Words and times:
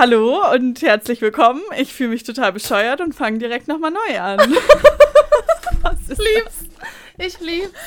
Hallo 0.00 0.50
und 0.54 0.80
herzlich 0.80 1.20
willkommen. 1.20 1.60
Ich 1.76 1.92
fühle 1.92 2.08
mich 2.08 2.22
total 2.22 2.54
bescheuert 2.54 3.02
und 3.02 3.14
fange 3.14 3.36
direkt 3.36 3.68
nochmal 3.68 3.90
neu 3.90 4.18
an. 4.18 4.40
ich 6.08 6.16
lieb's. 6.16 6.64
Ich 7.18 7.38
lieb's. 7.40 7.78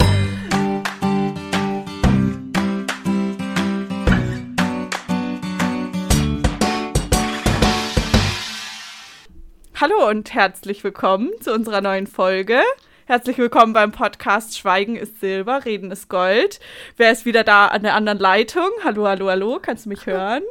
Hallo 9.81 10.07
und 10.07 10.35
herzlich 10.35 10.83
willkommen 10.83 11.31
zu 11.41 11.51
unserer 11.51 11.81
neuen 11.81 12.05
Folge. 12.05 12.61
Herzlich 13.05 13.39
willkommen 13.39 13.73
beim 13.73 13.91
Podcast 13.91 14.55
Schweigen 14.55 14.97
ist 14.97 15.19
Silber, 15.19 15.65
Reden 15.65 15.89
ist 15.89 16.09
Gold. 16.09 16.59
Wer 16.95 17.11
ist 17.11 17.25
wieder 17.25 17.43
da 17.43 17.69
an 17.69 17.81
der 17.81 17.95
anderen 17.95 18.19
Leitung? 18.19 18.69
Hallo, 18.83 19.07
hallo, 19.07 19.29
hallo, 19.29 19.57
kannst 19.59 19.85
du 19.85 19.89
mich 19.89 20.05
hören? 20.05 20.43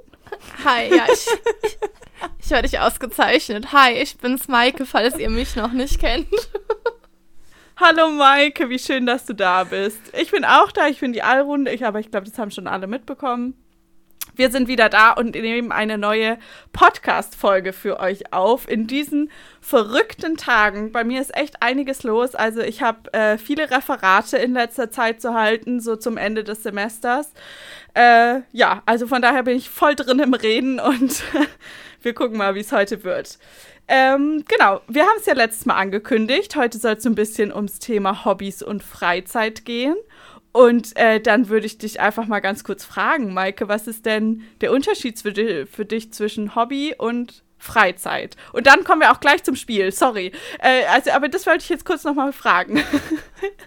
Hi, 0.64 0.95
ja, 0.95 1.07
ich, 1.12 1.27
ich, 2.39 2.51
höre 2.51 2.62
dich 2.62 2.79
ausgezeichnet. 2.79 3.73
Hi, 3.73 3.93
ich 3.93 4.18
bin's 4.18 4.49
Maike, 4.49 4.86
falls 4.86 5.18
ihr 5.18 5.31
mich 5.31 5.57
noch 5.57 5.73
nicht 5.73 6.00
kennt. 6.00 6.29
Hallo 7.77 8.11
Maike, 8.11 8.68
wie 8.68 8.79
schön, 8.79 9.07
dass 9.07 9.26
du 9.26 9.35
da 9.35 9.64
bist. 9.64 10.00
Ich 10.17 10.31
bin 10.31 10.45
auch 10.45 10.71
da, 10.71 10.89
ich 10.89 11.00
bin 11.00 11.13
die 11.13 11.23
Allrunde, 11.23 11.73
ich, 11.73 11.85
aber 11.85 12.00
ich 12.00 12.11
glaube, 12.11 12.29
das 12.29 12.39
haben 12.39 12.50
schon 12.50 12.67
alle 12.67 12.87
mitbekommen. 12.87 13.54
Wir 14.35 14.50
sind 14.50 14.67
wieder 14.67 14.89
da 14.89 15.13
und 15.13 15.35
nehmen 15.35 15.72
eine 15.72 15.99
neue 15.99 16.39
Podcast-Folge 16.73 17.73
für 17.75 18.00
euch 18.00 18.32
auf. 18.32 18.67
In 18.68 18.86
diesen 18.86 19.31
verrückten 19.61 20.36
Tagen. 20.39 20.90
Bei 20.90 21.04
mir 21.04 21.21
ist 21.21 21.36
echt 21.36 21.63
einiges 21.63 22.03
los. 22.03 22.35
Also 22.35 22.63
ich 22.63 22.82
habe 22.82 23.13
äh, 23.13 23.37
viele 23.37 23.71
Referate 23.71 24.39
in 24.39 24.54
letzter 24.54 24.90
Zeit 24.90 25.21
zu 25.21 25.35
halten, 25.35 25.81
so 25.81 25.96
zum 25.96 26.17
Ende 26.17 26.45
des 26.45 26.63
Semesters. 26.63 27.32
Äh, 27.95 28.40
ja, 28.53 28.82
also 28.87 29.07
von 29.07 29.21
daher 29.21 29.43
bin 29.43 29.57
ich 29.57 29.68
voll 29.68 29.95
drin 29.95 30.18
im 30.18 30.32
Reden 30.32 30.81
und 30.81 31.23
wir 32.01 32.14
gucken 32.14 32.39
mal, 32.39 32.55
wie 32.55 32.61
es 32.61 32.73
heute 32.73 33.05
wird. 33.05 33.39
Ähm, 33.87 34.45
genau, 34.48 34.81
wir 34.89 35.03
haben 35.03 35.19
es 35.19 35.27
ja 35.27 35.34
letztes 35.34 35.67
Mal 35.67 35.75
angekündigt. 35.75 36.56
Heute 36.56 36.78
soll 36.78 36.95
es 36.95 37.03
so 37.03 37.11
ein 37.11 37.15
bisschen 37.15 37.53
ums 37.53 37.78
Thema 37.78 38.25
Hobbys 38.25 38.62
und 38.62 38.83
Freizeit 38.83 39.67
gehen. 39.67 39.97
Und 40.53 40.97
äh, 40.97 41.19
dann 41.19 41.48
würde 41.48 41.67
ich 41.67 41.78
dich 41.78 42.00
einfach 42.00 42.27
mal 42.27 42.41
ganz 42.41 42.62
kurz 42.62 42.84
fragen, 42.84 43.33
Maike, 43.33 43.69
was 43.69 43.86
ist 43.86 44.05
denn 44.05 44.42
der 44.61 44.72
Unterschied 44.72 45.19
für, 45.19 45.33
di 45.33 45.67
für 45.67 45.86
dich 45.86 46.12
zwischen 46.12 46.55
Hobby 46.55 46.94
und 46.97 47.42
Freizeit? 47.56 48.36
Und 48.53 48.67
dann 48.67 48.84
kommen 48.84 49.00
wir 49.00 49.12
auch 49.12 49.20
gleich 49.20 49.42
zum 49.44 49.56
Spiel, 49.56 49.92
sorry. 49.92 50.33
Äh, 50.59 50.84
also, 50.92 51.12
aber 51.12 51.31
das 51.31 51.47
wollte 51.47 51.62
ich 51.62 51.70
jetzt 51.70 51.86
kurz 51.86 52.05
nochmal 52.05 52.33
fragen. 52.33 52.83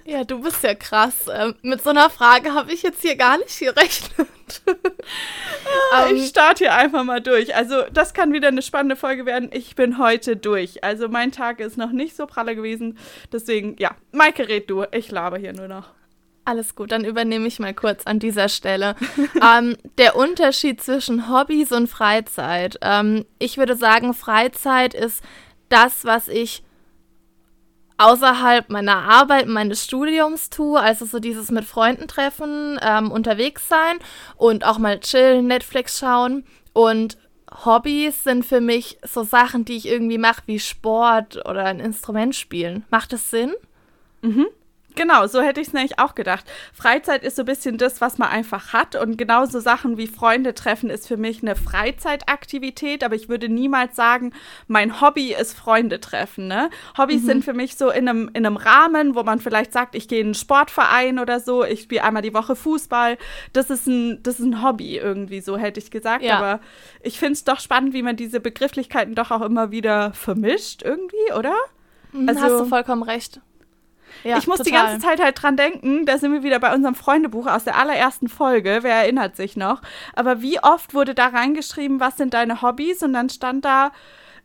Ja, 0.05 0.23
du 0.23 0.39
bist 0.39 0.63
ja 0.63 0.73
krass. 0.73 1.25
Ähm, 1.29 1.55
mit 1.61 1.83
so 1.83 1.89
einer 1.89 2.09
Frage 2.09 2.53
habe 2.53 2.71
ich 2.71 2.83
jetzt 2.83 3.01
hier 3.01 3.17
gar 3.17 3.37
nicht 3.39 3.59
gerechnet. 3.59 4.29
ah, 5.91 6.07
ich 6.13 6.27
starte 6.27 6.65
hier 6.65 6.73
einfach 6.75 7.03
mal 7.03 7.19
durch. 7.19 7.55
Also, 7.55 7.81
das 7.91 8.13
kann 8.13 8.31
wieder 8.31 8.47
eine 8.49 8.61
spannende 8.61 8.95
Folge 8.95 9.25
werden. 9.25 9.49
Ich 9.51 9.75
bin 9.75 9.97
heute 9.97 10.37
durch. 10.37 10.81
Also, 10.83 11.09
mein 11.09 11.31
Tag 11.31 11.59
ist 11.59 11.75
noch 11.77 11.91
nicht 11.91 12.15
so 12.15 12.27
pralle 12.27 12.55
gewesen. 12.55 12.97
Deswegen, 13.33 13.75
ja, 13.79 13.95
Maike, 14.13 14.47
red 14.47 14.69
du. 14.69 14.85
Ich 14.91 15.11
laber 15.11 15.39
hier 15.39 15.53
nur 15.53 15.67
noch. 15.67 15.89
Alles 16.45 16.75
gut, 16.75 16.91
dann 16.91 17.03
übernehme 17.03 17.47
ich 17.47 17.59
mal 17.59 17.73
kurz 17.73 18.05
an 18.05 18.19
dieser 18.19 18.49
Stelle. 18.49 18.95
ähm, 19.41 19.75
der 19.97 20.15
Unterschied 20.15 20.79
zwischen 20.81 21.27
Hobbys 21.27 21.71
und 21.71 21.87
Freizeit. 21.87 22.77
Ähm, 22.81 23.25
ich 23.39 23.57
würde 23.57 23.75
sagen, 23.75 24.13
Freizeit 24.13 24.93
ist 24.93 25.23
das, 25.69 26.05
was 26.05 26.27
ich 26.27 26.63
außerhalb 27.97 28.69
meiner 28.69 28.97
Arbeit, 28.97 29.47
meines 29.47 29.83
Studiums 29.83 30.51
tue, 30.51 30.79
also 30.79 31.05
so 31.05 31.19
dieses 31.19 31.49
mit 31.49 31.65
Freunden 31.65 32.07
treffen, 32.07 32.77
ähm, 32.81 33.11
unterwegs 33.11 33.67
sein 33.67 33.97
und 34.35 34.65
auch 34.65 34.77
mal 34.77 34.99
chillen, 34.99 35.47
Netflix 35.47 35.99
schauen. 35.99 36.45
Und 36.73 37.17
Hobbys 37.63 38.23
sind 38.23 38.45
für 38.45 38.61
mich 38.61 38.99
so 39.01 39.23
Sachen, 39.23 39.65
die 39.65 39.77
ich 39.77 39.87
irgendwie 39.87 40.17
mache, 40.17 40.43
wie 40.45 40.59
Sport 40.59 41.37
oder 41.45 41.65
ein 41.65 41.79
Instrument 41.79 42.35
spielen. 42.35 42.83
Macht 42.91 43.13
das 43.13 43.31
Sinn? 43.31 43.53
Mhm. 44.21 44.47
Genau, 44.95 45.27
so 45.27 45.41
hätte 45.41 45.61
ich 45.61 45.67
es 45.67 45.73
nämlich 45.73 45.99
auch 45.99 46.15
gedacht. 46.15 46.45
Freizeit 46.73 47.23
ist 47.23 47.35
so 47.35 47.43
ein 47.43 47.45
bisschen 47.45 47.77
das, 47.77 48.01
was 48.01 48.17
man 48.17 48.29
einfach 48.29 48.73
hat. 48.73 48.95
Und 48.95 49.17
genauso 49.17 49.59
Sachen 49.59 49.97
wie 49.97 50.07
Freunde 50.07 50.53
treffen 50.53 50.89
ist 50.89 51.07
für 51.07 51.17
mich 51.17 51.41
eine 51.41 51.55
Freizeitaktivität. 51.55 53.03
Aber 53.03 53.15
ich 53.15 53.29
würde 53.29 53.49
niemals 53.49 53.95
sagen, 53.95 54.33
mein 54.67 55.01
Hobby 55.01 55.33
ist 55.33 55.53
Freunde 55.53 55.99
treffen. 55.99 56.47
Ne? 56.47 56.69
Hobbys 56.97 57.23
mhm. 57.23 57.25
sind 57.25 57.45
für 57.45 57.53
mich 57.53 57.75
so 57.75 57.89
in 57.89 58.07
einem, 58.07 58.29
in 58.33 58.45
einem 58.45 58.57
Rahmen, 58.57 59.15
wo 59.15 59.23
man 59.23 59.39
vielleicht 59.39 59.73
sagt, 59.73 59.95
ich 59.95 60.07
gehe 60.07 60.21
in 60.21 60.27
einen 60.27 60.33
Sportverein 60.33 61.19
oder 61.19 61.39
so, 61.39 61.63
ich 61.63 61.81
spiele 61.81 62.03
einmal 62.03 62.21
die 62.21 62.33
Woche 62.33 62.55
Fußball. 62.55 63.17
Das 63.53 63.69
ist 63.69 63.87
ein, 63.87 64.23
das 64.23 64.39
ist 64.39 64.45
ein 64.45 64.63
Hobby 64.63 64.97
irgendwie, 64.97 65.41
so 65.41 65.57
hätte 65.57 65.79
ich 65.79 65.91
gesagt. 65.91 66.23
Ja. 66.23 66.37
Aber 66.37 66.59
ich 67.01 67.19
finde 67.19 67.33
es 67.33 67.43
doch 67.43 67.59
spannend, 67.59 67.93
wie 67.93 68.03
man 68.03 68.15
diese 68.15 68.39
Begrifflichkeiten 68.39 69.15
doch 69.15 69.31
auch 69.31 69.41
immer 69.41 69.71
wieder 69.71 70.13
vermischt 70.13 70.83
irgendwie, 70.83 71.33
oder? 71.37 71.55
Mhm, 72.11 72.29
also, 72.29 72.41
hast 72.41 72.59
du 72.59 72.65
vollkommen 72.65 73.03
recht. 73.03 73.41
Ja, 74.23 74.37
ich 74.37 74.47
muss 74.47 74.57
total. 74.57 74.71
die 74.71 74.77
ganze 74.77 75.05
Zeit 75.05 75.21
halt 75.21 75.41
dran 75.41 75.57
denken, 75.57 76.05
da 76.05 76.17
sind 76.17 76.31
wir 76.31 76.43
wieder 76.43 76.59
bei 76.59 76.73
unserem 76.73 76.95
Freundebuch 76.95 77.47
aus 77.47 77.63
der 77.63 77.77
allerersten 77.77 78.27
Folge, 78.27 78.79
wer 78.81 78.95
erinnert 78.95 79.35
sich 79.35 79.55
noch. 79.55 79.81
Aber 80.13 80.41
wie 80.41 80.59
oft 80.61 80.93
wurde 80.93 81.13
da 81.13 81.27
reingeschrieben, 81.27 81.99
was 81.99 82.17
sind 82.17 82.33
deine 82.33 82.61
Hobbys? 82.61 83.03
Und 83.03 83.13
dann 83.13 83.29
stand 83.29 83.65
da 83.65 83.91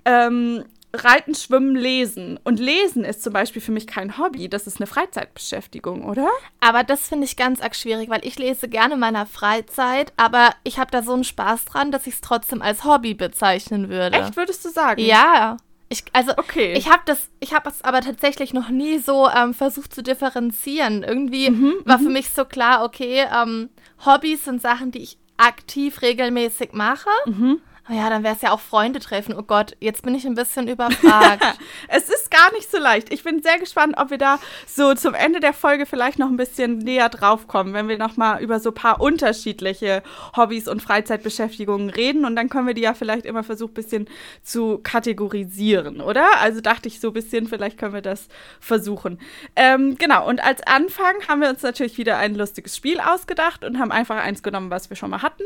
ähm, 0.04 0.64
Reiten, 0.92 1.34
Schwimmen, 1.34 1.76
Lesen. 1.76 2.38
Und 2.42 2.58
Lesen 2.58 3.04
ist 3.04 3.22
zum 3.22 3.32
Beispiel 3.32 3.62
für 3.62 3.70
mich 3.70 3.86
kein 3.86 4.18
Hobby, 4.18 4.48
das 4.48 4.66
ist 4.66 4.80
eine 4.80 4.86
Freizeitbeschäftigung, 4.86 6.04
oder? 6.04 6.28
Aber 6.60 6.82
das 6.82 7.08
finde 7.08 7.26
ich 7.26 7.36
ganz 7.36 7.60
arg 7.60 7.76
schwierig, 7.76 8.08
weil 8.10 8.24
ich 8.24 8.38
lese 8.38 8.68
gerne 8.68 8.94
in 8.94 9.00
meiner 9.00 9.26
Freizeit, 9.26 10.12
aber 10.16 10.50
ich 10.64 10.78
habe 10.78 10.90
da 10.90 11.02
so 11.02 11.12
einen 11.12 11.24
Spaß 11.24 11.64
dran, 11.66 11.92
dass 11.92 12.06
ich 12.06 12.14
es 12.14 12.20
trotzdem 12.20 12.60
als 12.60 12.84
Hobby 12.84 13.14
bezeichnen 13.14 13.88
würde. 13.88 14.16
Echt, 14.16 14.36
würdest 14.36 14.64
du 14.64 14.70
sagen? 14.70 15.00
Ja. 15.00 15.56
Ich, 15.92 16.04
also, 16.12 16.32
okay. 16.36 16.72
ich 16.74 16.88
habe 16.88 17.02
das, 17.04 17.30
ich 17.40 17.52
habe 17.52 17.68
es 17.68 17.82
aber 17.82 18.00
tatsächlich 18.00 18.54
noch 18.54 18.68
nie 18.68 18.98
so 18.98 19.28
ähm, 19.28 19.54
versucht 19.54 19.92
zu 19.92 20.04
differenzieren. 20.04 21.02
Irgendwie 21.02 21.50
mhm, 21.50 21.74
war 21.84 21.98
für 21.98 22.04
mhm. 22.04 22.12
mich 22.12 22.30
so 22.30 22.44
klar, 22.44 22.84
okay, 22.84 23.26
ähm, 23.34 23.70
Hobbys 24.06 24.44
sind 24.44 24.62
Sachen, 24.62 24.92
die 24.92 25.00
ich 25.00 25.18
aktiv 25.36 26.00
regelmäßig 26.00 26.72
mache. 26.72 27.10
Mhm. 27.26 27.60
Oh 27.90 27.94
ja, 27.94 28.08
dann 28.08 28.22
wäre 28.22 28.36
es 28.36 28.42
ja 28.42 28.52
auch 28.52 28.60
Freunde 28.60 29.00
treffen. 29.00 29.34
Oh 29.36 29.42
Gott, 29.42 29.76
jetzt 29.80 30.04
bin 30.04 30.14
ich 30.14 30.24
ein 30.24 30.36
bisschen 30.36 30.68
überfragt. 30.68 31.42
es 31.88 32.08
ist 32.08 32.30
gar 32.30 32.52
nicht 32.52 32.70
so 32.70 32.78
leicht. 32.78 33.12
Ich 33.12 33.24
bin 33.24 33.42
sehr 33.42 33.58
gespannt, 33.58 33.96
ob 33.98 34.10
wir 34.10 34.18
da 34.18 34.38
so 34.64 34.94
zum 34.94 35.12
Ende 35.14 35.40
der 35.40 35.52
Folge 35.52 35.86
vielleicht 35.86 36.20
noch 36.20 36.28
ein 36.28 36.36
bisschen 36.36 36.78
näher 36.78 37.08
drauf 37.08 37.48
kommen, 37.48 37.74
wenn 37.74 37.88
wir 37.88 37.98
noch 37.98 38.16
mal 38.16 38.40
über 38.40 38.60
so 38.60 38.70
ein 38.70 38.74
paar 38.74 39.00
unterschiedliche 39.00 40.04
Hobbys 40.36 40.68
und 40.68 40.82
Freizeitbeschäftigungen 40.82 41.90
reden. 41.90 42.24
Und 42.24 42.36
dann 42.36 42.48
können 42.48 42.68
wir 42.68 42.74
die 42.74 42.82
ja 42.82 42.94
vielleicht 42.94 43.26
immer 43.26 43.42
versuchen, 43.42 43.72
ein 43.72 43.74
bisschen 43.74 44.08
zu 44.44 44.78
kategorisieren, 44.78 46.00
oder? 46.00 46.38
Also 46.38 46.60
dachte 46.60 46.86
ich 46.86 47.00
so 47.00 47.08
ein 47.08 47.14
bisschen, 47.14 47.48
vielleicht 47.48 47.76
können 47.76 47.94
wir 47.94 48.02
das 48.02 48.28
versuchen. 48.60 49.18
Ähm, 49.56 49.96
genau, 49.98 50.28
und 50.28 50.44
als 50.44 50.62
Anfang 50.64 51.26
haben 51.26 51.40
wir 51.40 51.48
uns 51.48 51.62
natürlich 51.62 51.98
wieder 51.98 52.18
ein 52.18 52.36
lustiges 52.36 52.76
Spiel 52.76 53.00
ausgedacht 53.00 53.64
und 53.64 53.80
haben 53.80 53.90
einfach 53.90 54.16
eins 54.16 54.44
genommen, 54.44 54.70
was 54.70 54.90
wir 54.90 54.96
schon 54.96 55.10
mal 55.10 55.22
hatten. 55.22 55.42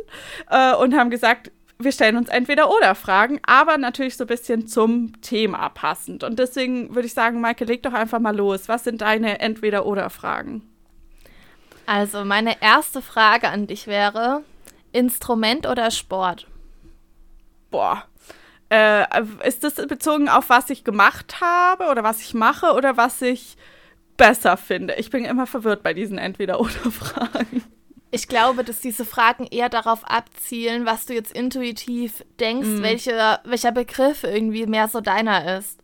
Äh, 0.50 0.74
und 0.74 0.94
haben 0.94 1.08
gesagt, 1.08 1.50
wir 1.78 1.92
stellen 1.92 2.16
uns 2.16 2.28
entweder 2.28 2.70
oder 2.70 2.94
Fragen, 2.94 3.40
aber 3.44 3.78
natürlich 3.78 4.16
so 4.16 4.24
ein 4.24 4.28
bisschen 4.28 4.66
zum 4.68 5.20
Thema 5.20 5.68
passend. 5.70 6.22
Und 6.22 6.38
deswegen 6.38 6.94
würde 6.94 7.06
ich 7.06 7.14
sagen, 7.14 7.40
Maike, 7.40 7.64
leg 7.64 7.82
doch 7.82 7.92
einfach 7.92 8.20
mal 8.20 8.36
los. 8.36 8.68
Was 8.68 8.84
sind 8.84 9.00
deine 9.00 9.40
entweder 9.40 9.86
oder 9.86 10.10
Fragen? 10.10 10.62
Also, 11.86 12.24
meine 12.24 12.62
erste 12.62 13.02
Frage 13.02 13.48
an 13.48 13.66
dich 13.66 13.86
wäre: 13.86 14.42
Instrument 14.92 15.66
oder 15.66 15.90
Sport? 15.90 16.46
Boah. 17.70 18.04
Äh, 18.70 19.04
ist 19.46 19.62
das 19.62 19.74
bezogen 19.74 20.28
auf 20.28 20.48
was 20.48 20.70
ich 20.70 20.84
gemacht 20.84 21.40
habe 21.40 21.88
oder 21.90 22.02
was 22.02 22.20
ich 22.22 22.34
mache 22.34 22.72
oder 22.72 22.96
was 22.96 23.20
ich 23.20 23.56
besser 24.16 24.56
finde? 24.56 24.94
Ich 24.94 25.10
bin 25.10 25.24
immer 25.24 25.46
verwirrt 25.46 25.82
bei 25.82 25.92
diesen 25.92 26.18
entweder 26.18 26.60
oder 26.60 26.90
Fragen. 26.90 27.62
Ich 28.14 28.28
glaube, 28.28 28.62
dass 28.62 28.80
diese 28.80 29.04
Fragen 29.04 29.44
eher 29.44 29.68
darauf 29.68 30.04
abzielen, 30.04 30.86
was 30.86 31.04
du 31.04 31.14
jetzt 31.14 31.32
intuitiv 31.32 32.24
denkst, 32.38 32.68
mm. 32.68 32.82
welche, 32.82 33.40
welcher 33.44 33.72
Begriff 33.72 34.22
irgendwie 34.22 34.66
mehr 34.66 34.86
so 34.86 35.00
deiner 35.00 35.58
ist. 35.58 35.80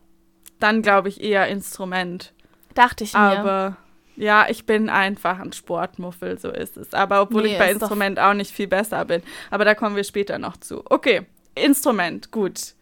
Dann 0.60 0.80
glaube 0.80 1.08
ich 1.08 1.20
eher 1.20 1.48
Instrument. 1.48 2.32
Dachte 2.74 3.02
ich 3.02 3.14
mir. 3.14 3.18
Aber 3.18 3.76
ja, 4.14 4.46
ich 4.48 4.64
bin 4.64 4.88
einfach 4.90 5.40
ein 5.40 5.52
Sportmuffel, 5.52 6.38
so 6.38 6.50
ist 6.50 6.76
es. 6.76 6.94
Aber 6.94 7.20
obwohl 7.22 7.42
nee, 7.42 7.52
ich 7.54 7.58
bei 7.58 7.72
Instrument 7.72 8.20
auch 8.20 8.34
nicht 8.34 8.52
viel 8.52 8.68
besser 8.68 9.04
bin. 9.06 9.22
Aber 9.50 9.64
da 9.64 9.74
kommen 9.74 9.96
wir 9.96 10.04
später 10.04 10.38
noch 10.38 10.56
zu. 10.56 10.84
Okay, 10.84 11.22
Instrument, 11.56 12.30
gut. 12.30 12.74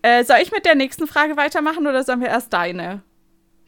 Äh, 0.00 0.24
soll 0.24 0.38
ich 0.42 0.52
mit 0.52 0.64
der 0.64 0.74
nächsten 0.74 1.06
Frage 1.06 1.36
weitermachen 1.36 1.86
oder 1.86 2.02
sollen 2.02 2.22
wir 2.22 2.28
erst 2.28 2.54
deine? 2.54 3.02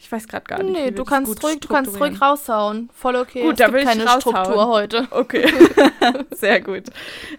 Ich 0.02 0.10
weiß 0.10 0.26
gerade 0.26 0.44
gar 0.44 0.60
nicht. 0.60 0.72
Nee, 0.72 0.90
du 0.90 1.04
kannst, 1.04 1.44
ruhig, 1.44 1.60
du 1.60 1.68
kannst 1.68 1.98
ruhig 2.00 2.20
raushauen. 2.20 2.90
Voll 2.92 3.14
okay. 3.14 3.42
Gut, 3.42 3.52
es 3.52 3.58
da 3.58 3.66
gibt 3.66 3.78
will 3.78 3.84
keine 3.84 4.02
ich 4.02 4.10
Struktur 4.10 4.66
heute. 4.66 5.06
Okay. 5.12 5.46
Sehr 6.32 6.60
gut. 6.60 6.86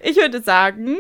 Ich 0.02 0.16
würde 0.16 0.42
sagen, 0.42 0.98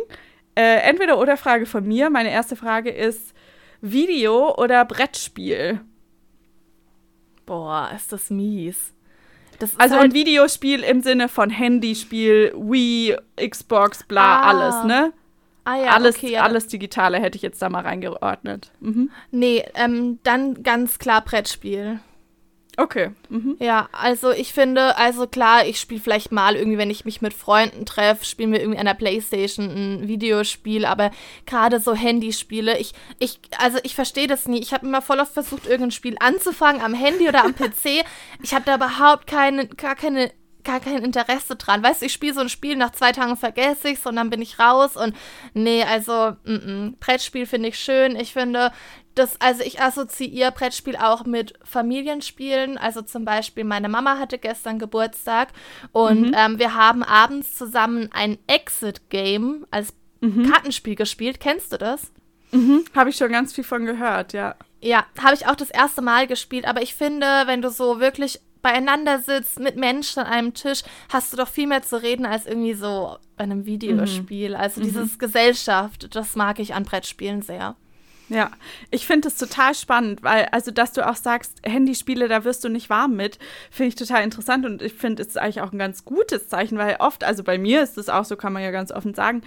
äh, 0.55 0.81
entweder 0.81 1.17
oder 1.17 1.37
Frage 1.37 1.65
von 1.65 1.87
mir. 1.87 2.09
Meine 2.09 2.31
erste 2.31 2.57
Frage 2.57 2.89
ist 2.89 3.33
Video 3.79 4.53
oder 4.57 4.83
Brettspiel? 4.83 5.79
Boah, 7.45 7.91
ist 7.95 8.11
das 8.11 8.29
mies. 8.29 8.93
Das 9.59 9.79
also 9.79 9.95
halt 9.95 10.11
ein 10.11 10.13
Videospiel 10.13 10.83
im 10.83 11.01
Sinne 11.01 11.29
von 11.29 11.49
Handyspiel, 11.49 12.53
Wii, 12.57 13.15
Xbox, 13.37 14.03
bla, 14.03 14.41
ah. 14.41 14.49
alles, 14.49 14.83
ne? 14.83 15.13
Ah 15.65 15.77
ja, 15.77 15.91
alles, 15.91 16.17
okay, 16.17 16.31
ja. 16.31 16.43
alles 16.43 16.67
Digitale 16.67 17.19
hätte 17.19 17.37
ich 17.37 17.41
jetzt 17.41 17.61
da 17.61 17.69
mal 17.69 17.83
reingeordnet. 17.83 18.71
Mhm. 18.79 19.11
Nee, 19.31 19.63
ähm, 19.75 20.19
dann 20.23 20.63
ganz 20.63 20.99
klar 20.99 21.23
Brettspiel. 21.23 21.99
Okay. 22.75 23.11
Mhm. 23.29 23.55
Ja, 23.59 23.87
also 23.91 24.31
ich 24.31 24.51
finde, 24.51 24.97
also 24.97 25.27
klar, 25.27 25.65
ich 25.65 25.79
spiele 25.79 26.01
vielleicht 26.01 26.31
mal 26.31 26.55
irgendwie, 26.55 26.79
wenn 26.79 26.89
ich 26.89 27.05
mich 27.05 27.21
mit 27.21 27.33
Freunden 27.33 27.85
treffe, 27.85 28.25
spielen 28.25 28.51
wir 28.51 28.61
irgendwie 28.61 28.79
an 28.79 28.87
der 28.87 28.95
Playstation 28.95 29.69
ein 29.69 30.07
Videospiel, 30.07 30.85
aber 30.85 31.11
gerade 31.45 31.79
so 31.79 31.93
Handyspiele, 31.93 32.79
ich, 32.79 32.93
ich, 33.19 33.39
also 33.59 33.77
ich 33.83 33.93
verstehe 33.93 34.27
das 34.27 34.47
nie. 34.47 34.59
Ich 34.59 34.73
habe 34.73 34.87
immer 34.87 35.03
voll 35.03 35.19
oft 35.19 35.33
versucht, 35.33 35.67
irgendein 35.67 35.91
Spiel 35.91 36.15
anzufangen 36.19 36.81
am 36.81 36.95
Handy 36.95 37.27
oder 37.27 37.45
am 37.45 37.53
PC. 37.55 38.05
Ich 38.41 38.55
habe 38.55 38.65
da 38.65 38.75
überhaupt 38.75 39.27
keine, 39.27 39.67
gar 39.67 39.95
keine 39.95 40.31
gar 40.63 40.79
kein 40.79 41.03
Interesse 41.03 41.55
dran. 41.55 41.83
Weißt 41.83 42.01
du, 42.01 42.05
ich 42.05 42.13
spiele 42.13 42.33
so 42.33 42.41
ein 42.41 42.49
Spiel, 42.49 42.75
nach 42.75 42.91
zwei 42.91 43.11
Tagen 43.11 43.37
vergesse 43.37 43.89
ich 43.89 43.99
es 43.99 44.05
und 44.05 44.15
dann 44.15 44.29
bin 44.29 44.41
ich 44.41 44.59
raus 44.59 44.95
und 44.95 45.15
nee, 45.53 45.83
also 45.83 46.35
m 46.45 46.45
-m. 46.45 46.93
Brettspiel 46.99 47.45
finde 47.45 47.69
ich 47.69 47.79
schön. 47.79 48.15
Ich 48.15 48.33
finde, 48.33 48.71
das, 49.15 49.39
also 49.39 49.63
ich 49.63 49.81
assoziiere 49.81 50.51
Brettspiel 50.51 50.95
auch 50.95 51.25
mit 51.25 51.53
Familienspielen. 51.63 52.77
Also 52.77 53.01
zum 53.01 53.25
Beispiel, 53.25 53.63
meine 53.63 53.89
Mama 53.89 54.17
hatte 54.17 54.37
gestern 54.37 54.79
Geburtstag 54.79 55.49
und 55.91 56.29
mhm. 56.29 56.35
ähm, 56.35 56.59
wir 56.59 56.75
haben 56.75 57.03
abends 57.03 57.55
zusammen 57.55 58.09
ein 58.11 58.37
Exit-Game 58.47 59.65
als 59.71 59.93
mhm. 60.21 60.49
Kartenspiel 60.49 60.95
gespielt. 60.95 61.39
Kennst 61.39 61.73
du 61.73 61.77
das? 61.77 62.11
Mhm. 62.51 62.85
Habe 62.95 63.09
ich 63.09 63.17
schon 63.17 63.31
ganz 63.31 63.53
viel 63.53 63.63
von 63.63 63.85
gehört, 63.85 64.33
ja. 64.33 64.55
Ja, 64.81 65.05
habe 65.21 65.33
ich 65.33 65.47
auch 65.47 65.55
das 65.55 65.69
erste 65.69 66.01
Mal 66.01 66.27
gespielt, 66.27 66.65
aber 66.65 66.81
ich 66.81 66.93
finde, 66.93 67.25
wenn 67.45 67.61
du 67.61 67.69
so 67.69 67.99
wirklich 67.99 68.41
beieinander 68.63 69.19
sitzt 69.19 69.59
mit 69.59 69.75
Menschen 69.75 70.21
an 70.21 70.25
einem 70.25 70.53
Tisch, 70.55 70.81
hast 71.09 71.31
du 71.31 71.37
doch 71.37 71.47
viel 71.47 71.67
mehr 71.67 71.83
zu 71.83 72.01
reden 72.01 72.25
als 72.25 72.47
irgendwie 72.47 72.73
so 72.73 73.17
bei 73.37 73.43
einem 73.43 73.67
Videospiel. 73.67 74.51
Mhm. 74.51 74.55
Also 74.55 74.81
dieses 74.81 75.13
mhm. 75.13 75.17
Gesellschaft, 75.19 76.15
das 76.15 76.35
mag 76.35 76.57
ich 76.57 76.73
an 76.73 76.85
Brettspielen 76.85 77.43
sehr. 77.43 77.75
Ja, 78.29 78.51
ich 78.89 79.05
finde 79.05 79.27
es 79.27 79.35
total 79.35 79.75
spannend, 79.75 80.23
weil, 80.23 80.45
also, 80.45 80.71
dass 80.71 80.93
du 80.93 81.07
auch 81.07 81.17
sagst, 81.17 81.59
Handyspiele, 81.63 82.27
da 82.27 82.45
wirst 82.45 82.63
du 82.63 82.69
nicht 82.69 82.89
warm 82.89 83.15
mit, 83.15 83.37
finde 83.69 83.89
ich 83.89 83.95
total 83.95 84.23
interessant 84.23 84.65
und 84.65 84.81
ich 84.81 84.93
finde, 84.93 85.21
es 85.21 85.29
ist 85.29 85.37
eigentlich 85.37 85.61
auch 85.61 85.73
ein 85.73 85.77
ganz 85.77 86.05
gutes 86.05 86.47
Zeichen, 86.47 86.77
weil 86.77 86.95
oft, 86.99 87.23
also 87.23 87.43
bei 87.43 87.57
mir 87.57 87.83
ist 87.83 87.97
es 87.97 88.09
auch 88.09 88.23
so, 88.25 88.37
kann 88.37 88.53
man 88.53 88.63
ja 88.63 88.71
ganz 88.71 88.91
offen 88.91 89.13
sagen, 89.13 89.41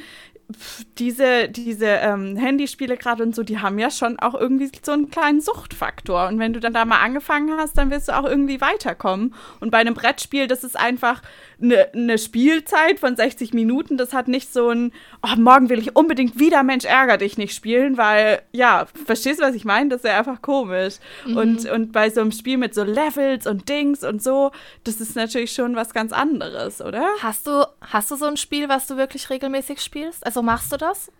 diese, 0.98 1.48
diese 1.48 1.86
ähm, 1.86 2.36
Handyspiele 2.36 2.96
gerade 2.96 3.22
und 3.22 3.34
so, 3.34 3.42
die 3.42 3.58
haben 3.58 3.78
ja 3.78 3.90
schon 3.90 4.18
auch 4.20 4.34
irgendwie 4.34 4.70
so 4.82 4.92
einen 4.92 5.10
kleinen 5.10 5.40
Suchtfaktor. 5.40 6.28
Und 6.28 6.38
wenn 6.38 6.52
du 6.52 6.60
dann 6.60 6.72
da 6.72 6.84
mal 6.84 7.00
angefangen 7.00 7.56
hast, 7.58 7.76
dann 7.76 7.90
wirst 7.90 8.08
du 8.08 8.16
auch 8.16 8.24
irgendwie 8.24 8.60
weiterkommen. 8.60 9.34
Und 9.60 9.70
bei 9.70 9.78
einem 9.78 9.94
Brettspiel, 9.94 10.46
das 10.46 10.62
ist 10.62 10.78
einfach 10.78 11.22
eine, 11.60 11.92
eine 11.92 12.18
Spielzeit 12.18 13.00
von 13.00 13.16
60 13.16 13.54
Minuten. 13.54 13.96
Das 13.96 14.12
hat 14.12 14.28
nicht 14.28 14.52
so 14.52 14.70
ein, 14.70 14.92
oh, 15.22 15.36
morgen 15.36 15.68
will 15.68 15.80
ich 15.80 15.96
unbedingt 15.96 16.38
wieder 16.38 16.62
Mensch 16.62 16.84
ärger 16.84 17.18
dich 17.18 17.38
nicht 17.38 17.54
spielen, 17.54 17.96
weil, 17.96 18.42
ja, 18.52 18.86
verstehst 19.04 19.40
du, 19.40 19.44
was 19.44 19.54
ich 19.54 19.64
meine? 19.64 19.90
Das 19.90 20.04
ist 20.04 20.08
ja 20.08 20.18
einfach 20.18 20.42
komisch. 20.42 20.94
Mhm. 21.26 21.36
Und, 21.36 21.70
und 21.70 21.92
bei 21.92 22.08
so 22.10 22.20
einem 22.20 22.32
Spiel 22.32 22.56
mit 22.56 22.74
so 22.74 22.84
Levels 22.84 23.46
und 23.46 23.68
Dings 23.68 24.04
und 24.04 24.22
so, 24.22 24.52
das 24.84 25.00
ist 25.00 25.16
natürlich 25.16 25.52
schon 25.52 25.74
was 25.74 25.92
ganz 25.92 26.12
anderes, 26.12 26.80
oder? 26.80 27.06
Hast 27.20 27.46
du, 27.46 27.66
hast 27.80 28.10
du 28.10 28.16
so 28.16 28.26
ein 28.26 28.36
Spiel, 28.36 28.68
was 28.68 28.86
du 28.86 28.96
wirklich 28.96 29.28
regelmäßig 29.28 29.80
spielst? 29.80 30.24
Also 30.24 30.35
machst 30.42 30.72
du 30.72 30.76
das? 30.76 31.10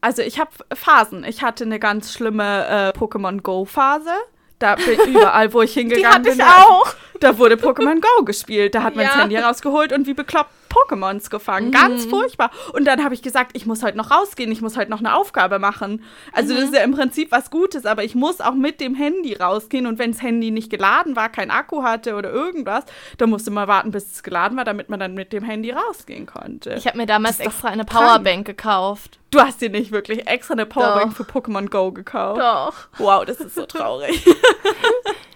Also 0.00 0.22
ich 0.22 0.38
habe 0.40 0.50
Phasen. 0.72 1.24
Ich 1.24 1.42
hatte 1.42 1.64
eine 1.64 1.78
ganz 1.78 2.12
schlimme 2.12 2.66
äh, 2.94 2.98
Pokémon 2.98 3.42
Go 3.42 3.64
Phase. 3.64 4.12
Da 4.58 4.76
bin 4.76 4.98
überall, 5.14 5.52
wo 5.52 5.62
ich 5.62 5.72
hingegangen 5.74 6.22
bin. 6.22 6.34
Die 6.34 6.42
hatte 6.42 6.60
ich 6.60 6.66
auch. 6.66 6.94
Da 7.20 7.38
wurde 7.38 7.56
Pokémon 7.56 8.00
Go 8.00 8.24
gespielt. 8.24 8.74
Da 8.74 8.82
hat 8.82 8.96
man 8.96 9.04
ja. 9.04 9.10
das 9.12 9.22
Handy 9.22 9.36
rausgeholt 9.36 9.92
und 9.92 10.06
wie 10.06 10.14
bekloppt 10.14 10.50
Pokémons 10.70 11.28
gefangen. 11.28 11.68
Mhm. 11.68 11.72
Ganz 11.72 12.06
furchtbar. 12.06 12.50
Und 12.72 12.86
dann 12.86 13.04
habe 13.04 13.12
ich 13.14 13.22
gesagt, 13.22 13.50
ich 13.54 13.66
muss 13.66 13.82
heute 13.82 13.98
noch 13.98 14.10
rausgehen, 14.10 14.50
ich 14.50 14.62
muss 14.62 14.76
heute 14.76 14.90
noch 14.90 15.00
eine 15.00 15.14
Aufgabe 15.14 15.58
machen. 15.58 16.02
Also 16.32 16.54
mhm. 16.54 16.58
das 16.58 16.64
ist 16.66 16.74
ja 16.74 16.82
im 16.82 16.92
Prinzip 16.92 17.30
was 17.32 17.50
Gutes, 17.50 17.84
aber 17.84 18.04
ich 18.04 18.14
muss 18.14 18.40
auch 18.40 18.54
mit 18.54 18.80
dem 18.80 18.94
Handy 18.94 19.34
rausgehen 19.34 19.86
und 19.86 19.98
wenn 19.98 20.12
das 20.12 20.22
Handy 20.22 20.50
nicht 20.50 20.70
geladen 20.70 21.16
war, 21.16 21.28
kein 21.28 21.50
Akku 21.50 21.82
hatte 21.82 22.14
oder 22.14 22.30
irgendwas, 22.30 22.84
dann 23.18 23.30
musste 23.30 23.50
man 23.50 23.68
warten, 23.68 23.90
bis 23.90 24.12
es 24.12 24.22
geladen 24.22 24.56
war, 24.56 24.64
damit 24.64 24.88
man 24.88 25.00
dann 25.00 25.14
mit 25.14 25.32
dem 25.32 25.44
Handy 25.44 25.72
rausgehen 25.72 26.26
konnte. 26.26 26.74
Ich 26.74 26.86
habe 26.86 26.96
mir 26.96 27.06
damals 27.06 27.40
extra 27.40 27.68
eine 27.68 27.84
Powerbank 27.84 28.24
krank. 28.24 28.46
gekauft. 28.46 29.18
Du 29.30 29.40
hast 29.40 29.60
dir 29.60 29.70
nicht 29.70 29.92
wirklich 29.92 30.26
extra 30.26 30.54
eine 30.54 30.66
Powerbank 30.66 31.16
Doch. 31.16 31.26
für 31.26 31.38
Pokémon 31.38 31.68
Go 31.68 31.92
gekauft. 31.92 32.40
Doch. 32.40 32.74
Wow, 32.98 33.24
das 33.24 33.40
ist 33.40 33.54
so 33.54 33.66
traurig. 33.66 34.24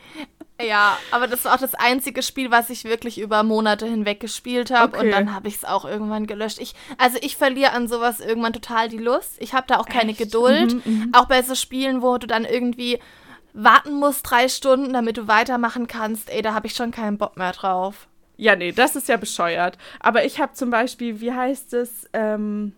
Ja, 0.63 0.99
aber 1.11 1.27
das 1.27 1.45
war 1.45 1.55
auch 1.55 1.61
das 1.61 1.75
einzige 1.75 2.23
Spiel, 2.23 2.51
was 2.51 2.71
ich 2.71 2.85
wirklich 2.85 3.19
über 3.19 3.43
Monate 3.43 3.87
hinweg 3.87 4.21
gespielt 4.21 4.71
habe. 4.71 4.97
Okay. 4.97 5.07
Und 5.07 5.13
dann 5.13 5.35
habe 5.35 5.49
ich 5.49 5.57
es 5.57 5.65
auch 5.65 5.85
irgendwann 5.85 6.27
gelöscht. 6.29 6.61
Ich, 6.61 6.75
also 6.97 7.19
ich 7.23 7.37
verliere 7.37 7.73
an 7.73 7.89
sowas 7.89 8.21
irgendwann 8.21 8.53
total 8.53 8.89
die 8.89 8.99
Lust. 8.99 9.33
Ich 9.41 9.53
habe 9.53 9.67
da 9.67 9.79
auch 9.79 9.87
keine 9.87 10.13
Echt? 10.13 10.21
Geduld. 10.21 10.75
Mhm, 10.87 11.11
mh. 11.11 11.19
Auch 11.19 11.27
bei 11.27 11.43
so 11.43 11.57
Spielen, 11.57 12.03
wo 12.03 12.19
du 12.19 12.29
dann 12.29 12.45
irgendwie 12.45 13.01
warten 13.53 13.95
musst, 13.95 14.31
drei 14.31 14.49
Stunden, 14.49 14.93
damit 14.93 15.17
du 15.17 15.27
weitermachen 15.27 15.89
kannst. 15.89 16.31
Ey, 16.31 16.43
da 16.43 16.55
habe 16.55 16.69
ich 16.69 16.75
schon 16.75 16.93
keinen 16.93 17.19
Bock 17.19 17.37
mehr 17.37 17.53
drauf. 17.53 18.07
Ja, 18.37 18.55
nee, 18.55 18.73
das 18.73 18.97
ist 18.97 19.09
ja 19.09 19.17
bescheuert. 19.17 19.77
Aber 20.01 20.25
ich 20.25 20.41
habe 20.41 20.53
zum 20.53 20.71
Beispiel, 20.71 21.21
wie 21.21 21.33
heißt 21.33 21.73
es, 21.75 22.09
ähm, 22.13 22.75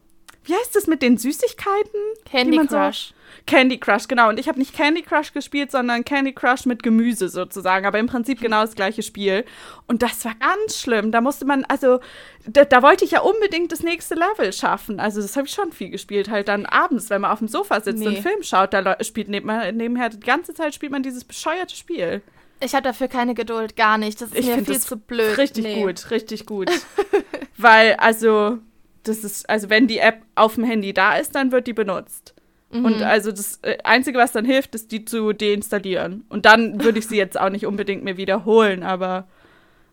wie 0.47 0.55
heißt 0.55 0.77
es 0.77 0.87
mit 0.87 1.03
den 1.03 1.19
Süßigkeiten? 1.19 2.01
Candy 2.25 2.67
Crush. 2.67 3.09
So 3.09 3.17
Candy 3.47 3.79
Crush, 3.79 4.09
genau. 4.09 4.29
Und 4.29 4.41
ich 4.41 4.49
habe 4.49 4.59
nicht 4.59 4.75
Candy 4.75 5.03
Crush 5.03 5.33
gespielt, 5.33 5.71
sondern 5.71 6.05
Candy 6.05 6.33
Crush 6.33 6.67
mit 6.67 6.83
Gemüse 6.83 7.29
sozusagen. 7.29 7.87
Aber 7.87 7.99
im 7.99 8.07
Prinzip 8.07 8.41
genau 8.41 8.63
das 8.63 8.75
gleiche 8.75 9.03
Spiel. 9.03 9.45
Und 9.87 10.03
das 10.03 10.25
war 10.25 10.35
ganz 10.35 10.81
schlimm. 10.81 11.13
Da 11.13 11.21
musste 11.21 11.45
man, 11.45 11.65
also, 11.65 12.01
da, 12.47 12.65
da 12.65 12.83
wollte 12.83 13.05
ich 13.05 13.13
ja 13.13 13.21
unbedingt 13.21 13.71
das 13.71 13.83
nächste 13.83 14.15
Level 14.15 14.53
schaffen. 14.53 14.99
Also, 14.99 15.23
das 15.23 15.37
habe 15.37 15.47
ich 15.47 15.53
schon 15.53 15.73
viel 15.73 15.91
gespielt. 15.91 16.29
Halt 16.29 16.49
dann 16.49 16.67
abends, 16.67 17.09
wenn 17.11 17.21
man 17.21 17.31
auf 17.31 17.39
dem 17.39 17.49
Sofa 17.49 17.81
sitzt 17.81 18.01
nee. 18.01 18.07
und 18.07 18.15
einen 18.15 18.23
Film 18.23 18.43
schaut, 18.43 18.73
da 18.73 18.97
spielt 19.03 19.29
nebenher 19.29 20.09
die 20.09 20.21
ganze 20.21 20.55
Zeit 20.55 20.75
spielt 20.75 20.93
man 20.93 21.03
dieses 21.03 21.25
bescheuerte 21.25 21.77
Spiel. 21.77 22.23
Ich 22.61 22.75
habe 22.75 22.85
dafür 22.85 23.09
keine 23.09 23.35
Geduld, 23.35 23.77
gar 23.77 23.99
nicht. 23.99 24.21
Das 24.21 24.31
ist 24.31 24.39
ich 24.39 24.47
mir 24.47 24.65
viel 24.65 24.81
zu 24.81 24.97
blöd. 24.97 25.37
Richtig 25.37 25.65
nee. 25.65 25.83
gut, 25.83 26.11
richtig 26.11 26.47
gut. 26.47 26.71
Weil, 27.59 27.95
also, 27.95 28.59
das 29.09 29.25
ist, 29.25 29.49
also 29.49 29.71
wenn 29.71 29.87
die 29.87 29.99
App 29.99 30.23
auf 30.35 30.55
dem 30.55 30.65
Handy 30.65 30.93
da 30.93 31.17
ist, 31.17 31.35
dann 31.35 31.53
wird 31.53 31.67
die 31.67 31.73
benutzt. 31.73 32.35
Mhm. 32.71 32.85
Und 32.85 33.03
also 33.03 33.31
das 33.31 33.61
äh, 33.63 33.79
Einzige, 33.85 34.19
was 34.19 34.33
dann 34.33 34.45
hilft, 34.45 34.75
ist, 34.75 34.93
die 34.93 35.05
zu 35.05 35.33
deinstallieren. 35.33 36.25
Und 36.29 36.47
dann 36.47 36.83
würde 36.83 36.99
ich 36.99 37.07
sie 37.07 37.17
jetzt 37.17 37.39
auch 37.39 37.51
nicht 37.51 37.67
unbedingt 37.67 38.05
mehr 38.05 38.17
wiederholen, 38.17 38.83
aber 38.83 39.29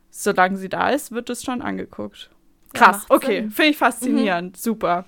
solange 0.10 0.58
sie 0.58 0.70
da 0.70 0.90
ist, 0.90 1.12
wird 1.12 1.30
es 1.30 1.44
schon 1.44 1.62
angeguckt. 1.62 2.30
Krass, 2.74 3.06
ja, 3.10 3.16
okay, 3.16 3.50
finde 3.50 3.72
ich 3.72 3.78
faszinierend, 3.78 4.54
mhm. 4.54 4.60
super. 4.60 5.06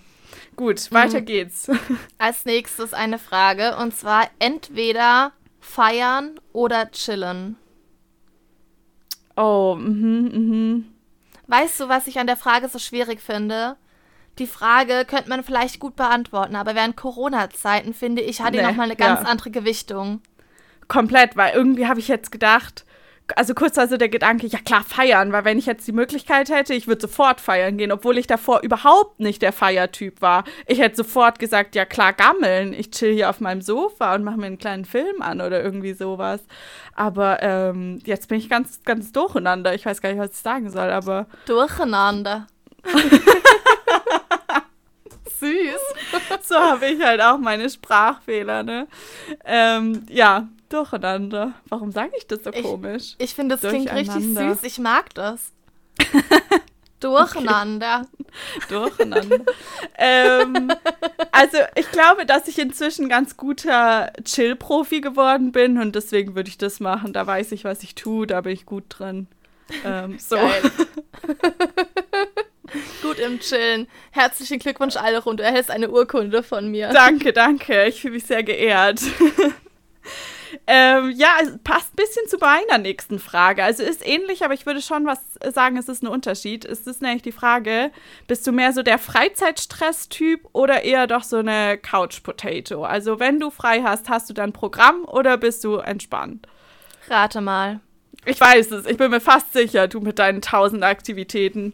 Gut, 0.55 0.91
weiter 0.91 1.21
mhm. 1.21 1.25
geht's. 1.25 1.69
Als 2.17 2.45
nächstes 2.45 2.93
eine 2.93 3.19
Frage 3.19 3.75
und 3.77 3.95
zwar 3.95 4.29
entweder 4.39 5.31
feiern 5.59 6.39
oder 6.53 6.91
chillen. 6.91 7.57
Oh, 9.35 9.75
mhm, 9.75 10.31
mhm. 10.33 10.85
Weißt 11.47 11.79
du, 11.79 11.89
was 11.89 12.07
ich 12.07 12.19
an 12.19 12.27
der 12.27 12.37
Frage 12.37 12.69
so 12.69 12.79
schwierig 12.79 13.21
finde? 13.21 13.75
Die 14.39 14.47
Frage 14.47 15.05
könnte 15.05 15.29
man 15.29 15.43
vielleicht 15.43 15.79
gut 15.79 15.95
beantworten, 15.95 16.55
aber 16.55 16.75
während 16.75 16.97
Corona-Zeiten, 16.97 17.93
finde 17.93 18.21
ich, 18.21 18.41
hat 18.41 18.53
die 18.53 18.57
nee, 18.57 18.65
nochmal 18.65 18.85
eine 18.85 18.95
ganz 18.95 19.21
ja. 19.21 19.27
andere 19.27 19.51
Gewichtung. 19.51 20.21
Komplett, 20.87 21.35
weil 21.35 21.53
irgendwie 21.55 21.87
habe 21.87 21.99
ich 21.99 22.07
jetzt 22.07 22.31
gedacht, 22.31 22.85
also 23.35 23.55
kurz 23.55 23.77
also 23.77 23.97
der 23.97 24.09
Gedanke, 24.09 24.45
ja 24.45 24.59
klar, 24.59 24.83
feiern, 24.83 25.31
weil 25.31 25.45
wenn 25.45 25.57
ich 25.57 25.65
jetzt 25.65 25.87
die 25.87 25.91
Möglichkeit 25.91 26.49
hätte, 26.49 26.73
ich 26.73 26.87
würde 26.87 27.01
sofort 27.01 27.41
feiern 27.41 27.77
gehen, 27.77 27.91
obwohl 27.91 28.17
ich 28.17 28.27
davor 28.27 28.61
überhaupt 28.61 29.19
nicht 29.19 29.41
der 29.41 29.51
Feiertyp 29.51 30.21
war. 30.21 30.43
Ich 30.67 30.79
hätte 30.79 30.97
sofort 30.97 31.39
gesagt, 31.39 31.75
ja 31.75 31.85
klar, 31.85 32.13
gammeln, 32.13 32.73
ich 32.73 32.91
chill 32.91 33.13
hier 33.13 33.29
auf 33.29 33.39
meinem 33.39 33.61
Sofa 33.61 34.13
und 34.13 34.23
mache 34.23 34.37
mir 34.37 34.45
einen 34.45 34.59
kleinen 34.59 34.85
Film 34.85 35.21
an 35.21 35.41
oder 35.41 35.63
irgendwie 35.63 35.93
sowas. 35.93 36.41
Aber 36.93 37.41
ähm, 37.41 37.99
jetzt 38.05 38.29
bin 38.29 38.37
ich 38.37 38.49
ganz, 38.49 38.81
ganz 38.83 39.11
durcheinander. 39.11 39.73
Ich 39.73 39.85
weiß 39.85 40.01
gar 40.01 40.09
nicht, 40.09 40.19
was 40.19 40.31
ich 40.31 40.37
sagen 40.37 40.69
soll, 40.69 40.91
aber. 40.91 41.27
Durcheinander. 41.47 42.47
Süß. 45.39 46.41
so 46.43 46.55
habe 46.55 46.87
ich 46.87 47.01
halt 47.01 47.21
auch 47.21 47.37
meine 47.37 47.69
Sprachfehler, 47.69 48.63
ne? 48.63 48.87
Ähm, 49.43 50.05
ja, 50.09 50.47
durcheinander. 50.69 51.53
Warum 51.69 51.91
sage 51.91 52.11
ich 52.17 52.27
das 52.27 52.43
so 52.43 52.51
ich, 52.51 52.63
komisch? 52.63 53.15
Ich 53.17 53.33
finde, 53.33 53.57
das 53.57 53.69
klingt 53.69 53.91
richtig 53.91 54.35
süß. 54.35 54.63
Ich 54.63 54.79
mag 54.79 55.13
das. 55.13 55.51
Durcheinander. 56.99 58.07
Durcheinander. 58.69 59.41
ähm, 59.97 60.71
also 61.31 61.57
ich 61.75 61.91
glaube, 61.91 62.25
dass 62.25 62.47
ich 62.47 62.57
inzwischen 62.57 63.09
ganz 63.09 63.37
guter 63.37 64.11
Chill-Profi 64.23 65.01
geworden 65.01 65.51
bin 65.51 65.77
und 65.77 65.95
deswegen 65.95 66.35
würde 66.35 66.49
ich 66.49 66.57
das 66.57 66.79
machen. 66.79 67.13
Da 67.13 67.27
weiß 67.27 67.51
ich, 67.51 67.63
was 67.63 67.83
ich 67.83 67.95
tue, 67.95 68.25
da 68.25 68.41
bin 68.41 68.53
ich 68.53 68.65
gut 68.65 68.85
drin. 68.89 69.27
Ähm, 69.83 70.17
so. 70.19 70.37
Gut 73.15 73.25
im 73.25 73.39
Chillen. 73.39 73.87
Herzlichen 74.11 74.59
Glückwunsch, 74.59 74.95
Alrund. 74.95 75.39
Du 75.39 75.43
erhältst 75.43 75.71
eine 75.71 75.89
Urkunde 75.89 76.43
von 76.43 76.69
mir. 76.69 76.89
Danke, 76.89 77.33
danke. 77.33 77.85
Ich 77.85 78.01
fühle 78.01 78.15
mich 78.15 78.25
sehr 78.25 78.43
geehrt. 78.43 79.01
Ähm, 80.67 81.11
ja, 81.15 81.27
passt 81.65 81.93
ein 81.93 81.97
bisschen 81.97 82.27
zu 82.29 82.37
meiner 82.37 82.77
nächsten 82.77 83.19
Frage. 83.19 83.63
Also 83.63 83.83
ist 83.83 84.07
ähnlich, 84.07 84.45
aber 84.45 84.53
ich 84.53 84.65
würde 84.65 84.81
schon 84.81 85.05
was 85.05 85.19
sagen, 85.53 85.75
es 85.75 85.89
ist 85.89 86.01
ein 86.01 86.07
Unterschied. 86.07 86.63
Es 86.63 86.87
ist 86.87 87.01
nämlich 87.01 87.23
die 87.23 87.33
Frage, 87.33 87.91
bist 88.27 88.47
du 88.47 88.53
mehr 88.53 88.71
so 88.71 88.81
der 88.81 88.97
Freizeitstress-Typ 88.97 90.47
oder 90.53 90.83
eher 90.83 91.07
doch 91.07 91.23
so 91.23 91.37
eine 91.37 91.77
Couch-Potato? 91.77 92.83
Also 92.83 93.19
wenn 93.19 93.39
du 93.39 93.51
frei 93.51 93.83
hast, 93.83 94.07
hast 94.07 94.29
du 94.29 94.33
dann 94.33 94.53
Programm 94.53 95.03
oder 95.03 95.37
bist 95.37 95.63
du 95.65 95.75
entspannt? 95.75 96.47
Rate 97.09 97.41
mal. 97.41 97.81
Ich 98.25 98.39
weiß 98.39 98.71
es, 98.71 98.85
ich 98.85 98.97
bin 98.97 99.11
mir 99.11 99.21
fast 99.21 99.51
sicher, 99.51 99.89
du 99.89 99.99
mit 99.99 100.19
deinen 100.19 100.41
tausend 100.41 100.83
Aktivitäten. 100.83 101.73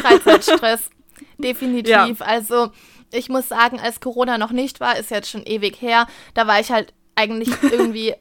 Freizeitstress. 0.00 0.90
Definitiv. 1.38 1.90
Ja. 1.90 2.08
Also 2.20 2.70
ich 3.12 3.28
muss 3.28 3.48
sagen, 3.48 3.80
als 3.80 4.00
Corona 4.00 4.38
noch 4.38 4.50
nicht 4.50 4.80
war, 4.80 4.98
ist 4.98 5.10
jetzt 5.10 5.30
schon 5.30 5.44
ewig 5.44 5.80
her, 5.80 6.06
da 6.34 6.46
war 6.46 6.60
ich 6.60 6.70
halt 6.70 6.92
eigentlich 7.14 7.50
irgendwie, 7.62 8.14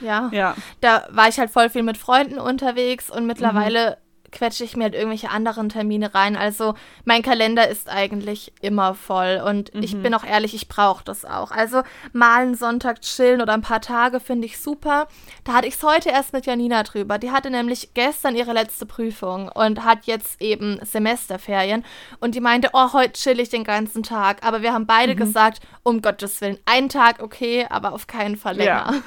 ja, 0.00 0.28
ja, 0.32 0.56
da 0.80 1.06
war 1.10 1.28
ich 1.28 1.38
halt 1.38 1.50
voll 1.50 1.70
viel 1.70 1.82
mit 1.82 1.96
Freunden 1.96 2.38
unterwegs 2.38 3.10
und 3.10 3.26
mittlerweile 3.26 3.98
quetsche 4.32 4.64
ich 4.64 4.76
mir 4.76 4.84
halt 4.84 4.94
irgendwelche 4.94 5.30
anderen 5.30 5.68
Termine 5.68 6.14
rein. 6.14 6.36
Also 6.36 6.74
mein 7.04 7.22
Kalender 7.22 7.68
ist 7.68 7.88
eigentlich 7.88 8.52
immer 8.60 8.94
voll 8.94 9.42
und 9.46 9.72
mhm. 9.74 9.82
ich 9.82 10.00
bin 10.02 10.14
auch 10.14 10.24
ehrlich, 10.24 10.54
ich 10.54 10.68
brauche 10.68 11.04
das 11.04 11.24
auch. 11.24 11.52
Also 11.52 11.82
mal 12.12 12.42
einen 12.42 12.54
Sonntag 12.54 13.02
chillen 13.02 13.40
oder 13.40 13.52
ein 13.52 13.62
paar 13.62 13.80
Tage 13.80 14.18
finde 14.18 14.46
ich 14.46 14.58
super. 14.58 15.06
Da 15.44 15.52
hatte 15.52 15.68
ich 15.68 15.74
es 15.74 15.82
heute 15.82 16.08
erst 16.08 16.32
mit 16.32 16.46
Janina 16.46 16.82
drüber. 16.82 17.18
Die 17.18 17.30
hatte 17.30 17.50
nämlich 17.50 17.94
gestern 17.94 18.34
ihre 18.34 18.52
letzte 18.52 18.86
Prüfung 18.86 19.48
und 19.48 19.84
hat 19.84 20.06
jetzt 20.06 20.40
eben 20.40 20.80
Semesterferien 20.82 21.84
und 22.20 22.34
die 22.34 22.40
meinte, 22.40 22.70
oh, 22.72 22.92
heute 22.92 23.12
chill 23.12 23.38
ich 23.38 23.50
den 23.50 23.64
ganzen 23.64 24.02
Tag. 24.02 24.44
Aber 24.44 24.62
wir 24.62 24.72
haben 24.72 24.86
beide 24.86 25.14
mhm. 25.14 25.18
gesagt, 25.18 25.60
um 25.82 26.02
Gottes 26.02 26.40
Willen, 26.40 26.58
einen 26.64 26.88
Tag 26.88 27.22
okay, 27.22 27.66
aber 27.68 27.92
auf 27.92 28.06
keinen 28.06 28.36
Fall 28.36 28.56
länger. 28.56 28.94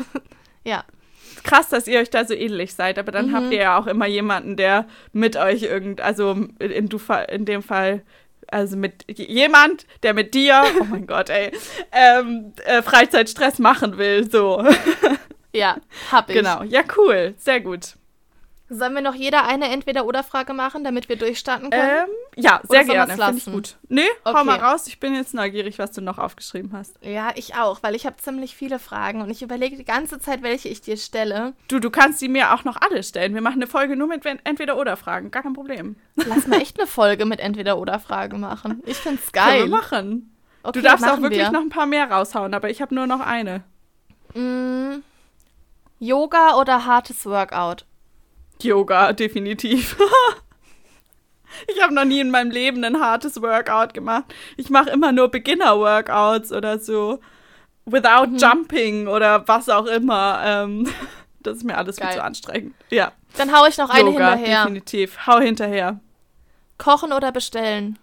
Ja. 0.66 0.78
ja 0.78 0.84
krass, 1.46 1.70
dass 1.70 1.88
ihr 1.88 2.00
euch 2.00 2.10
da 2.10 2.26
so 2.26 2.34
ähnlich 2.34 2.74
seid, 2.74 3.00
aber 3.00 3.12
dann 3.12 3.28
mhm. 3.28 3.36
habt 3.36 3.52
ihr 3.52 3.60
ja 3.60 3.78
auch 3.78 3.88
immer 3.88 4.08
jemanden, 4.08 4.58
der 4.58 4.88
mit 5.14 5.38
euch 5.38 5.64
irgend, 5.64 6.02
also 6.02 6.36
in, 6.60 6.90
du, 6.90 7.00
in 7.30 7.46
dem 7.46 7.64
Fall 7.64 8.02
also 8.48 8.78
mit 8.78 9.06
jemand, 9.08 9.86
der 10.04 10.14
mit 10.14 10.34
dir, 10.34 10.64
oh 10.82 10.86
mein 10.86 11.08
Gott, 11.08 11.30
ey, 11.30 11.52
ähm, 11.92 12.54
äh, 12.66 12.82
Freizeitstress 12.82 13.60
machen 13.60 13.98
will, 13.98 14.30
so. 14.30 14.64
Ja, 15.54 15.78
hab 16.12 16.30
ich. 16.30 16.36
Genau, 16.36 16.64
ja, 16.64 16.82
cool, 16.98 17.34
sehr 17.38 17.62
gut. 17.62 17.96
Sollen 18.68 18.96
wir 18.96 19.02
noch 19.02 19.14
jeder 19.14 19.46
eine 19.46 19.70
Entweder-Oder-Frage 19.70 20.54
machen, 20.54 20.84
damit 20.84 21.08
wir 21.08 21.18
durchstarten 21.18 21.70
können? 21.70 22.08
Ähm, 22.08 22.44
ja, 22.44 22.62
sehr 22.68 22.84
gerne. 22.84 23.14
Finde 23.14 23.38
ich 23.38 23.46
gut. 23.46 23.76
Nee, 23.90 24.02
okay. 24.24 24.38
hau 24.38 24.44
mal 24.44 24.58
raus. 24.58 24.88
Ich 24.88 25.00
bin 25.00 25.14
jetzt 25.14 25.36
neugierig, 25.36 25.78
was 25.78 25.92
du 25.92 26.02
noch 26.02 26.18
aufgeschrieben 26.18 26.72
hast. 26.74 26.98
Ja, 27.02 27.30
ich 27.36 27.54
auch, 27.56 27.84
weil 27.84 27.94
ich 27.94 28.08
habe 28.08 28.18
ziemlich 28.18 28.56
viele 28.56 28.80
Fragen 28.80 29.22
und 29.22 29.30
ich 29.30 29.44
überlege 29.44 29.78
die 29.78 29.86
ganze 29.86 30.20
Zeit, 30.20 30.42
welche 30.42 30.68
ich 30.68 30.82
dir 30.82 30.98
stelle. 30.98 31.54
Du, 31.68 31.80
du 31.80 31.92
kannst 31.92 32.22
die 32.22 32.28
mir 32.28 32.56
auch 32.56 32.64
noch 32.64 32.78
alle 32.82 33.04
stellen. 33.04 33.36
Wir 33.36 33.42
machen 33.42 33.62
eine 33.62 33.68
Folge 33.68 33.96
nur 33.96 34.08
mit 34.08 34.26
Entweder-Oder-Fragen. 34.26 35.30
Gar 35.30 35.44
kein 35.44 35.54
Problem. 35.54 35.96
Lass 36.16 36.48
mal 36.48 36.60
echt 36.60 36.80
eine 36.80 36.88
Folge 36.88 37.26
mit 37.26 37.40
Entweder-Oder-Fragen 37.40 38.40
machen. 38.40 38.82
Ich 38.88 38.98
find's 38.98 39.32
geil. 39.32 39.60
Können 39.60 39.72
wir 39.72 39.78
machen. 39.78 40.36
Okay, 40.64 40.80
du 40.80 40.82
darfst 40.82 41.08
auch 41.08 41.22
wirklich 41.22 41.42
wir. 41.42 41.52
noch 41.52 41.62
ein 41.62 41.70
paar 41.70 41.86
mehr 41.86 42.10
raushauen, 42.10 42.56
aber 42.56 42.72
ich 42.72 42.82
habe 42.82 42.96
nur 42.96 43.06
noch 43.06 43.20
eine. 43.20 43.64
Mm, 44.34 45.04
Yoga 46.00 46.56
oder 46.56 46.88
hartes 46.88 47.28
Workout? 47.28 47.86
Yoga, 48.62 49.14
definitiv. 49.14 49.98
ich 51.68 51.82
habe 51.82 51.94
noch 51.94 52.06
nie 52.06 52.20
in 52.20 52.32
meinem 52.32 52.52
Leben 52.52 52.84
ein 52.84 53.00
hartes 53.00 53.42
Workout 53.42 53.94
gemacht. 53.94 54.26
Ich 54.58 54.70
mache 54.70 54.90
immer 54.90 55.12
nur 55.12 55.30
Beginner-Workouts 55.30 56.52
oder 56.52 56.80
so. 56.80 57.20
Without 57.86 58.28
mhm. 58.28 58.38
Jumping 58.38 59.08
oder 59.08 59.48
was 59.48 59.70
auch 59.70 59.86
immer. 59.86 60.42
Ähm, 60.44 60.88
das 61.42 61.58
ist 61.58 61.64
mir 61.64 61.78
alles 61.78 61.98
Geil. 61.98 62.10
viel 62.10 62.18
zu 62.18 62.24
anstrengend. 62.24 62.76
Ja. 62.90 63.12
Dann 63.38 63.56
hau 63.56 63.66
ich 63.66 63.78
noch 63.78 63.90
eine 63.90 64.10
Yoga, 64.10 64.34
hinterher. 64.34 64.64
Definitiv. 64.64 65.28
Hau 65.28 65.40
hinterher. 65.40 66.00
Kochen 66.78 67.14
oder 67.14 67.32
bestellen? 67.32 68.00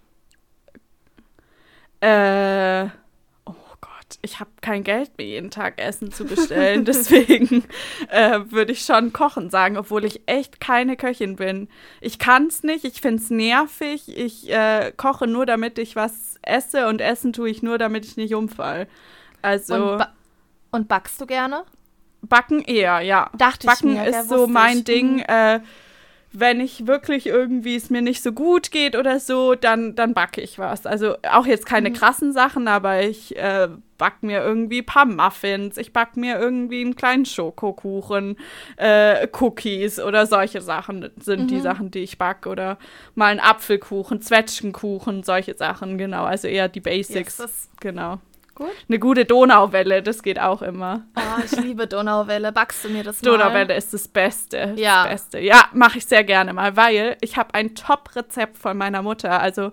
Äh 2.00 2.88
ich 4.22 4.40
habe 4.40 4.50
kein 4.60 4.84
Geld 4.84 5.16
mehr 5.16 5.26
jeden 5.26 5.50
Tag 5.50 5.80
Essen 5.80 6.12
zu 6.12 6.24
bestellen. 6.24 6.84
Deswegen 6.86 7.64
äh, 8.08 8.40
würde 8.48 8.72
ich 8.72 8.84
schon 8.84 9.12
kochen 9.12 9.50
sagen, 9.50 9.76
obwohl 9.76 10.04
ich 10.04 10.22
echt 10.26 10.60
keine 10.60 10.96
Köchin 10.96 11.36
bin. 11.36 11.68
Ich 12.00 12.18
kann 12.18 12.46
es 12.46 12.62
nicht, 12.62 12.84
ich 12.84 13.00
finde 13.00 13.22
es 13.22 13.30
nervig. 13.30 14.16
Ich 14.16 14.50
äh, 14.50 14.92
koche 14.96 15.26
nur, 15.26 15.46
damit 15.46 15.78
ich 15.78 15.96
was 15.96 16.36
esse 16.42 16.88
und 16.88 17.00
essen 17.00 17.32
tue 17.32 17.50
ich 17.50 17.62
nur, 17.62 17.78
damit 17.78 18.04
ich 18.04 18.16
nicht 18.16 18.34
umfall. 18.34 18.86
Also. 19.40 19.74
Und, 19.74 19.98
ba 19.98 20.12
und 20.70 20.88
backst 20.88 21.20
du 21.20 21.26
gerne? 21.26 21.64
Backen 22.22 22.62
eher, 22.62 23.00
ja. 23.00 23.30
Dachte 23.36 23.66
Backen 23.66 23.90
ich 23.90 23.98
mir, 23.98 24.06
ist 24.06 24.28
so 24.28 24.46
mein 24.46 24.78
ich. 24.78 24.84
Ding. 24.84 25.18
Hm. 25.18 25.24
Äh, 25.28 25.60
wenn 26.32 26.60
ich 26.60 26.86
wirklich 26.86 27.26
irgendwie 27.26 27.76
es 27.76 27.90
mir 27.90 28.02
nicht 28.02 28.22
so 28.22 28.32
gut 28.32 28.70
geht 28.70 28.96
oder 28.96 29.20
so, 29.20 29.54
dann, 29.54 29.94
dann 29.94 30.14
backe 30.14 30.40
ich 30.40 30.58
was. 30.58 30.86
Also 30.86 31.16
auch 31.30 31.46
jetzt 31.46 31.66
keine 31.66 31.90
mhm. 31.90 31.94
krassen 31.94 32.32
Sachen, 32.32 32.68
aber 32.68 33.02
ich 33.02 33.36
äh, 33.36 33.68
backe 33.98 34.24
mir 34.26 34.42
irgendwie 34.42 34.80
ein 34.80 34.86
paar 34.86 35.04
Muffins, 35.04 35.76
ich 35.76 35.92
backe 35.92 36.18
mir 36.18 36.38
irgendwie 36.38 36.80
einen 36.80 36.96
kleinen 36.96 37.26
Schokokuchen, 37.26 38.36
äh, 38.76 39.28
Cookies 39.38 40.00
oder 40.00 40.26
solche 40.26 40.62
Sachen 40.62 41.10
sind 41.20 41.42
mhm. 41.42 41.46
die 41.48 41.60
Sachen, 41.60 41.90
die 41.90 42.00
ich 42.00 42.18
backe. 42.18 42.48
Oder 42.48 42.78
mal 43.14 43.26
einen 43.26 43.40
Apfelkuchen, 43.40 44.22
Zwetschgenkuchen, 44.22 45.22
solche 45.22 45.56
Sachen, 45.56 45.98
genau. 45.98 46.24
Also 46.24 46.48
eher 46.48 46.68
die 46.68 46.80
Basics. 46.80 47.38
Yes, 47.38 47.68
genau. 47.80 48.18
Gut. 48.54 48.68
Eine 48.88 48.98
gute 48.98 49.24
Donauwelle, 49.24 50.02
das 50.02 50.22
geht 50.22 50.38
auch 50.38 50.60
immer. 50.60 51.02
Oh, 51.16 51.42
ich 51.44 51.52
liebe 51.52 51.86
Donauwelle. 51.86 52.52
Backst 52.52 52.84
du 52.84 52.90
mir 52.90 53.02
das 53.02 53.22
mal? 53.22 53.30
Donauwelle 53.30 53.74
ist 53.74 53.94
das 53.94 54.08
Beste. 54.08 54.74
Ja. 54.76 55.04
Das 55.04 55.12
Beste. 55.12 55.40
Ja, 55.40 55.64
mache 55.72 55.98
ich 55.98 56.06
sehr 56.06 56.22
gerne 56.24 56.52
mal, 56.52 56.76
weil 56.76 57.16
ich 57.20 57.36
habe 57.36 57.54
ein 57.54 57.74
Top-Rezept 57.74 58.58
von 58.58 58.76
meiner 58.76 59.02
Mutter. 59.02 59.40
Also 59.40 59.72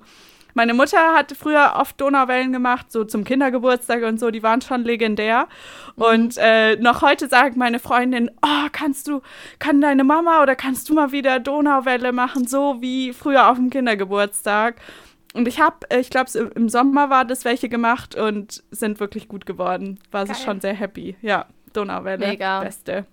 meine 0.53 0.73
Mutter 0.73 1.13
hat 1.13 1.31
früher 1.37 1.75
oft 1.77 1.99
Donauwellen 2.01 2.51
gemacht, 2.51 2.91
so 2.91 3.03
zum 3.03 3.23
Kindergeburtstag 3.23 4.03
und 4.03 4.19
so, 4.19 4.31
die 4.31 4.43
waren 4.43 4.61
schon 4.61 4.83
legendär. 4.83 5.47
Mhm. 5.95 6.03
Und 6.03 6.37
äh, 6.37 6.75
noch 6.77 7.01
heute 7.01 7.27
sagt 7.27 7.55
meine 7.55 7.79
Freundin, 7.79 8.31
oh, 8.41 8.67
kannst 8.71 9.07
du, 9.07 9.21
kann 9.59 9.81
deine 9.81 10.03
Mama 10.03 10.41
oder 10.41 10.55
kannst 10.55 10.89
du 10.89 10.93
mal 10.95 11.11
wieder 11.11 11.39
Donauwelle 11.39 12.11
machen, 12.11 12.47
so 12.47 12.81
wie 12.81 13.13
früher 13.13 13.49
auf 13.49 13.57
dem 13.57 13.69
Kindergeburtstag? 13.69 14.75
Und 15.33 15.47
ich 15.47 15.59
habe, 15.59 15.89
äh, 15.89 15.99
ich 15.99 16.09
glaube, 16.09 16.31
im 16.55 16.69
Sommer 16.69 17.09
war 17.09 17.25
das 17.25 17.45
welche 17.45 17.69
gemacht 17.69 18.15
und 18.15 18.63
sind 18.71 18.99
wirklich 18.99 19.27
gut 19.27 19.45
geworden. 19.45 19.99
War 20.11 20.25
sie 20.25 20.35
schon 20.35 20.59
sehr 20.59 20.73
happy. 20.73 21.15
Ja, 21.21 21.45
Donauwelle, 21.73 22.27
Mega. 22.27 22.61
beste. 22.61 23.05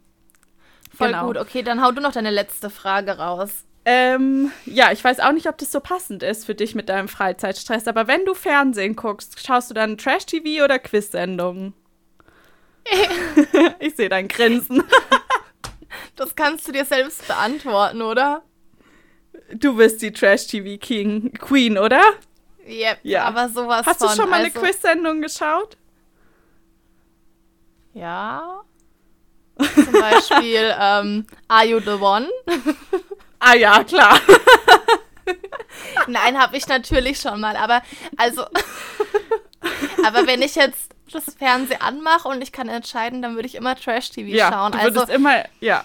Voll 0.94 1.08
genau. 1.08 1.26
gut. 1.26 1.36
Okay, 1.36 1.62
dann 1.62 1.82
hau 1.82 1.92
du 1.92 2.00
noch 2.00 2.12
deine 2.12 2.30
letzte 2.30 2.70
Frage 2.70 3.18
raus. 3.18 3.64
Ähm, 3.84 4.50
ja, 4.64 4.90
ich 4.90 5.04
weiß 5.04 5.20
auch 5.20 5.32
nicht, 5.32 5.48
ob 5.48 5.58
das 5.58 5.70
so 5.70 5.78
passend 5.78 6.22
ist 6.22 6.44
für 6.44 6.56
dich 6.56 6.74
mit 6.74 6.88
deinem 6.88 7.06
Freizeitstress, 7.06 7.86
aber 7.86 8.08
wenn 8.08 8.24
du 8.24 8.34
Fernsehen 8.34 8.96
guckst, 8.96 9.46
schaust 9.46 9.70
du 9.70 9.74
dann 9.74 9.96
Trash-TV 9.96 10.64
oder 10.64 10.80
Quiz-Sendungen? 10.80 11.72
ich 13.78 13.94
sehe 13.94 14.08
dein 14.08 14.26
Grinsen. 14.26 14.82
das 16.16 16.34
kannst 16.34 16.66
du 16.66 16.72
dir 16.72 16.84
selbst 16.84 17.28
beantworten, 17.28 18.02
oder? 18.02 18.42
Du 19.54 19.76
bist 19.76 20.02
die 20.02 20.12
Trash-TV 20.12 20.78
Queen, 21.38 21.78
oder? 21.78 22.02
Yep, 22.66 22.98
ja, 23.02 23.24
aber 23.24 23.48
sowas 23.48 23.86
Hast 23.86 24.00
von, 24.00 24.08
du 24.08 24.14
schon 24.14 24.30
mal 24.30 24.42
also, 24.42 24.58
eine 24.58 24.66
Quiz-Sendung 24.66 25.22
geschaut? 25.22 25.76
Ja. 27.94 28.62
Zum 29.58 29.92
Beispiel 29.92 30.74
ähm, 30.80 31.26
Are 31.48 31.64
You 31.64 31.80
the 31.80 31.92
One? 31.92 32.28
ah 33.38 33.54
ja, 33.54 33.84
klar. 33.84 34.20
Nein, 36.06 36.38
habe 36.38 36.56
ich 36.56 36.66
natürlich 36.68 37.18
schon 37.20 37.40
mal, 37.40 37.56
aber 37.56 37.82
also 38.16 38.42
aber 40.04 40.26
wenn 40.26 40.42
ich 40.42 40.54
jetzt 40.54 40.94
das 41.12 41.34
Fernsehen 41.34 41.80
anmache 41.80 42.28
und 42.28 42.42
ich 42.42 42.52
kann 42.52 42.68
entscheiden, 42.68 43.22
dann 43.22 43.34
würde 43.34 43.46
ich 43.46 43.54
immer 43.54 43.76
Trash 43.76 44.10
TV 44.10 44.28
ja, 44.28 44.52
schauen. 44.52 44.72
Du 44.72 44.78
würdest 44.78 44.98
also 44.98 45.12
immer, 45.12 45.44
ja. 45.60 45.84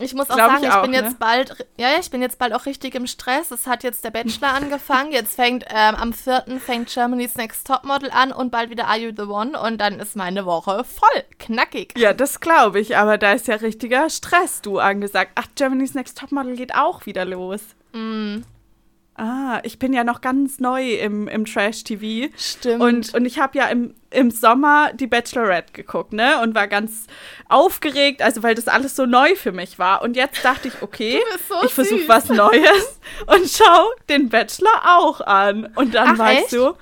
Ich 0.00 0.12
muss 0.12 0.28
auch 0.28 0.34
Glaub 0.34 0.50
sagen, 0.50 0.64
ich, 0.64 0.70
auch, 0.70 0.76
ich 0.76 0.82
bin 0.82 0.90
ne? 0.90 0.96
jetzt 1.06 1.18
bald, 1.18 1.66
ja, 1.76 1.88
ich 2.00 2.10
bin 2.10 2.20
jetzt 2.20 2.38
bald 2.38 2.52
auch 2.52 2.66
richtig 2.66 2.94
im 2.94 3.06
Stress. 3.06 3.50
Es 3.50 3.66
hat 3.66 3.84
jetzt 3.84 4.04
der 4.04 4.10
Bachelor 4.10 4.48
angefangen. 4.54 5.12
Jetzt 5.12 5.36
fängt 5.36 5.64
ähm, 5.68 5.94
am 5.94 6.12
4. 6.12 6.44
fängt 6.58 6.92
Germany's 6.92 7.36
Next 7.36 7.66
Topmodel 7.66 8.10
an 8.10 8.32
und 8.32 8.50
bald 8.50 8.70
wieder 8.70 8.86
Are 8.88 8.98
You 8.98 9.12
the 9.16 9.22
One 9.24 9.58
und 9.58 9.80
dann 9.80 10.00
ist 10.00 10.16
meine 10.16 10.46
Woche 10.46 10.84
voll 10.84 11.24
knackig. 11.38 11.94
Ja, 11.96 12.12
das 12.12 12.40
glaube 12.40 12.80
ich, 12.80 12.96
aber 12.96 13.18
da 13.18 13.32
ist 13.32 13.46
ja 13.46 13.56
richtiger 13.56 14.10
Stress, 14.10 14.62
du 14.62 14.78
angesagt. 14.78 15.32
Ach, 15.36 15.46
Germany's 15.54 15.94
Next 15.94 16.18
Topmodel 16.18 16.56
geht 16.56 16.74
auch 16.74 17.06
wieder 17.06 17.24
los. 17.24 17.60
Mm. 17.92 18.42
Ah, 19.16 19.60
ich 19.62 19.78
bin 19.78 19.92
ja 19.92 20.02
noch 20.02 20.20
ganz 20.20 20.58
neu 20.58 20.94
im, 20.94 21.28
im 21.28 21.44
Trash-TV. 21.44 22.32
Stimmt. 22.36 22.82
Und, 22.82 23.14
und 23.14 23.24
ich 23.26 23.38
habe 23.38 23.56
ja 23.56 23.66
im, 23.68 23.94
im 24.10 24.32
Sommer 24.32 24.92
die 24.92 25.06
Bachelorette 25.06 25.72
geguckt, 25.72 26.12
ne? 26.12 26.40
Und 26.42 26.56
war 26.56 26.66
ganz 26.66 27.06
aufgeregt, 27.48 28.22
also 28.22 28.42
weil 28.42 28.56
das 28.56 28.66
alles 28.66 28.96
so 28.96 29.06
neu 29.06 29.36
für 29.36 29.52
mich 29.52 29.78
war. 29.78 30.02
Und 30.02 30.16
jetzt 30.16 30.44
dachte 30.44 30.66
ich, 30.66 30.82
okay, 30.82 31.20
so 31.48 31.54
ich 31.64 31.72
versuche 31.72 32.08
was 32.08 32.28
Neues 32.28 33.00
und 33.26 33.48
schau 33.48 33.90
den 34.08 34.30
Bachelor 34.30 34.82
auch 34.98 35.20
an. 35.20 35.66
Und 35.76 35.94
dann 35.94 36.14
Ach, 36.14 36.18
war 36.18 36.32
echt? 36.32 36.50
so, 36.50 36.76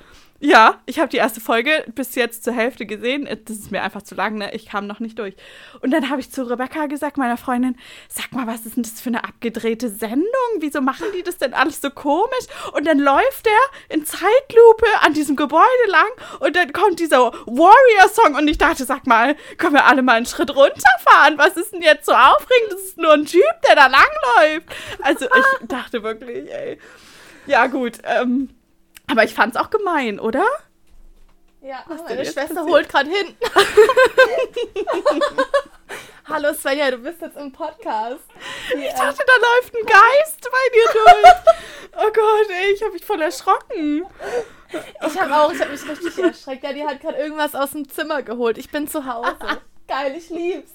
Ja, 0.44 0.80
ich 0.87 0.99
habe 0.99 1.08
die 1.08 1.18
erste 1.18 1.40
Folge 1.40 1.84
bis 1.94 2.16
jetzt 2.16 2.42
zur 2.42 2.52
Hälfte 2.52 2.84
gesehen. 2.84 3.28
Das 3.44 3.56
ist 3.56 3.70
mir 3.70 3.80
einfach 3.80 4.02
zu 4.02 4.16
lang, 4.16 4.38
ne? 4.38 4.52
Ich 4.52 4.66
kam 4.66 4.88
noch 4.88 4.99
nicht 4.99 5.16
durch. 5.20 5.37
Und 5.82 5.92
dann 5.92 6.11
habe 6.11 6.20
ich 6.20 6.32
zu 6.32 6.42
Rebecca 6.42 6.87
gesagt, 6.87 7.16
meiner 7.16 7.37
Freundin, 7.37 7.76
sag 8.08 8.32
mal, 8.32 8.49
was 8.49 8.66
ist 8.66 8.75
denn 8.75 8.82
das 8.82 9.00
für 9.00 9.11
eine 9.11 9.22
abgedrehte 9.22 9.88
Sendung? 9.88 10.26
Wieso 10.58 10.80
machen 10.80 11.06
die 11.16 11.22
das 11.22 11.38
denn 11.38 11.54
alles 11.54 11.80
so 11.80 11.90
komisch? 11.90 12.46
Und 12.72 12.88
dann 12.88 12.99
läuft 12.99 13.46
er 13.46 13.94
in 13.94 14.04
Zeitlupe 14.04 14.87
an 15.02 15.14
diesem 15.14 15.37
Gebäude 15.37 15.62
lang 15.87 16.11
und 16.40 16.56
dann 16.56 16.72
kommt 16.72 16.99
dieser 16.99 17.30
Warrior-Song 17.46 18.34
und 18.34 18.49
ich 18.49 18.58
dachte, 18.58 18.84
sag 18.84 19.06
mal, 19.06 19.37
können 19.58 19.75
wir 19.75 19.87
alle 19.87 20.02
mal 20.02 20.14
einen 20.14 20.26
Schritt 20.26 20.50
runterfahren? 20.50 21.38
Was 21.38 21.56
ist 21.56 21.72
denn 21.72 21.82
jetzt 21.82 22.04
so 22.06 22.14
aufregend? 22.14 22.72
Das 22.72 22.80
ist 22.80 22.99
nur 22.99 23.12
ein 23.12 23.26
Typ, 23.26 23.44
der 23.68 23.76
da 23.76 23.87
langläuft. 23.87 24.66
Also 25.02 25.26
ich 25.26 25.68
dachte 25.68 26.02
wirklich, 26.02 26.50
ey. 26.52 26.80
Ja, 27.46 27.68
gut. 27.68 27.99
Ähm, 28.02 28.49
aber 29.12 29.25
ich 29.25 29.35
fand's 29.35 29.57
auch 29.59 29.69
gemein, 29.69 30.19
oder? 30.19 30.47
Ja, 31.61 31.85
Was 31.87 32.02
meine 32.02 32.25
Schwester 32.25 32.54
passiert? 32.54 32.66
holt 32.66 32.88
gerade 32.88 33.11
hin. 33.11 33.37
Hallo 36.28 36.54
Svenja, 36.54 36.90
du 36.90 36.97
bist 36.99 37.21
jetzt 37.21 37.37
im 37.37 37.52
Podcast. 37.52 38.25
Die, 38.73 38.78
ich 38.78 38.92
dachte, 38.95 39.23
da 39.26 39.33
läuft 39.35 39.75
ein 39.76 39.85
Geist 39.87 40.49
bei 40.50 40.69
dir 40.73 40.87
durch. 40.92 41.35
Oh 41.99 42.11
Gott, 42.11 42.49
ey, 42.50 42.73
ich 42.73 42.83
habe 42.83 42.92
mich 42.92 43.04
voll 43.04 43.21
erschrocken. 43.21 44.07
Ich 45.07 45.21
habe 45.21 45.37
auch, 45.37 45.52
ich 45.52 45.61
habe 45.61 45.73
mich 45.73 45.87
richtig 45.87 46.19
erschreckt. 46.19 46.64
Ja, 46.64 46.73
die 46.73 46.85
hat 46.85 47.00
gerade 47.02 47.19
irgendwas 47.19 47.54
aus 47.54 47.73
dem 47.73 47.87
Zimmer 47.90 48.23
geholt. 48.23 48.57
Ich 48.57 48.71
bin 48.71 48.88
zu 48.88 49.04
Hause. 49.04 49.37
Geil, 49.88 50.14
ich 50.16 50.31
lieb's. 50.31 50.73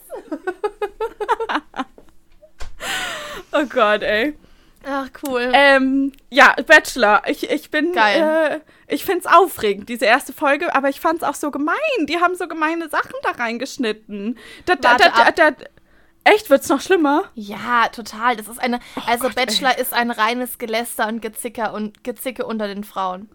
oh 3.51 3.65
Gott, 3.65 4.03
ey. 4.03 4.38
Ach, 4.89 5.10
cool. 5.24 5.51
Ähm, 5.53 6.13
ja, 6.29 6.56
Bachelor. 6.65 7.22
Ich, 7.27 7.50
ich 7.50 7.70
bin. 7.70 7.91
Geil. 7.91 8.62
Äh, 8.62 8.94
ich 8.94 9.03
find's 9.03 9.25
aufregend, 9.25 9.89
diese 9.89 10.06
erste 10.06 10.32
Folge, 10.32 10.74
aber 10.74 10.88
ich 10.88 11.01
fand's 11.01 11.24
auch 11.24 11.36
so 11.36 11.51
gemein. 11.51 11.75
Die 12.03 12.22
haben 12.22 12.36
so 12.36 12.48
gemeine 12.48 12.88
Sachen 12.88 13.15
da 13.22 13.32
reingeschnitten. 13.32 14.38
Da, 14.65 14.75
da, 14.75 14.96
da, 14.96 15.32
da, 15.32 15.51
Echt? 16.24 16.50
Wird's 16.50 16.70
noch 16.70 16.82
schlimmer? 16.82 17.25
Ja, 17.36 17.88
total. 17.89 18.38
Das 18.38 18.48
ist 18.48 18.60
eine. 18.60 18.79
Oh 18.96 19.01
also, 19.06 19.25
Gott, 19.25 19.36
Bachelor 19.36 19.75
ey. 19.75 19.82
ist 19.82 19.94
ein 19.94 20.12
reines 20.12 20.58
Geläster 20.58 21.08
und 21.08 21.22
Gezicker 21.22 21.74
und 21.74 22.03
Gezicke 22.03 22.46
unter 22.46 22.67
den 22.67 22.84
Frauen. 22.84 23.29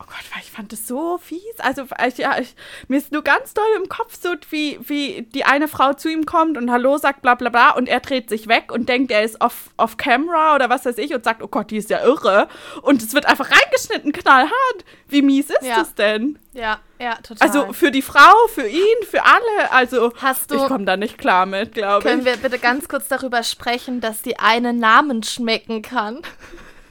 Oh 0.00 0.04
Gott, 0.06 0.24
ich 0.40 0.50
fand 0.50 0.72
das 0.72 0.88
so 0.88 1.18
fies. 1.18 1.58
Also, 1.58 1.84
ich, 2.06 2.16
ja, 2.16 2.38
ich, 2.38 2.54
mir 2.88 2.96
ist 2.96 3.12
nur 3.12 3.22
ganz 3.22 3.52
doll 3.52 3.68
im 3.76 3.90
Kopf 3.90 4.16
so, 4.18 4.30
wie, 4.48 4.78
wie 4.82 5.22
die 5.34 5.44
eine 5.44 5.68
Frau 5.68 5.92
zu 5.92 6.08
ihm 6.08 6.24
kommt 6.24 6.56
und 6.56 6.70
Hallo 6.70 6.96
sagt, 6.96 7.20
bla 7.20 7.34
bla 7.34 7.50
bla, 7.50 7.70
und 7.72 7.86
er 7.86 8.00
dreht 8.00 8.30
sich 8.30 8.48
weg 8.48 8.72
und 8.72 8.88
denkt, 8.88 9.10
er 9.10 9.22
ist 9.22 9.42
off, 9.42 9.68
off 9.76 9.98
camera 9.98 10.54
oder 10.54 10.70
was 10.70 10.86
weiß 10.86 10.96
ich 10.96 11.14
und 11.14 11.22
sagt, 11.22 11.42
oh 11.42 11.48
Gott, 11.48 11.70
die 11.70 11.76
ist 11.76 11.90
ja 11.90 12.02
irre. 12.02 12.48
Und 12.80 13.02
es 13.02 13.12
wird 13.12 13.26
einfach 13.26 13.50
reingeschnitten, 13.50 14.12
knallhart. 14.12 14.84
Wie 15.06 15.20
mies 15.20 15.50
ist 15.50 15.64
ja. 15.64 15.76
das 15.76 15.94
denn? 15.94 16.38
Ja, 16.54 16.80
ja, 16.98 17.16
total. 17.16 17.46
Also 17.46 17.72
für 17.74 17.90
die 17.90 18.02
Frau, 18.02 18.34
für 18.48 18.66
ihn, 18.66 19.06
für 19.08 19.22
alle. 19.24 19.70
Also 19.70 20.12
Hast 20.16 20.50
du, 20.50 20.56
ich 20.56 20.66
komme 20.66 20.86
da 20.86 20.96
nicht 20.96 21.18
klar 21.18 21.44
mit, 21.44 21.74
glaube 21.74 21.98
ich. 21.98 22.04
Können 22.10 22.24
wir 22.24 22.36
bitte 22.38 22.58
ganz 22.58 22.88
kurz 22.88 23.08
darüber 23.08 23.42
sprechen, 23.42 24.00
dass 24.00 24.22
die 24.22 24.38
eine 24.38 24.72
Namen 24.72 25.22
schmecken 25.22 25.82
kann? 25.82 26.22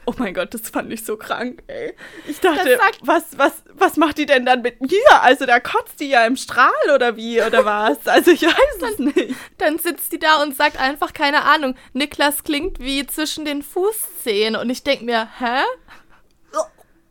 Oh 0.10 0.14
mein 0.18 0.34
Gott, 0.34 0.52
das 0.56 0.72
fand 0.72 0.92
ich 0.92 1.06
so 1.06 1.18
krank, 1.18 1.62
ey. 1.68 1.94
Ich 2.28 2.40
dachte, 2.40 2.80
was, 3.02 3.38
was, 3.38 3.62
was 3.76 3.96
macht 3.96 4.18
die 4.18 4.26
denn 4.26 4.44
dann 4.44 4.64
mit 4.64 4.82
mir? 4.82 5.22
Also 5.22 5.46
da 5.46 5.60
kotzt 5.60 6.00
die 6.00 6.10
ja 6.10 6.26
im 6.26 6.36
Strahl 6.36 6.72
oder 6.96 7.16
wie 7.16 7.40
oder 7.44 7.64
was? 7.64 8.08
Also 8.08 8.32
ich 8.32 8.42
weiß 8.42 8.92
es 8.92 8.98
nicht. 8.98 9.36
Dann 9.60 9.78
sitzt 9.78 10.12
die 10.12 10.18
da 10.18 10.42
und 10.42 10.56
sagt 10.56 10.82
einfach, 10.82 11.14
keine 11.14 11.44
Ahnung, 11.44 11.76
Niklas 11.94 12.44
klingt 12.44 12.80
wie 12.80 13.06
zwischen 13.06 13.46
den 13.46 13.62
Fußzehen 13.62 14.56
und 14.56 14.72
ich 14.72 14.82
denke 14.82 15.06
mir, 15.06 15.30
hä? 15.38 15.62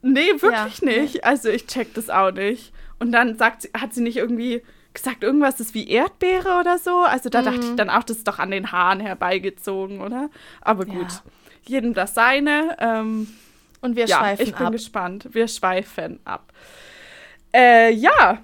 Nee, 0.02 0.32
wirklich 0.40 0.80
ja. 0.80 1.02
nicht. 1.02 1.24
Also 1.24 1.50
ich 1.50 1.68
check 1.68 1.94
das 1.94 2.10
auch 2.10 2.32
nicht. 2.32 2.72
Und 2.98 3.12
dann 3.12 3.38
sagt 3.38 3.62
sie, 3.62 3.70
hat 3.78 3.94
sie 3.94 4.02
nicht 4.02 4.16
irgendwie 4.16 4.64
gesagt, 4.92 5.22
irgendwas 5.22 5.60
ist 5.60 5.72
wie 5.72 5.88
Erdbeere 5.88 6.58
oder 6.58 6.78
so. 6.78 6.98
Also 6.98 7.28
da 7.28 7.42
mhm. 7.42 7.44
dachte 7.44 7.60
ich 7.60 7.70
mhm. 7.70 7.76
dann 7.76 7.90
auch, 7.90 8.02
das 8.02 8.16
ist 8.16 8.26
doch 8.26 8.40
an 8.40 8.50
den 8.50 8.72
Haaren 8.72 8.98
herbeigezogen, 8.98 10.00
oder? 10.00 10.30
Aber 10.62 10.84
gut. 10.84 11.12
Ja 11.12 11.22
jedem 11.64 11.94
das 11.94 12.14
seine. 12.14 12.76
Ähm, 12.80 13.28
und 13.80 13.96
wir 13.96 14.06
ja, 14.06 14.18
schweifen 14.18 14.42
ab. 14.42 14.48
Ich 14.48 14.54
bin 14.54 14.66
ab. 14.66 14.72
gespannt. 14.72 15.28
Wir 15.32 15.48
schweifen 15.48 16.20
ab. 16.24 16.52
Äh, 17.54 17.92
ja. 17.92 18.42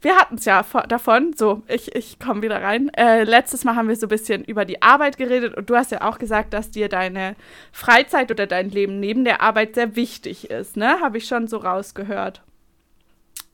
Wir 0.00 0.16
hatten 0.16 0.34
es 0.34 0.44
ja 0.44 0.62
davon. 0.86 1.32
So, 1.34 1.62
ich, 1.66 1.94
ich 1.94 2.18
komme 2.18 2.42
wieder 2.42 2.62
rein. 2.62 2.90
Äh, 2.90 3.24
letztes 3.24 3.64
Mal 3.64 3.74
haben 3.74 3.88
wir 3.88 3.96
so 3.96 4.06
ein 4.06 4.10
bisschen 4.10 4.44
über 4.44 4.66
die 4.66 4.82
Arbeit 4.82 5.16
geredet 5.16 5.56
und 5.56 5.70
du 5.70 5.76
hast 5.76 5.92
ja 5.92 6.02
auch 6.02 6.18
gesagt, 6.18 6.52
dass 6.52 6.70
dir 6.70 6.90
deine 6.90 7.36
Freizeit 7.72 8.30
oder 8.30 8.46
dein 8.46 8.68
Leben 8.68 9.00
neben 9.00 9.24
der 9.24 9.40
Arbeit 9.40 9.74
sehr 9.74 9.96
wichtig 9.96 10.50
ist, 10.50 10.76
ne? 10.76 11.00
Habe 11.00 11.16
ich 11.18 11.26
schon 11.26 11.48
so 11.48 11.56
rausgehört. 11.56 12.42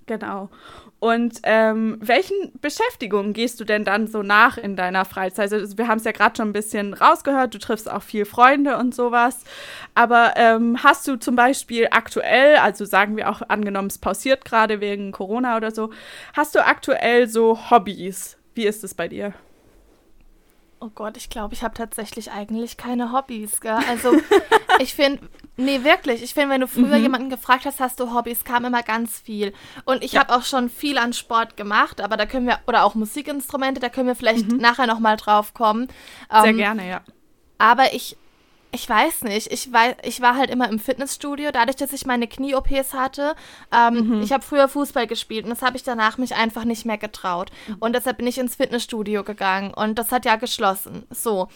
Genau. 0.07 0.51
Und 1.01 1.41
ähm, 1.45 1.97
welchen 2.01 2.53
Beschäftigungen 2.61 3.33
gehst 3.33 3.59
du 3.59 3.65
denn 3.65 3.85
dann 3.85 4.07
so 4.07 4.23
nach 4.23 4.59
in 4.59 4.77
deiner 4.77 5.07
Freizeit? 5.07 5.51
Also 5.51 5.79
wir 5.79 5.89
haben 5.89 5.97
es 5.97 6.05
ja 6.05 6.13
gerade 6.13 6.37
schon 6.37 6.51
ein 6.51 6.53
bisschen 6.53 6.93
rausgehört, 6.93 7.55
du 7.55 7.59
triffst 7.59 7.91
auch 7.91 8.03
viel 8.03 8.27
Freunde 8.27 8.77
und 8.77 8.95
sowas. 8.95 9.45
Aber 9.95 10.35
ähm, 10.37 10.83
hast 10.83 11.09
du 11.09 11.17
zum 11.17 11.37
Beispiel 11.37 11.89
aktuell, 11.91 12.57
also 12.57 12.85
sagen 12.85 13.17
wir 13.17 13.31
auch 13.31 13.41
angenommen, 13.49 13.89
es 13.89 13.97
pausiert 13.97 14.45
gerade 14.45 14.83
wegen 14.83 15.11
Corona 15.11 15.57
oder 15.57 15.71
so, 15.71 15.91
hast 16.35 16.55
du 16.55 16.65
aktuell 16.65 17.27
so 17.29 17.71
Hobbys? 17.71 18.37
Wie 18.55 18.67
ist 18.67 18.85
es 18.85 18.93
bei 18.93 19.09
dir? 19.09 19.33
Oh 20.83 20.89
Gott, 20.95 21.19
ich 21.19 21.29
glaube, 21.29 21.53
ich 21.53 21.63
habe 21.63 21.75
tatsächlich 21.75 22.31
eigentlich 22.31 22.79
keine 22.79 23.13
Hobbys. 23.13 23.61
Gell? 23.61 23.79
Also 23.87 24.13
ich 24.79 24.95
finde, 24.95 25.29
nee, 25.59 25.85
wirklich, 25.85 26.23
ich 26.23 26.33
finde, 26.33 26.55
wenn 26.55 26.63
du 26.63 26.69
früher 26.69 26.97
mhm. 26.97 27.03
jemanden 27.03 27.31
gefragt 27.31 27.67
hast, 27.67 27.81
hast 27.81 28.01
du 28.01 28.15
Hobbys, 28.15 28.45
kam 28.45 28.65
immer 28.65 28.83
ganz 28.83 29.21
viel. 29.21 29.53
Und 29.85 30.03
ich 30.03 30.13
ja. 30.13 30.21
habe 30.21 30.35
auch 30.35 30.43
schon 30.43 30.71
viel 30.71 30.97
an 30.97 31.13
Sport 31.13 31.59
gemacht, 31.59 32.01
aber 32.01 32.17
da 32.17 32.25
können 32.25 32.47
wir, 32.47 32.61
oder 32.67 32.85
auch 32.85 32.95
Musikinstrumente, 32.95 33.79
da 33.79 33.91
können 33.91 34.07
wir 34.07 34.15
vielleicht 34.15 34.51
mhm. 34.51 34.57
nachher 34.57 34.87
nochmal 34.87 35.19
drauf 35.19 35.53
kommen. 35.53 35.89
Sehr 36.31 36.47
ähm, 36.47 36.57
gerne, 36.57 36.89
ja. 36.89 37.03
Aber 37.59 37.93
ich 37.93 38.17
ich 38.73 38.89
weiß 38.89 39.23
nicht. 39.23 39.53
Ich, 39.53 39.73
war, 39.73 39.95
ich 40.03 40.21
war 40.21 40.37
halt 40.37 40.51
immer 40.51 40.69
im 40.69 40.79
Fitnessstudio, 40.79 41.51
dadurch, 41.53 41.77
dass 41.77 41.93
ich 41.93 42.07
meine 42.07 42.29
Knie-OPs 42.29 42.95
hatte. 42.95 43.35
Ähm, 43.73 44.19
mhm. 44.19 44.23
Ich 44.23 44.33
habe 44.33 44.45
früher 44.45 44.69
Fußball 44.69 45.07
gespielt 45.07 45.45
und 45.45 45.51
das 45.51 45.63
habe 45.63 45.77
ich 45.77 45.83
danach 45.83 46.19
mich 46.19 46.35
einfach 46.35 46.65
nicht 46.65 46.87
mehr 46.87 46.99
getraut. 46.99 47.51
Mhm. 47.67 47.77
Und 47.81 47.95
deshalb 47.95 48.19
bin 48.19 48.27
ich 48.27 48.39
ins 48.39 48.57
Fitnessstudio 48.57 49.25
gegangen 49.25 49.75
und 49.75 49.99
das 49.99 50.13
hat 50.13 50.25
ja 50.25 50.37
geschlossen. 50.37 51.05
So. 51.11 51.49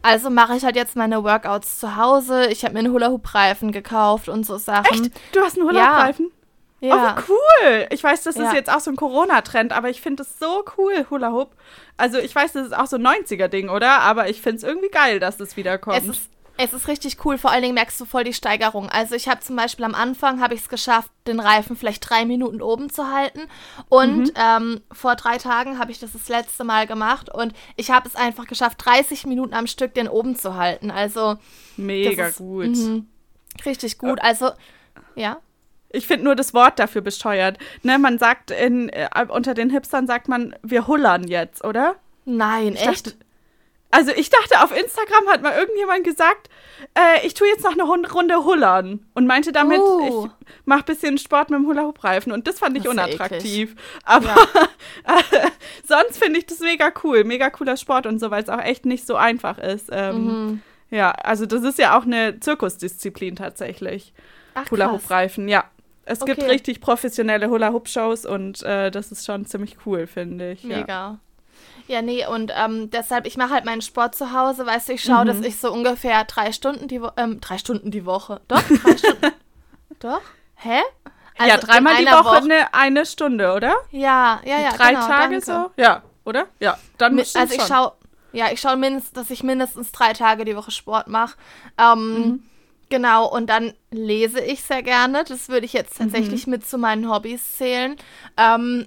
Also 0.00 0.30
mache 0.30 0.56
ich 0.56 0.64
halt 0.64 0.76
jetzt 0.76 0.96
meine 0.96 1.22
Workouts 1.22 1.78
zu 1.78 1.96
Hause. 1.96 2.46
Ich 2.46 2.64
habe 2.64 2.74
mir 2.74 2.80
einen 2.80 2.92
Hula-Hoop-Reifen 2.92 3.70
gekauft 3.70 4.28
und 4.28 4.44
so 4.44 4.56
Sachen. 4.56 5.04
Echt? 5.04 5.14
Du 5.32 5.40
hast 5.40 5.58
einen 5.58 5.68
Hula-Hoop-Reifen? 5.68 6.26
Ja. 6.26 6.42
Ja. 6.82 7.16
Oh, 7.16 7.22
cool. 7.28 7.86
Ich 7.90 8.02
weiß, 8.02 8.24
das 8.24 8.34
ja. 8.34 8.46
ist 8.46 8.54
jetzt 8.54 8.68
auch 8.68 8.80
so 8.80 8.90
ein 8.90 8.96
Corona-Trend, 8.96 9.72
aber 9.72 9.88
ich 9.88 10.00
finde 10.00 10.24
es 10.24 10.40
so 10.40 10.64
cool, 10.76 11.06
Hula 11.10 11.30
Hoop. 11.30 11.52
Also 11.96 12.18
ich 12.18 12.34
weiß, 12.34 12.54
das 12.54 12.66
ist 12.66 12.76
auch 12.76 12.86
so 12.86 12.96
ein 12.96 13.06
90er-Ding, 13.06 13.68
oder? 13.68 14.00
Aber 14.00 14.28
ich 14.28 14.42
finde 14.42 14.56
es 14.56 14.62
irgendwie 14.64 14.88
geil, 14.88 15.20
dass 15.20 15.38
es 15.38 15.56
wiederkommt. 15.56 15.98
Es 15.98 16.08
ist 16.08 16.28
es 16.58 16.72
ist 16.72 16.88
richtig 16.88 17.24
cool, 17.24 17.38
vor 17.38 17.50
allen 17.50 17.62
Dingen 17.62 17.74
merkst 17.74 18.00
du 18.00 18.04
voll 18.04 18.24
die 18.24 18.34
Steigerung. 18.34 18.88
Also 18.88 19.14
ich 19.14 19.28
habe 19.28 19.40
zum 19.40 19.56
Beispiel 19.56 19.84
am 19.84 19.94
Anfang, 19.94 20.40
habe 20.40 20.54
ich 20.54 20.60
es 20.60 20.68
geschafft, 20.68 21.10
den 21.26 21.40
Reifen 21.40 21.76
vielleicht 21.76 22.08
drei 22.08 22.24
Minuten 22.24 22.60
oben 22.60 22.90
zu 22.90 23.10
halten. 23.10 23.42
Und 23.88 24.24
mhm. 24.24 24.32
ähm, 24.36 24.80
vor 24.92 25.16
drei 25.16 25.38
Tagen 25.38 25.78
habe 25.78 25.90
ich 25.90 25.98
das 25.98 26.12
das 26.12 26.28
letzte 26.28 26.64
Mal 26.64 26.86
gemacht 26.86 27.32
und 27.32 27.54
ich 27.76 27.90
habe 27.90 28.08
es 28.08 28.16
einfach 28.16 28.46
geschafft, 28.46 28.84
30 28.84 29.26
Minuten 29.26 29.54
am 29.54 29.66
Stück 29.66 29.94
den 29.94 30.08
oben 30.08 30.36
zu 30.36 30.56
halten. 30.56 30.90
Also 30.90 31.36
mega 31.76 32.28
ist, 32.28 32.36
gut. 32.36 32.76
Mh, 32.76 33.02
richtig 33.64 33.98
gut. 33.98 34.20
Also 34.22 34.50
ja. 35.14 35.38
Ich 35.90 36.06
finde 36.06 36.24
nur 36.24 36.34
das 36.34 36.54
Wort 36.54 36.78
dafür 36.78 37.02
bescheuert. 37.02 37.58
Ne, 37.82 37.98
man 37.98 38.18
sagt 38.18 38.50
in, 38.50 38.88
äh, 38.88 39.08
unter 39.28 39.54
den 39.54 39.68
Hipstern 39.70 40.06
sagt 40.06 40.28
man, 40.28 40.56
wir 40.62 40.86
hullern 40.86 41.28
jetzt, 41.28 41.64
oder? 41.64 41.96
Nein, 42.24 42.74
ich 42.74 42.86
echt? 42.86 43.06
Dachte, 43.08 43.18
also 43.92 44.10
ich 44.10 44.30
dachte, 44.30 44.62
auf 44.62 44.74
Instagram 44.74 45.28
hat 45.28 45.42
mal 45.42 45.54
irgendjemand 45.54 46.02
gesagt, 46.02 46.48
äh, 46.94 47.26
ich 47.26 47.34
tue 47.34 47.46
jetzt 47.46 47.62
noch 47.62 47.72
eine 47.72 48.10
Runde 48.10 48.44
Hullern 48.44 49.06
und 49.14 49.26
meinte 49.26 49.52
damit, 49.52 49.80
oh. 49.80 50.26
ich 50.30 50.48
mache 50.64 50.80
ein 50.80 50.84
bisschen 50.86 51.18
Sport 51.18 51.50
mit 51.50 51.60
dem 51.60 51.66
Hula-Hoop-Reifen 51.66 52.32
und 52.32 52.46
das 52.46 52.58
fand 52.58 52.74
ich 52.76 52.84
das 52.84 52.92
unattraktiv. 52.92 53.76
Aber 54.04 54.28
ja. 54.28 55.18
sonst 55.84 56.18
finde 56.18 56.38
ich 56.38 56.46
das 56.46 56.60
mega 56.60 56.90
cool, 57.04 57.24
mega 57.24 57.50
cooler 57.50 57.76
Sport 57.76 58.06
und 58.06 58.18
so, 58.18 58.30
weil 58.30 58.42
es 58.42 58.48
auch 58.48 58.62
echt 58.62 58.86
nicht 58.86 59.06
so 59.06 59.14
einfach 59.16 59.58
ist. 59.58 59.90
Ähm, 59.92 60.24
mhm. 60.24 60.62
Ja, 60.90 61.10
also 61.10 61.44
das 61.44 61.62
ist 61.62 61.78
ja 61.78 61.98
auch 61.98 62.04
eine 62.04 62.40
Zirkusdisziplin 62.40 63.36
tatsächlich. 63.36 64.14
Hula-Hoop-Reifen, 64.70 65.48
ja. 65.48 65.64
Es 66.04 66.22
okay. 66.22 66.34
gibt 66.34 66.48
richtig 66.48 66.80
professionelle 66.80 67.50
Hula-Hoop-Shows 67.50 68.24
und 68.24 68.62
äh, 68.62 68.90
das 68.90 69.12
ist 69.12 69.26
schon 69.26 69.44
ziemlich 69.44 69.76
cool, 69.84 70.06
finde 70.06 70.52
ich. 70.52 70.64
Mega. 70.64 70.86
Ja. 70.86 71.18
Ja, 71.88 72.02
nee, 72.02 72.26
und 72.26 72.52
ähm, 72.56 72.90
deshalb, 72.90 73.26
ich 73.26 73.36
mache 73.36 73.50
halt 73.50 73.64
meinen 73.64 73.82
Sport 73.82 74.14
zu 74.14 74.32
Hause, 74.32 74.64
weißt 74.64 74.88
du, 74.88 74.92
ich 74.94 75.02
schaue, 75.02 75.24
mhm. 75.24 75.28
dass 75.28 75.40
ich 75.40 75.58
so 75.58 75.72
ungefähr 75.72 76.24
drei 76.24 76.52
Stunden 76.52 76.88
die 76.88 77.02
Woche, 77.02 77.14
ähm, 77.16 77.40
drei 77.40 77.58
Stunden 77.58 77.90
die 77.90 78.06
Woche, 78.06 78.40
doch, 78.48 78.62
drei 78.62 78.96
Stunden, 78.96 79.32
doch, 79.98 80.22
hä? 80.56 80.80
Also 81.38 81.50
ja, 81.50 81.56
dreimal 81.58 81.96
die 81.96 82.06
Woche, 82.06 82.24
Woche, 82.24 82.36
Eine, 82.36 82.74
eine 82.74 83.06
Stunde, 83.06 83.52
oder? 83.52 83.74
Ja, 83.90 84.40
ja, 84.44 84.60
ja. 84.60 84.72
Drei 84.72 84.90
genau, 84.90 85.06
Tage 85.06 85.40
danke. 85.40 85.44
so? 85.44 85.70
Ja, 85.76 86.02
oder? 86.24 86.46
Ja, 86.60 86.78
dann 86.98 87.14
Mi 87.14 87.24
Also 87.34 87.54
ich 87.54 87.62
schaue, 87.62 87.92
ja, 88.32 88.52
ich 88.52 88.60
schaue 88.60 88.76
mindestens, 88.76 89.12
dass 89.12 89.30
ich 89.30 89.42
mindestens 89.42 89.92
drei 89.92 90.12
Tage 90.12 90.44
die 90.44 90.56
Woche 90.56 90.70
Sport 90.70 91.08
mache. 91.08 91.36
Ähm, 91.78 92.14
mhm. 92.14 92.42
Genau, 92.88 93.26
und 93.26 93.48
dann 93.48 93.72
lese 93.90 94.40
ich 94.40 94.62
sehr 94.62 94.82
gerne. 94.82 95.24
Das 95.24 95.48
würde 95.48 95.64
ich 95.64 95.72
jetzt 95.72 95.96
tatsächlich 95.96 96.46
mhm. 96.46 96.50
mit 96.52 96.68
zu 96.68 96.76
meinen 96.76 97.10
Hobbys 97.10 97.56
zählen. 97.56 97.96
Ähm, 98.36 98.86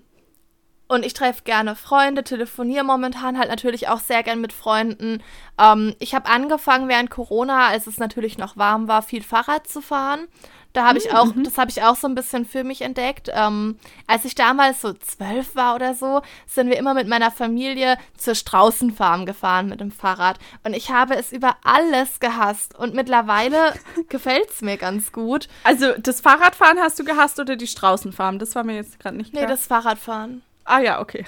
und 0.88 1.06
ich 1.06 1.14
treffe 1.14 1.44
gerne 1.44 1.76
Freunde, 1.76 2.24
telefoniere 2.24 2.84
momentan 2.84 3.38
halt 3.38 3.50
natürlich 3.50 3.88
auch 3.88 4.00
sehr 4.00 4.24
gern 4.24 4.42
mit 4.42 4.54
Freunden. 4.54 5.24
Ähm, 5.60 5.96
ich 6.00 6.14
habe 6.14 6.30
angefangen 6.30 6.88
während 6.88 7.10
Corona, 7.10 7.68
als 7.68 7.88
es 7.88 7.98
natürlich 7.98 8.38
noch 8.38 8.56
warm 8.58 8.88
war, 8.88 9.02
viel 9.02 9.24
Fahrrad 9.24 9.68
zu 9.68 9.82
fahren. 9.82 10.28
Da 10.76 10.86
habe 10.86 10.98
ich 10.98 11.14
auch, 11.14 11.34
mhm. 11.34 11.46
das 11.46 11.58
habe 11.58 11.72
ich 11.72 11.84
auch 11.84 11.96
so 11.96 12.06
ein 12.06 12.16
bisschen 12.16 12.46
für 12.46 12.66
mich 12.66 12.82
entdeckt. 12.82 13.30
Ähm, 13.34 13.80
als 14.08 14.26
ich 14.26 14.36
damals 14.36 14.82
so 14.82 14.92
zwölf 14.92 15.56
war 15.56 15.74
oder 15.74 15.94
so, 15.94 16.22
sind 16.48 16.70
wir 16.70 16.78
immer 16.78 16.94
mit 16.94 17.08
meiner 17.08 17.32
Familie 17.32 17.98
zur 18.18 18.36
Straußenfarm 18.36 19.26
gefahren 19.26 19.70
mit 19.70 19.80
dem 19.80 19.92
Fahrrad. 19.92 20.38
Und 20.66 20.74
ich 20.74 20.92
habe 20.92 21.16
es 21.16 21.32
über 21.32 21.56
alles 21.64 22.20
gehasst. 22.20 22.78
Und 22.78 22.94
mittlerweile 22.94 23.74
gefällt 24.10 24.50
es 24.52 24.62
mir 24.62 24.76
ganz 24.76 25.14
gut. 25.14 25.48
Also 25.64 25.94
das 25.98 26.20
Fahrradfahren 26.20 26.80
hast 26.80 27.00
du 27.00 27.06
gehasst 27.06 27.40
oder 27.40 27.56
die 27.56 27.68
Straußenfarm? 27.68 28.38
Das 28.38 28.54
war 28.54 28.66
mir 28.66 28.76
jetzt 28.76 29.00
gerade 29.00 29.16
nicht 29.16 29.32
klar. 29.32 29.44
Nee, 29.44 29.50
das 29.50 29.68
Fahrradfahren. 29.68 30.44
Ah 30.66 30.80
ja, 30.80 31.00
okay. 31.00 31.24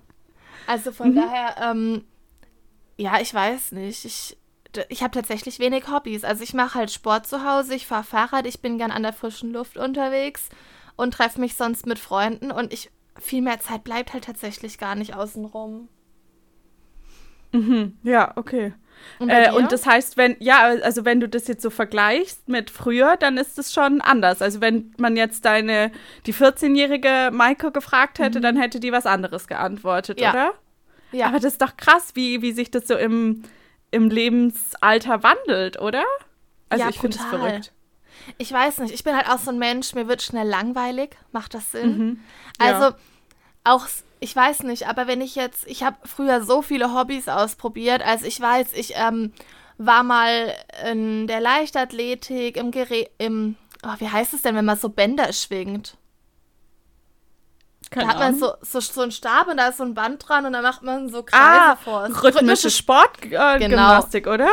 also 0.66 0.92
von 0.92 1.10
mhm. 1.10 1.16
daher, 1.16 1.56
ähm, 1.60 2.04
ja, 2.96 3.20
ich 3.20 3.32
weiß 3.32 3.72
nicht. 3.72 4.04
Ich, 4.04 4.36
ich 4.88 5.02
habe 5.02 5.12
tatsächlich 5.12 5.58
wenig 5.58 5.88
Hobbys. 5.88 6.24
Also 6.24 6.44
ich 6.44 6.54
mache 6.54 6.78
halt 6.78 6.90
Sport 6.90 7.26
zu 7.26 7.44
Hause, 7.44 7.74
ich 7.74 7.86
fahre 7.86 8.04
Fahrrad, 8.04 8.46
ich 8.46 8.60
bin 8.60 8.78
gern 8.78 8.90
an 8.90 9.02
der 9.02 9.12
frischen 9.12 9.52
Luft 9.52 9.76
unterwegs 9.76 10.50
und 10.96 11.14
treffe 11.14 11.40
mich 11.40 11.56
sonst 11.56 11.86
mit 11.86 11.98
Freunden 11.98 12.50
und 12.50 12.72
ich 12.72 12.90
viel 13.18 13.42
mehr 13.42 13.60
Zeit 13.60 13.82
bleibt 13.84 14.12
halt 14.12 14.24
tatsächlich 14.24 14.78
gar 14.78 14.94
nicht 14.94 15.14
außenrum. 15.14 15.88
Mhm, 17.52 17.96
ja, 18.02 18.36
okay. 18.36 18.74
Und, 19.18 19.30
äh, 19.30 19.50
und, 19.54 19.72
das 19.72 19.86
heißt, 19.86 20.16
wenn, 20.16 20.36
ja, 20.40 20.64
also 20.82 21.04
wenn 21.04 21.20
du 21.20 21.28
das 21.28 21.48
jetzt 21.48 21.62
so 21.62 21.70
vergleichst 21.70 22.48
mit 22.48 22.70
früher, 22.70 23.16
dann 23.16 23.38
ist 23.38 23.58
es 23.58 23.72
schon 23.72 24.00
anders. 24.00 24.42
Also 24.42 24.60
wenn 24.60 24.94
man 24.98 25.16
jetzt 25.16 25.44
deine, 25.44 25.90
die 26.26 26.34
14-jährige 26.34 27.30
Maike 27.32 27.72
gefragt 27.72 28.18
hätte, 28.18 28.38
mhm. 28.38 28.42
dann 28.42 28.56
hätte 28.56 28.80
die 28.80 28.92
was 28.92 29.06
anderes 29.06 29.46
geantwortet, 29.46 30.20
ja. 30.20 30.30
oder? 30.30 30.52
Ja. 31.12 31.26
Aber 31.26 31.38
das 31.38 31.52
ist 31.52 31.62
doch 31.62 31.76
krass, 31.76 32.10
wie, 32.14 32.42
wie 32.42 32.52
sich 32.52 32.70
das 32.70 32.86
so 32.86 32.94
im, 32.96 33.42
im 33.90 34.10
Lebensalter 34.10 35.22
wandelt, 35.22 35.80
oder? 35.80 36.04
Also 36.68 36.84
ja, 36.84 36.90
ich 36.90 36.98
finde 36.98 37.16
es 37.16 37.24
verrückt. 37.24 37.72
Ich 38.38 38.52
weiß 38.52 38.78
nicht, 38.78 38.94
ich 38.94 39.04
bin 39.04 39.14
halt 39.14 39.28
auch 39.28 39.38
so 39.38 39.50
ein 39.50 39.58
Mensch, 39.58 39.94
mir 39.94 40.08
wird 40.08 40.22
schnell 40.22 40.48
langweilig. 40.48 41.16
Macht 41.32 41.54
das 41.54 41.70
Sinn? 41.70 41.98
Mhm. 41.98 42.20
Ja. 42.60 42.66
Also 42.66 42.96
auch 43.64 43.86
ich 44.20 44.34
weiß 44.34 44.62
nicht, 44.62 44.88
aber 44.88 45.06
wenn 45.06 45.20
ich 45.20 45.34
jetzt, 45.34 45.66
ich 45.66 45.82
habe 45.82 45.96
früher 46.04 46.42
so 46.42 46.62
viele 46.62 46.94
Hobbys 46.94 47.28
ausprobiert, 47.28 48.02
also 48.02 48.26
ich 48.26 48.40
weiß, 48.40 48.72
ich 48.72 48.94
ähm, 48.96 49.32
war 49.78 50.02
mal 50.02 50.54
in 50.88 51.26
der 51.26 51.40
Leichtathletik, 51.40 52.56
im 52.56 52.70
Gerät, 52.70 53.10
im, 53.18 53.56
oh, 53.84 53.94
wie 53.98 54.08
heißt 54.08 54.34
es 54.34 54.42
denn, 54.42 54.54
wenn 54.54 54.64
man 54.64 54.78
so 54.78 54.88
Bänder 54.88 55.32
schwingt? 55.32 55.96
Keine 57.90 58.06
da 58.06 58.12
hat 58.14 58.18
man 58.18 58.38
so, 58.38 58.52
so, 58.62 58.80
so 58.80 59.02
einen 59.02 59.12
Stab 59.12 59.48
und 59.48 59.58
da 59.58 59.68
ist 59.68 59.78
so 59.78 59.84
ein 59.84 59.94
Band 59.94 60.26
dran 60.26 60.44
und 60.44 60.54
da 60.54 60.62
macht 60.62 60.82
man 60.82 61.08
so 61.08 61.22
Kreise 61.22 61.42
ah, 61.42 61.76
vor. 61.76 62.04
Rhythmische, 62.04 62.24
rhythmische 62.24 62.70
Sportgymnastik, 62.70 64.26
äh, 64.26 64.30
genau. 64.30 64.34
oder? 64.34 64.52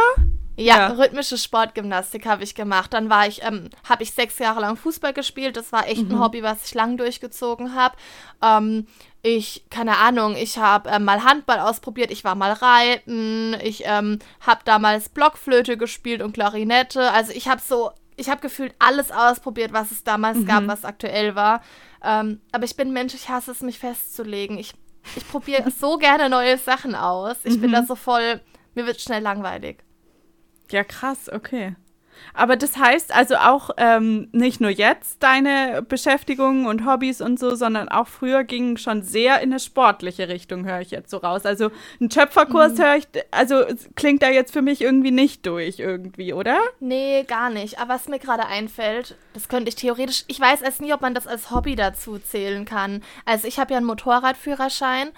Ja, 0.56 0.78
ja, 0.78 0.88
rhythmische 0.90 1.38
Sportgymnastik 1.38 2.28
habe 2.28 2.44
ich 2.44 2.54
gemacht. 2.54 2.94
Dann 2.94 3.10
war 3.10 3.28
ich, 3.28 3.44
ähm, 3.44 3.70
habe 3.90 4.04
ich 4.04 4.14
sechs 4.14 4.38
Jahre 4.38 4.62
lang 4.62 4.78
Fußball 4.78 5.14
gespielt. 5.14 5.58
Das 5.58 5.72
war 5.72 5.88
echt 5.88 6.04
mhm. 6.04 6.16
ein 6.16 6.20
Hobby, 6.20 6.44
was 6.44 6.66
ich 6.66 6.74
lang 6.76 6.98
durchgezogen 6.98 7.74
habe. 7.74 7.96
Ähm, 8.42 8.86
ich, 9.24 9.66
keine 9.70 9.98
Ahnung, 9.98 10.36
ich 10.36 10.58
habe 10.58 10.90
äh, 10.90 11.00
mal 11.00 11.24
Handball 11.24 11.60
ausprobiert, 11.60 12.12
ich 12.12 12.26
war 12.26 12.36
mal 12.36 12.52
reiten, 12.52 13.56
ich 13.64 13.84
ähm, 13.86 14.20
habe 14.42 14.62
damals 14.66 15.08
Blockflöte 15.10 15.78
gespielt 15.78 16.22
und 16.22 16.34
Klarinette. 16.34 17.10
Also 17.12 17.32
ich 17.32 17.48
habe 17.48 17.62
so, 17.62 17.92
ich 18.18 18.30
habe 18.30 18.42
gefühlt 18.42 18.76
alles 18.80 19.12
ausprobiert, 19.12 19.72
was 19.72 19.92
es 19.92 20.04
damals 20.04 20.40
mhm. 20.40 20.46
gab, 20.46 20.68
was 20.68 20.86
aktuell 20.86 21.36
war. 21.36 21.62
Ähm, 22.04 22.42
aber 22.52 22.66
ich 22.66 22.76
bin 22.76 22.92
Mensch, 22.92 23.14
ich 23.14 23.30
hasse 23.30 23.52
es, 23.52 23.62
mich 23.62 23.80
festzulegen. 23.80 24.58
Ich, 24.58 24.74
ich 25.16 25.28
probiere 25.28 25.72
so 25.80 25.98
gerne 25.98 26.30
neue 26.30 26.58
Sachen 26.58 26.94
aus. 26.94 27.38
Ich 27.46 27.56
mhm. 27.56 27.62
bin 27.62 27.72
da 27.72 27.86
so 27.86 27.96
voll, 27.96 28.42
mir 28.76 28.86
wird 28.86 29.02
schnell 29.02 29.24
langweilig. 29.24 29.84
Ja, 30.72 30.84
krass, 30.84 31.30
okay. 31.32 31.76
Aber 32.34 32.56
das 32.56 32.78
heißt 32.78 33.14
also 33.14 33.36
auch 33.36 33.72
ähm, 33.78 34.30
nicht 34.32 34.62
nur 34.62 34.70
jetzt 34.70 35.22
deine 35.22 35.82
Beschäftigungen 35.82 36.66
und 36.66 36.86
Hobbys 36.86 37.22
und 37.22 37.40
so, 37.40 37.56
sondern 37.56 37.90
auch 37.90 38.08
früher 38.08 38.44
ging 38.44 38.78
schon 38.78 39.04
sehr 39.04 39.42
in 39.42 39.52
eine 39.52 39.60
sportliche 39.60 40.30
Richtung, 40.30 40.66
höre 40.66 40.82
ich 40.82 40.92
jetzt 40.92 41.10
so 41.10 41.18
raus. 41.18 41.46
Also 41.46 41.72
ein 42.02 42.10
Töpferkurs 42.10 42.78
mhm. 42.78 42.84
höre 42.84 42.96
ich, 42.98 43.08
also 43.32 43.64
klingt 43.96 44.24
da 44.24 44.30
jetzt 44.30 44.54
für 44.54 44.62
mich 44.62 44.82
irgendwie 44.82 45.12
nicht 45.12 45.46
durch 45.46 45.80
irgendwie, 45.80 46.34
oder? 46.34 46.60
Nee, 46.80 47.24
gar 47.24 47.50
nicht. 47.50 47.80
Aber 47.80 47.94
was 47.94 48.08
mir 48.08 48.20
gerade 48.20 48.46
einfällt, 48.46 49.16
das 49.34 49.48
könnte 49.48 49.70
ich 49.70 49.76
theoretisch, 49.76 50.26
ich 50.28 50.40
weiß 50.40 50.62
erst 50.62 50.82
nie, 50.82 50.94
ob 50.94 51.02
man 51.02 51.14
das 51.14 51.28
als 51.28 51.52
Hobby 51.52 51.76
dazu 51.76 52.18
zählen 52.18 52.66
kann. 52.66 53.04
Also 53.26 53.48
ich 53.48 53.60
habe 53.60 53.72
ja 53.72 53.78
einen 53.78 53.86
Motorradführerschein 53.86 55.10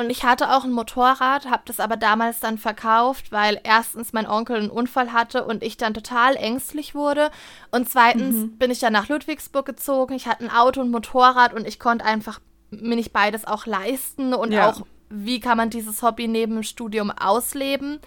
und 0.00 0.08
ich 0.08 0.24
hatte 0.24 0.54
auch 0.54 0.64
ein 0.64 0.72
Motorrad, 0.72 1.50
habe 1.50 1.62
das 1.66 1.78
aber 1.78 1.96
damals 1.96 2.40
dann 2.40 2.56
verkauft, 2.56 3.32
weil 3.32 3.60
erstens 3.64 4.14
mein 4.14 4.26
Onkel 4.26 4.56
einen 4.56 4.70
Unfall 4.70 5.12
hatte 5.12 5.44
und 5.44 5.62
ich 5.62 5.76
dann 5.76 5.92
total 5.92 6.36
ängstlich 6.36 6.94
wurde. 6.94 7.30
Und 7.70 7.88
zweitens 7.88 8.36
mhm. 8.36 8.58
bin 8.58 8.70
ich 8.70 8.78
dann 8.78 8.94
nach 8.94 9.08
Ludwigsburg 9.08 9.66
gezogen. 9.66 10.14
Ich 10.14 10.26
hatte 10.26 10.44
ein 10.44 10.50
Auto 10.50 10.80
und 10.80 10.90
Motorrad 10.90 11.52
und 11.52 11.68
ich 11.68 11.78
konnte 11.78 12.04
einfach 12.04 12.40
mir 12.70 12.96
nicht 12.96 13.12
beides 13.12 13.46
auch 13.46 13.66
leisten 13.66 14.32
und 14.32 14.52
ja. 14.52 14.70
auch, 14.70 14.86
wie 15.10 15.38
kann 15.38 15.58
man 15.58 15.68
dieses 15.68 16.02
Hobby 16.02 16.28
neben 16.28 16.54
dem 16.54 16.62
Studium 16.62 17.10
ausleben. 17.10 18.00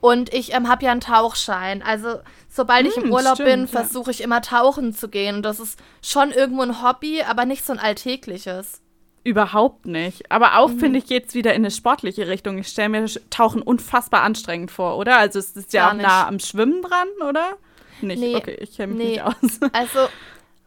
Und 0.00 0.32
ich 0.32 0.52
ähm, 0.52 0.68
habe 0.68 0.84
ja 0.84 0.92
einen 0.92 1.00
Tauchschein. 1.00 1.82
Also, 1.82 2.20
sobald 2.48 2.86
ich 2.86 2.96
im 2.96 3.04
hm, 3.04 3.12
Urlaub 3.12 3.34
stimmt, 3.34 3.48
bin, 3.48 3.68
versuche 3.68 4.10
ich 4.10 4.20
immer 4.20 4.42
tauchen 4.42 4.94
zu 4.94 5.08
gehen. 5.08 5.36
Und 5.36 5.42
das 5.42 5.60
ist 5.60 5.78
schon 6.02 6.30
irgendwo 6.30 6.62
ein 6.62 6.82
Hobby, 6.82 7.22
aber 7.22 7.46
nicht 7.46 7.64
so 7.64 7.72
ein 7.72 7.78
alltägliches. 7.78 8.80
Überhaupt 9.24 9.86
nicht. 9.86 10.30
Aber 10.32 10.58
auch, 10.58 10.70
mhm. 10.70 10.78
finde 10.80 10.98
ich, 10.98 11.06
geht 11.06 11.28
es 11.28 11.34
wieder 11.34 11.54
in 11.54 11.62
eine 11.62 11.70
sportliche 11.70 12.26
Richtung. 12.26 12.58
Ich 12.58 12.68
stelle 12.68 12.88
mir 12.88 13.06
Tauchen 13.30 13.62
unfassbar 13.62 14.22
anstrengend 14.22 14.70
vor, 14.70 14.96
oder? 14.96 15.18
Also 15.18 15.38
es 15.38 15.52
ist 15.52 15.72
ja 15.72 15.82
Gar 15.82 15.90
auch 15.90 15.96
nicht. 15.96 16.06
nah 16.06 16.26
am 16.26 16.38
Schwimmen 16.40 16.82
dran, 16.82 17.08
oder? 17.28 17.56
Nicht. 18.00 18.20
Nee, 18.20 18.36
okay, 18.36 18.56
ich 18.60 18.76
kenne 18.76 18.94
mich 18.94 19.04
nee. 19.04 19.10
nicht 19.12 19.22
aus. 19.22 19.60
Also 19.72 20.08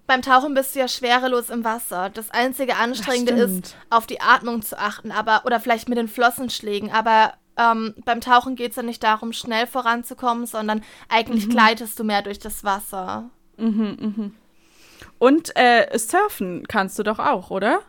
beim 0.08 0.22
Tauchen 0.22 0.54
bist 0.54 0.76
du 0.76 0.80
ja 0.80 0.88
schwerelos 0.88 1.50
im 1.50 1.64
Wasser. 1.64 2.10
Das 2.10 2.32
einzige 2.32 2.78
Anstrengende 2.78 3.34
ist, 3.34 3.76
auf 3.90 4.06
die 4.08 4.22
Atmung 4.22 4.62
zu 4.62 4.80
achten, 4.80 5.12
aber 5.12 5.42
oder 5.46 5.60
vielleicht 5.60 5.90
mit 5.90 5.98
den 5.98 6.08
Flossenschlägen. 6.08 6.92
Aber 6.92 7.34
ähm, 7.58 7.96
beim 8.06 8.22
Tauchen 8.22 8.56
geht 8.56 8.72
es 8.72 8.78
ja 8.78 8.84
nicht 8.84 9.04
darum, 9.04 9.34
schnell 9.34 9.68
voranzukommen, 9.68 10.46
sondern 10.46 10.84
eigentlich 11.10 11.48
mhm. 11.48 11.52
gleitest 11.52 12.00
du 12.00 12.04
mehr 12.04 12.22
durch 12.22 12.40
das 12.40 12.64
Wasser. 12.64 13.30
Mhm, 13.58 13.98
mhm. 14.00 14.36
Und 15.18 15.56
äh, 15.56 15.98
surfen 15.98 16.66
kannst 16.68 17.00
du 17.00 17.04
doch 17.04 17.20
auch, 17.20 17.50
oder? 17.50 17.82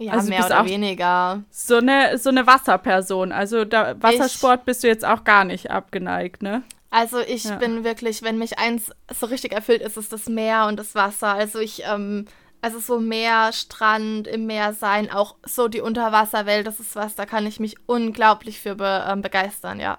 Ja, 0.00 0.14
also 0.14 0.30
mehr 0.30 0.46
oder 0.46 0.64
weniger. 0.64 1.42
So 1.50 1.76
eine, 1.76 2.16
so 2.16 2.30
eine 2.30 2.46
Wasserperson. 2.46 3.32
Also 3.32 3.66
da, 3.66 3.94
Wassersport 4.00 4.60
ich, 4.60 4.64
bist 4.64 4.82
du 4.82 4.88
jetzt 4.88 5.04
auch 5.04 5.24
gar 5.24 5.44
nicht 5.44 5.70
abgeneigt, 5.70 6.42
ne? 6.42 6.62
Also 6.88 7.20
ich 7.20 7.44
ja. 7.44 7.56
bin 7.56 7.84
wirklich, 7.84 8.22
wenn 8.22 8.38
mich 8.38 8.58
eins 8.58 8.92
so 9.12 9.26
richtig 9.26 9.52
erfüllt, 9.52 9.82
ist 9.82 9.98
es 9.98 10.08
das 10.08 10.26
Meer 10.26 10.66
und 10.68 10.78
das 10.78 10.94
Wasser. 10.94 11.34
Also 11.34 11.58
ich, 11.58 11.82
ähm, 11.84 12.24
also 12.62 12.78
so 12.78 12.98
Meer, 12.98 13.52
Strand, 13.52 14.26
im 14.26 14.46
Meer 14.46 14.72
sein, 14.72 15.10
auch 15.10 15.36
so 15.44 15.68
die 15.68 15.82
Unterwasserwelt, 15.82 16.66
das 16.66 16.80
ist 16.80 16.96
was, 16.96 17.14
da 17.14 17.26
kann 17.26 17.46
ich 17.46 17.60
mich 17.60 17.76
unglaublich 17.84 18.58
für 18.58 18.76
be, 18.76 19.04
ähm, 19.06 19.20
begeistern, 19.20 19.80
ja. 19.80 19.98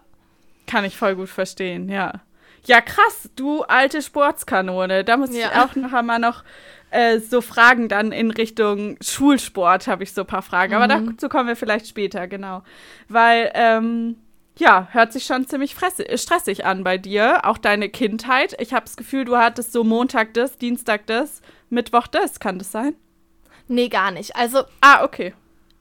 Kann 0.65 0.83
ich 0.83 0.97
voll 0.97 1.15
gut 1.15 1.29
verstehen, 1.29 1.89
ja. 1.89 2.21
Ja, 2.65 2.81
krass, 2.81 3.29
du 3.35 3.63
alte 3.63 4.01
Sportskanone. 4.01 5.03
Da 5.03 5.17
muss 5.17 5.35
ja. 5.35 5.47
ich 5.47 5.57
auch 5.57 5.75
noch 5.75 5.93
einmal 5.93 6.19
noch 6.19 6.43
äh, 6.91 7.19
so 7.19 7.41
Fragen 7.41 7.87
dann 7.89 8.11
in 8.11 8.31
Richtung 8.31 8.97
Schulsport, 9.01 9.87
habe 9.87 10.03
ich 10.03 10.13
so 10.13 10.21
ein 10.21 10.27
paar 10.27 10.41
Fragen. 10.41 10.75
Mhm. 10.75 10.81
Aber 10.81 10.87
dazu 10.87 11.29
kommen 11.29 11.47
wir 11.47 11.55
vielleicht 11.55 11.87
später, 11.87 12.27
genau. 12.27 12.63
Weil, 13.09 13.51
ähm, 13.55 14.17
ja, 14.57 14.87
hört 14.91 15.13
sich 15.13 15.25
schon 15.25 15.47
ziemlich 15.47 15.75
stressig 16.15 16.65
an 16.65 16.83
bei 16.83 16.97
dir. 16.97 17.45
Auch 17.45 17.57
deine 17.57 17.89
Kindheit. 17.89 18.55
Ich 18.59 18.73
habe 18.73 18.85
das 18.85 18.97
Gefühl, 18.97 19.25
du 19.25 19.37
hattest 19.37 19.71
so 19.71 19.83
Montag 19.83 20.33
das, 20.33 20.57
Dienstag 20.57 21.07
das, 21.07 21.41
Mittwoch 21.69 22.07
das. 22.07 22.39
Kann 22.39 22.59
das 22.59 22.71
sein? 22.71 22.95
Nee, 23.67 23.87
gar 23.87 24.11
nicht. 24.11 24.35
Also. 24.35 24.63
Ah, 24.81 25.03
okay. 25.03 25.33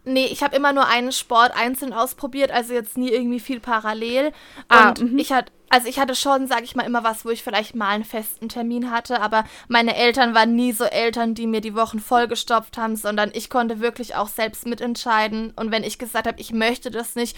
Nee, 0.04 0.26
ich 0.26 0.42
habe 0.42 0.56
immer 0.56 0.72
nur 0.72 0.86
einen 0.86 1.12
Sport 1.12 1.52
einzeln 1.54 1.92
ausprobiert, 1.92 2.50
also 2.50 2.72
jetzt 2.72 2.96
nie 2.96 3.10
irgendwie 3.10 3.40
viel 3.40 3.60
parallel. 3.60 4.32
Ah, 4.68 4.88
und 4.88 5.02
ah, 5.02 5.06
ich 5.18 5.32
hatte 5.32 5.52
also 5.70 5.88
ich 5.88 6.00
hatte 6.00 6.16
schon, 6.16 6.48
sage 6.48 6.64
ich 6.64 6.74
mal, 6.74 6.82
immer 6.82 7.04
was, 7.04 7.24
wo 7.24 7.30
ich 7.30 7.44
vielleicht 7.44 7.76
mal 7.76 7.88
einen 7.88 8.04
festen 8.04 8.48
Termin 8.48 8.90
hatte, 8.90 9.22
aber 9.22 9.44
meine 9.68 9.94
Eltern 9.94 10.34
waren 10.34 10.56
nie 10.56 10.72
so 10.72 10.84
Eltern, 10.84 11.34
die 11.34 11.46
mir 11.46 11.60
die 11.60 11.76
Wochen 11.76 12.00
vollgestopft 12.00 12.76
haben, 12.76 12.96
sondern 12.96 13.30
ich 13.32 13.48
konnte 13.48 13.78
wirklich 13.78 14.16
auch 14.16 14.26
selbst 14.26 14.66
mitentscheiden. 14.66 15.52
Und 15.54 15.70
wenn 15.70 15.84
ich 15.84 15.98
gesagt 15.98 16.26
habe, 16.26 16.40
ich 16.40 16.52
möchte 16.52 16.90
das 16.90 17.14
nicht, 17.14 17.36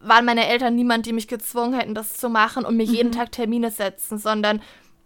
waren 0.00 0.24
meine 0.24 0.48
Eltern 0.48 0.74
niemand, 0.74 1.04
die 1.04 1.12
mich 1.12 1.28
gezwungen 1.28 1.78
hätten, 1.78 1.94
das 1.94 2.14
zu 2.14 2.30
machen 2.30 2.64
und 2.64 2.78
mir 2.78 2.86
mhm. 2.86 2.94
jeden 2.94 3.12
Tag 3.12 3.30
Termine 3.30 3.70
setzen, 3.70 4.16
sondern 4.16 4.62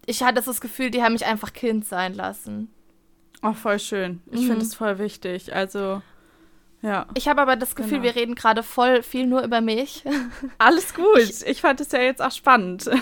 ich 0.06 0.22
hatte 0.22 0.40
das 0.40 0.60
Gefühl, 0.60 0.92
die 0.92 1.02
haben 1.02 1.14
mich 1.14 1.26
einfach 1.26 1.52
Kind 1.52 1.84
sein 1.84 2.14
lassen. 2.14 2.72
Ach, 3.42 3.56
voll 3.56 3.80
schön. 3.80 4.22
Ich 4.30 4.42
mhm. 4.42 4.46
finde 4.46 4.62
es 4.62 4.76
voll 4.76 4.98
wichtig. 5.00 5.54
Also 5.54 6.02
ja. 6.82 7.06
Ich 7.14 7.28
habe 7.28 7.42
aber 7.42 7.56
das 7.56 7.74
Gefühl, 7.74 8.00
genau. 8.00 8.04
wir 8.04 8.16
reden 8.16 8.34
gerade 8.34 8.62
voll 8.62 9.02
viel 9.02 9.26
nur 9.26 9.42
über 9.42 9.60
mich. 9.60 10.04
Alles 10.58 10.94
gut. 10.94 11.18
Ich, 11.18 11.46
ich 11.46 11.60
fand 11.60 11.80
es 11.80 11.92
ja 11.92 12.00
jetzt 12.00 12.22
auch 12.22 12.32
spannend. 12.32 12.90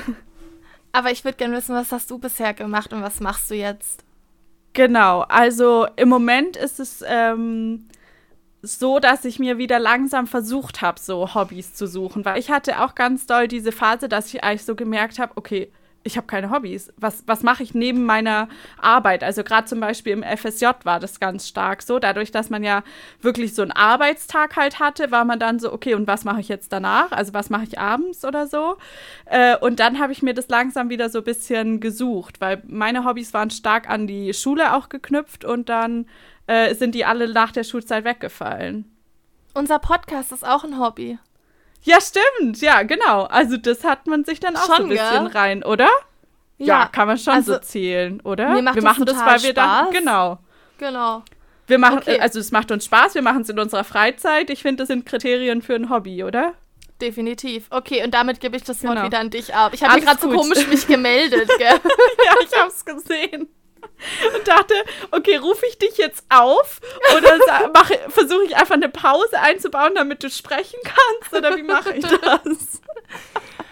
Aber 0.90 1.10
ich 1.10 1.22
würde 1.22 1.36
gerne 1.36 1.54
wissen, 1.54 1.74
was 1.74 1.92
hast 1.92 2.10
du 2.10 2.18
bisher 2.18 2.54
gemacht 2.54 2.94
und 2.94 3.02
was 3.02 3.20
machst 3.20 3.50
du 3.50 3.54
jetzt? 3.54 4.04
Genau, 4.72 5.20
also 5.20 5.86
im 5.96 6.08
Moment 6.08 6.56
ist 6.56 6.80
es 6.80 7.04
ähm, 7.06 7.88
so, 8.62 8.98
dass 8.98 9.24
ich 9.24 9.38
mir 9.38 9.58
wieder 9.58 9.78
langsam 9.78 10.26
versucht 10.26 10.80
habe, 10.82 10.98
so 10.98 11.34
Hobbys 11.34 11.74
zu 11.74 11.86
suchen, 11.86 12.24
weil 12.24 12.38
ich 12.38 12.50
hatte 12.50 12.80
auch 12.80 12.94
ganz 12.94 13.26
doll 13.26 13.48
diese 13.48 13.70
Phase, 13.70 14.08
dass 14.08 14.32
ich 14.32 14.42
eigentlich 14.42 14.64
so 14.64 14.74
gemerkt 14.74 15.18
habe, 15.18 15.32
okay, 15.36 15.70
ich 16.08 16.16
habe 16.16 16.26
keine 16.26 16.50
Hobbys. 16.50 16.90
Was, 16.96 17.22
was 17.26 17.42
mache 17.42 17.62
ich 17.62 17.74
neben 17.74 18.04
meiner 18.04 18.48
Arbeit? 18.80 19.22
Also 19.22 19.44
gerade 19.44 19.66
zum 19.66 19.78
Beispiel 19.78 20.14
im 20.14 20.22
FSJ 20.24 20.66
war 20.84 20.98
das 21.00 21.20
ganz 21.20 21.46
stark 21.46 21.82
so. 21.82 21.98
Dadurch, 21.98 22.32
dass 22.32 22.48
man 22.48 22.64
ja 22.64 22.82
wirklich 23.20 23.54
so 23.54 23.62
einen 23.62 23.72
Arbeitstag 23.72 24.56
halt 24.56 24.80
hatte, 24.80 25.10
war 25.10 25.24
man 25.24 25.38
dann 25.38 25.60
so, 25.60 25.72
okay, 25.72 25.94
und 25.94 26.06
was 26.06 26.24
mache 26.24 26.40
ich 26.40 26.48
jetzt 26.48 26.72
danach? 26.72 27.12
Also 27.12 27.34
was 27.34 27.50
mache 27.50 27.64
ich 27.64 27.78
abends 27.78 28.24
oder 28.24 28.46
so? 28.46 28.78
Äh, 29.26 29.56
und 29.58 29.80
dann 29.80 29.98
habe 29.98 30.12
ich 30.12 30.22
mir 30.22 30.32
das 30.32 30.48
langsam 30.48 30.88
wieder 30.88 31.10
so 31.10 31.18
ein 31.18 31.24
bisschen 31.24 31.78
gesucht, 31.78 32.40
weil 32.40 32.62
meine 32.66 33.04
Hobbys 33.04 33.34
waren 33.34 33.50
stark 33.50 33.88
an 33.88 34.06
die 34.06 34.32
Schule 34.32 34.74
auch 34.74 34.88
geknüpft 34.88 35.44
und 35.44 35.68
dann 35.68 36.06
äh, 36.46 36.74
sind 36.74 36.94
die 36.94 37.04
alle 37.04 37.30
nach 37.30 37.52
der 37.52 37.64
Schulzeit 37.64 38.04
weggefallen. 38.04 38.90
Unser 39.52 39.78
Podcast 39.78 40.32
ist 40.32 40.46
auch 40.46 40.64
ein 40.64 40.78
Hobby. 40.78 41.18
Ja, 41.82 41.98
stimmt. 42.00 42.60
Ja, 42.60 42.82
genau. 42.82 43.24
Also 43.24 43.56
das 43.56 43.84
hat 43.84 44.06
man 44.06 44.24
sich 44.24 44.40
dann 44.40 44.56
auch 44.56 44.66
schon, 44.66 44.76
so 44.76 44.82
ein 44.84 44.88
bisschen 44.88 45.24
gell? 45.24 45.36
rein, 45.36 45.62
oder? 45.62 45.88
Ja, 46.58 46.80
ja, 46.80 46.86
kann 46.86 47.06
man 47.06 47.18
schon 47.18 47.34
also, 47.34 47.54
so 47.54 47.58
zählen, 47.60 48.20
oder? 48.22 48.54
Wir 48.54 48.62
machen 48.82 49.04
das, 49.04 49.16
das 49.16 49.24
weil 49.24 49.42
wir 49.42 49.54
dann 49.54 49.90
genau. 49.92 50.38
Genau. 50.78 51.22
Wir 51.66 51.78
machen 51.78 51.98
okay. 51.98 52.18
also 52.18 52.40
es 52.40 52.50
macht 52.50 52.70
uns 52.72 52.86
Spaß, 52.86 53.14
wir 53.14 53.22
machen 53.22 53.42
es 53.42 53.48
in 53.48 53.58
unserer 53.58 53.84
Freizeit. 53.84 54.50
Ich 54.50 54.62
finde, 54.62 54.82
das 54.82 54.88
sind 54.88 55.06
Kriterien 55.06 55.62
für 55.62 55.74
ein 55.74 55.90
Hobby, 55.90 56.24
oder? 56.24 56.54
Definitiv. 57.00 57.66
Okay, 57.70 58.02
und 58.02 58.12
damit 58.12 58.40
gebe 58.40 58.56
ich 58.56 58.64
das 58.64 58.82
Wort 58.82 58.94
genau. 58.94 59.06
wieder 59.06 59.20
an 59.20 59.30
dich 59.30 59.54
ab. 59.54 59.72
Ich 59.72 59.84
habe 59.84 60.00
gerade 60.00 60.20
so 60.20 60.30
komisch 60.30 60.66
mich 60.66 60.86
gemeldet, 60.88 61.48
gell? 61.58 61.68
ja, 62.24 62.32
ich 62.42 62.58
habe 62.58 62.68
es 62.68 62.84
gesehen 62.84 63.48
und 64.34 64.48
dachte, 64.48 64.74
okay, 65.10 65.36
rufe 65.36 65.66
ich 65.66 65.78
dich 65.78 65.96
jetzt 65.96 66.24
auf 66.28 66.80
oder 67.16 67.38
versuche 68.08 68.44
ich 68.44 68.56
einfach 68.56 68.74
eine 68.74 68.88
Pause 68.88 69.38
einzubauen, 69.40 69.94
damit 69.94 70.22
du 70.22 70.30
sprechen 70.30 70.78
kannst 70.82 71.34
oder 71.34 71.56
wie 71.56 71.62
mache 71.62 71.92
ich 71.94 72.04
das? 72.22 72.80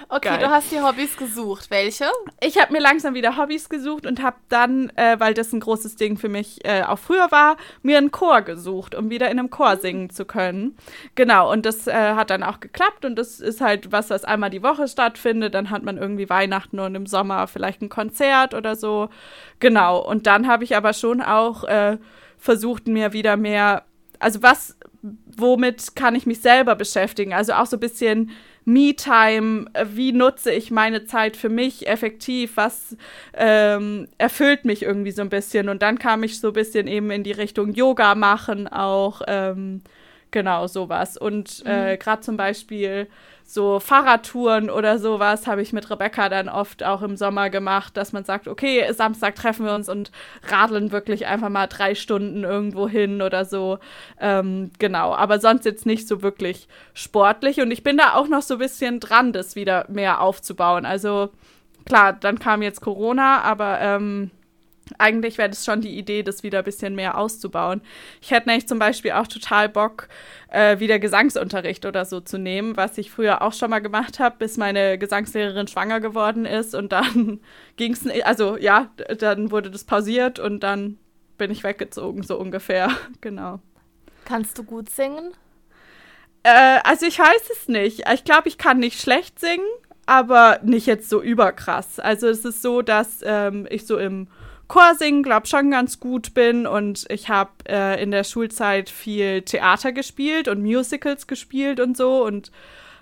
Okay, 0.09 0.29
Geil. 0.29 0.39
du 0.39 0.51
hast 0.51 0.71
die 0.71 0.81
Hobbys 0.81 1.17
gesucht. 1.17 1.71
Welche? 1.71 2.05
Ich 2.41 2.61
habe 2.61 2.73
mir 2.73 2.81
langsam 2.81 3.15
wieder 3.15 3.37
Hobbys 3.37 3.69
gesucht 3.69 4.07
und 4.07 4.23
habe 4.23 4.37
dann, 4.49 4.91
äh, 4.97 5.19
weil 5.19 5.35
das 5.35 5.53
ein 5.53 5.61
großes 5.61 5.97
Ding 5.97 6.17
für 6.17 6.29
mich 6.29 6.65
äh, 6.65 6.83
auch 6.83 6.99
früher 6.99 7.31
war, 7.33 7.57
mir 7.83 7.99
einen 7.99 8.13
Chor 8.13 8.43
gesucht, 8.43 8.95
um 8.95 9.11
wieder 9.11 9.31
in 9.31 9.39
einem 9.39 9.51
Chor 9.51 9.75
mhm. 9.75 9.81
singen 9.81 10.11
zu 10.11 10.25
können. 10.25 10.77
Genau, 11.17 11.51
und 11.51 11.67
das 11.67 11.89
äh, 11.89 11.93
hat 11.93 12.31
dann 12.31 12.45
auch 12.45 12.61
geklappt 12.61 13.05
und 13.05 13.17
das 13.17 13.41
ist 13.41 13.61
halt 13.61 13.91
was, 13.91 14.11
was 14.11 14.25
einmal 14.25 14.51
die 14.51 14.63
Woche 14.63 14.87
stattfindet. 14.87 15.55
Dann 15.55 15.71
hat 15.71 15.83
man 15.83 15.99
irgendwie 15.99 16.31
Weihnachten 16.31 16.79
und 16.79 16.95
im 16.95 17.07
Sommer 17.07 17.49
vielleicht 17.49 17.83
ein 17.83 17.89
Konzert 17.89 18.55
oder 18.55 18.77
so. 18.77 19.09
Genau, 19.59 19.99
und 19.99 20.29
dann 20.29 20.47
habe 20.47 20.63
ich 20.63 20.77
aber 20.77 20.93
schon 20.93 21.21
auch 21.21 21.65
äh, 21.65 21.99
versucht, 22.39 22.87
mir 22.87 23.13
wieder 23.13 23.37
mehr, 23.37 23.85
also 24.21 24.41
was, 24.43 24.77
womit 25.03 25.97
kann 25.97 26.15
ich 26.15 26.27
mich 26.27 26.41
selber 26.41 26.77
beschäftigen? 26.77 27.33
Also 27.33 27.55
auch 27.55 27.67
so 27.67 27.77
ein 27.77 27.81
bisschen 27.81 28.31
Me-Time, 28.67 29.67
äh, 29.73 29.87
wie 29.93 30.13
nutze 30.13 30.53
ich 30.53 30.71
meine 30.71 31.05
Zeit 31.05 31.37
für 31.37 31.49
mich 31.49 31.87
effektiv, 31.87 32.57
was 32.57 32.97
ähm, 33.33 34.09
erfüllt 34.19 34.65
mich 34.65 34.83
irgendwie 34.83 35.13
so 35.13 35.23
ein 35.23 35.29
bisschen. 35.29 35.69
Und 35.69 35.83
dann 35.83 35.99
kam 35.99 36.25
ich 36.25 36.41
so 36.41 36.49
ein 36.49 36.53
bisschen 36.53 36.89
eben 36.89 37.11
in 37.11 37.23
die 37.23 37.33
Richtung 37.33 37.73
Yoga 37.73 38.15
machen 38.17 38.67
auch, 38.67 39.23
ähm, 39.29 39.83
genau 40.33 40.67
sowas. 40.67 41.17
Und 41.17 41.63
äh, 41.65 41.95
mhm. 41.95 41.99
gerade 42.01 42.23
zum 42.23 42.37
Beispiel 42.37 43.07
so 43.49 43.79
Fahrradtouren 43.79 44.71
oder 44.71 44.99
sowas 44.99 45.47
habe 45.47 45.63
ich 45.63 45.73
mit 45.73 45.89
Rebecca 45.89 46.29
dann 46.29 46.49
oft 46.49 46.83
auch 46.83 47.01
im 47.01 47.17
Sommer 47.17 47.49
gemacht, 47.49 47.97
dass 47.97 48.13
man 48.13 48.25
sagt, 48.25 48.49
okay, 48.49 48.93
Samstag 48.93 49.37
treffen 49.37 49.65
wir 49.65 49.73
uns 49.73 49.89
und 49.89 50.11
radeln 50.43 50.91
wirklich 50.91 51.27
einfach 51.27 51.49
mal 51.49 51.69
drei 51.69 51.95
Stunden 51.95 52.43
irgendwo 52.43 52.89
hin 52.89 53.23
oder 53.23 53.45
so. 53.45 53.79
Ähm, 54.21 54.73
genau, 54.81 55.15
aber 55.15 55.39
sonst 55.39 55.65
jetzt 55.65 55.87
nicht 55.87 56.09
so 56.09 56.23
wirklich 56.23 56.67
sportlich. 56.93 57.61
Und 57.61 57.71
ich 57.71 57.85
bin 57.85 57.97
da 57.97 58.15
auch 58.15 58.27
noch 58.27 58.43
so 58.43 58.55
ein 58.55 58.59
bisschen 58.61 58.99
dran, 58.99 59.33
das 59.33 59.55
wieder 59.55 59.87
mehr 59.89 60.21
aufzubauen. 60.21 60.85
Also 60.85 61.31
klar, 61.85 62.15
dann 62.15 62.41
kam 62.41 62.63
jetzt 62.63 62.81
Corona, 62.81 63.43
aber 63.43 63.81
ähm, 63.81 64.33
eigentlich 64.99 65.37
wäre 65.39 65.49
das 65.49 65.65
schon 65.65 65.81
die 65.81 65.99
Idee, 65.99 66.23
das 66.23 66.43
wieder 66.43 66.59
ein 66.59 66.65
bisschen 66.65 66.95
mehr 66.95 67.19
auszubauen. 67.19 67.81
Ich 68.21 68.31
hätte 68.31 68.49
nämlich 68.49 68.69
zum 68.69 68.79
Beispiel 68.79 69.13
auch 69.13 69.27
total 69.27 69.69
Bock, 69.69 70.09
äh, 70.49 70.79
wieder 70.79 70.99
Gesangsunterricht 70.99 71.85
oder 71.87 72.05
so 72.05 72.21
zu 72.21 72.39
nehmen, 72.39 72.77
was 72.77 72.97
ich 72.99 73.11
früher 73.11 73.43
auch 73.43 73.53
schon 73.53 73.71
mal 73.71 73.81
gemacht 73.81 74.19
habe, 74.21 74.37
bis 74.39 74.57
meine 74.57 74.99
Gesangslehrerin 74.99 75.67
schwanger 75.67 76.01
geworden 76.01 76.47
ist 76.47 76.75
und 76.75 76.93
dann 76.93 77.41
ging 77.77 77.93
es, 77.93 78.07
also 78.25 78.57
ja, 78.57 78.91
dann 79.19 79.51
wurde 79.51 79.71
das 79.71 79.85
pausiert 79.85 80.39
und 80.39 80.61
dann 80.61 80.99
bin 81.37 81.51
ich 81.51 81.65
weggezogen, 81.65 82.23
so 82.23 82.39
ungefähr, 82.39 82.91
genau. 83.21 83.61
Kannst 84.25 84.59
du 84.59 84.65
gut 84.65 84.89
singen? 84.89 85.33
Äh, 86.43 86.79
also 86.85 87.07
ich 87.07 87.19
weiß 87.19 87.51
es 87.53 87.69
nicht. 87.69 88.05
Ich 88.13 88.25
glaube, 88.25 88.49
ich 88.49 88.57
kann 88.57 88.79
nicht 88.79 89.01
schlecht 89.01 89.39
singen, 89.39 89.67
aber 90.07 90.61
nicht 90.63 90.87
jetzt 90.87 91.09
so 91.09 91.21
überkrass. 91.21 91.99
Also 91.99 92.29
es 92.29 92.45
ist 92.45 92.63
so, 92.63 92.83
dass 92.83 93.21
ähm, 93.25 93.67
ich 93.69 93.87
so 93.87 93.99
im 93.99 94.29
Chorsingen, 94.69 95.23
glaube 95.23 95.47
schon 95.47 95.71
ganz 95.71 96.01
gut 96.01 96.35
bin 96.35 96.67
und 96.67 97.07
ich 97.09 97.29
habe 97.29 97.51
äh, 97.69 98.03
in 98.03 98.11
der 98.11 98.25
Schulzeit 98.25 98.91
viel 98.91 99.43
Theater 99.43 99.93
gespielt 99.93 100.49
und 100.49 100.63
Musicals 100.63 101.27
gespielt 101.27 101.79
und 101.79 101.97
so 101.97 102.25
und 102.25 102.51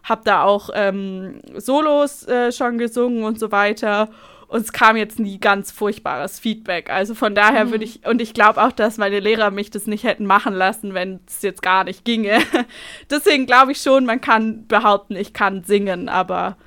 habe 0.03 0.23
da 0.25 0.43
auch 0.43 0.69
ähm, 0.75 1.41
Solos 1.57 2.27
äh, 2.29 2.53
schon 2.53 2.77
gesungen 2.79 3.25
und 3.25 3.39
so 3.41 3.51
weiter. 3.51 4.11
Und 4.47 4.61
es 4.61 4.73
kam 4.73 4.97
jetzt 4.97 5.19
nie 5.19 5.41
ganz 5.41 5.73
furchtbares 5.73 6.39
Feedback. 6.39 6.91
Also 6.91 7.15
von 7.15 7.35
daher 7.35 7.71
würde 7.71 7.79
mhm. 7.79 7.91
ich, 7.91 8.07
und 8.07 8.21
ich 8.21 8.35
glaube 8.35 8.63
auch, 8.63 8.73
dass 8.73 8.99
meine 8.99 9.19
Lehrer 9.19 9.51
mich 9.51 9.71
das 9.71 9.87
nicht 9.87 10.05
hätten 10.05 10.27
machen 10.27 10.55
lassen, 10.55 10.93
wenn 10.93 11.21
es 11.27 11.41
jetzt 11.41 11.63
gar 11.63 11.85
nicht 11.85 12.05
ginge. 12.05 12.39
Deswegen 13.11 13.47
glaube 13.47 13.73
ich 13.73 13.81
schon, 13.81 14.05
man 14.05 14.21
kann 14.21 14.67
behaupten, 14.67 15.17
ich 15.17 15.33
kann 15.33 15.65
singen, 15.65 16.11
aber 16.11 16.59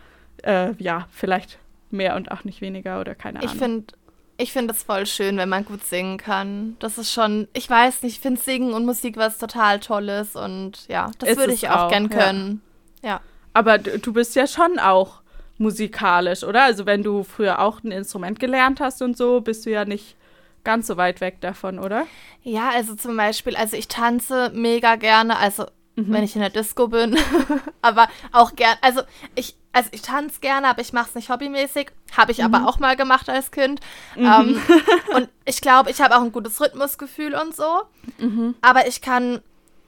äh, 0.43 0.73
ja, 0.79 1.07
vielleicht 1.11 1.59
mehr 1.91 2.15
und 2.15 2.31
auch 2.31 2.43
nicht 2.43 2.61
weniger 2.61 2.99
oder 2.99 3.15
keine 3.15 3.39
Ahnung. 3.39 3.51
Ich 3.53 3.59
finde 3.59 3.93
ich 4.37 4.51
finde 4.51 4.73
es 4.73 4.83
voll 4.83 5.05
schön, 5.05 5.37
wenn 5.37 5.49
man 5.49 5.65
gut 5.65 5.83
singen 5.83 6.17
kann. 6.17 6.77
Das 6.79 6.97
ist 6.97 7.11
schon, 7.11 7.47
ich 7.53 7.69
weiß 7.69 8.03
nicht, 8.03 8.15
ich 8.15 8.19
finde 8.19 8.39
Singen 8.39 8.73
und 8.73 8.85
Musik 8.85 9.17
was 9.17 9.37
total 9.37 9.79
Tolles 9.79 10.35
und 10.35 10.87
ja, 10.87 11.11
das 11.19 11.37
würde 11.37 11.53
ich 11.53 11.69
auch, 11.69 11.83
auch 11.83 11.89
gern 11.89 12.09
können. 12.09 12.61
Ja. 13.01 13.09
ja. 13.09 13.21
Aber 13.53 13.79
du 13.79 14.13
bist 14.13 14.35
ja 14.35 14.45
schon 14.45 14.77
auch 14.79 15.21
musikalisch, 15.57 16.43
oder? 16.43 16.63
Also 16.63 16.85
wenn 16.85 17.01
du 17.01 17.23
früher 17.23 17.59
auch 17.59 17.83
ein 17.83 17.91
Instrument 17.91 18.39
gelernt 18.39 18.79
hast 18.79 19.01
und 19.01 19.17
so, 19.17 19.41
bist 19.41 19.65
du 19.65 19.71
ja 19.71 19.85
nicht 19.85 20.15
ganz 20.63 20.87
so 20.87 20.97
weit 20.97 21.21
weg 21.21 21.41
davon, 21.41 21.79
oder? 21.79 22.05
Ja, 22.43 22.69
also 22.69 22.93
zum 22.95 23.17
Beispiel, 23.17 23.55
also 23.55 23.75
ich 23.75 23.87
tanze 23.87 24.51
mega 24.53 24.95
gerne, 24.97 25.37
also 25.37 25.63
mhm. 25.95 26.13
wenn 26.13 26.23
ich 26.23 26.35
in 26.35 26.41
der 26.41 26.51
Disco 26.51 26.89
bin, 26.89 27.17
aber 27.81 28.07
auch 28.31 28.55
gern, 28.55 28.77
also 28.81 29.01
ich 29.33 29.55
also 29.77 29.89
ich 29.91 30.01
tanze 30.01 30.39
gerne, 30.39 30.67
aber 30.67 30.81
ich 30.81 30.91
mache 30.91 31.09
es 31.09 31.15
nicht 31.15 31.29
hobbymäßig. 31.29 31.91
Habe 32.17 32.31
ich 32.31 32.39
mhm. 32.39 32.45
aber 32.45 32.67
auch 32.67 32.79
mal 32.79 32.95
gemacht 32.95 33.29
als 33.29 33.51
Kind. 33.51 33.79
Mhm. 34.15 34.25
Ähm, 34.25 34.61
und 35.15 35.29
ich 35.45 35.61
glaube, 35.61 35.91
ich 35.91 36.01
habe 36.01 36.17
auch 36.17 36.23
ein 36.23 36.31
gutes 36.31 36.59
Rhythmusgefühl 36.59 37.35
und 37.35 37.55
so. 37.55 37.83
Mhm. 38.17 38.55
Aber 38.61 38.87
ich 38.87 39.01
kann, 39.01 39.39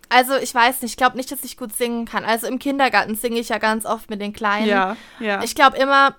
also 0.09 0.35
ich 0.35 0.53
weiß 0.53 0.83
nicht, 0.83 0.91
ich 0.91 0.97
glaube 0.97 1.17
nicht, 1.17 1.31
dass 1.31 1.43
ich 1.43 1.57
gut 1.57 1.75
singen 1.75 2.05
kann. 2.05 2.23
Also 2.23 2.45
im 2.45 2.59
Kindergarten 2.59 3.15
singe 3.15 3.39
ich 3.39 3.49
ja 3.49 3.57
ganz 3.57 3.87
oft 3.87 4.11
mit 4.11 4.21
den 4.21 4.31
Kleinen. 4.31 4.67
Ja, 4.67 4.95
ja. 5.19 5.41
Ich 5.41 5.55
glaube 5.55 5.77
immer, 5.77 6.15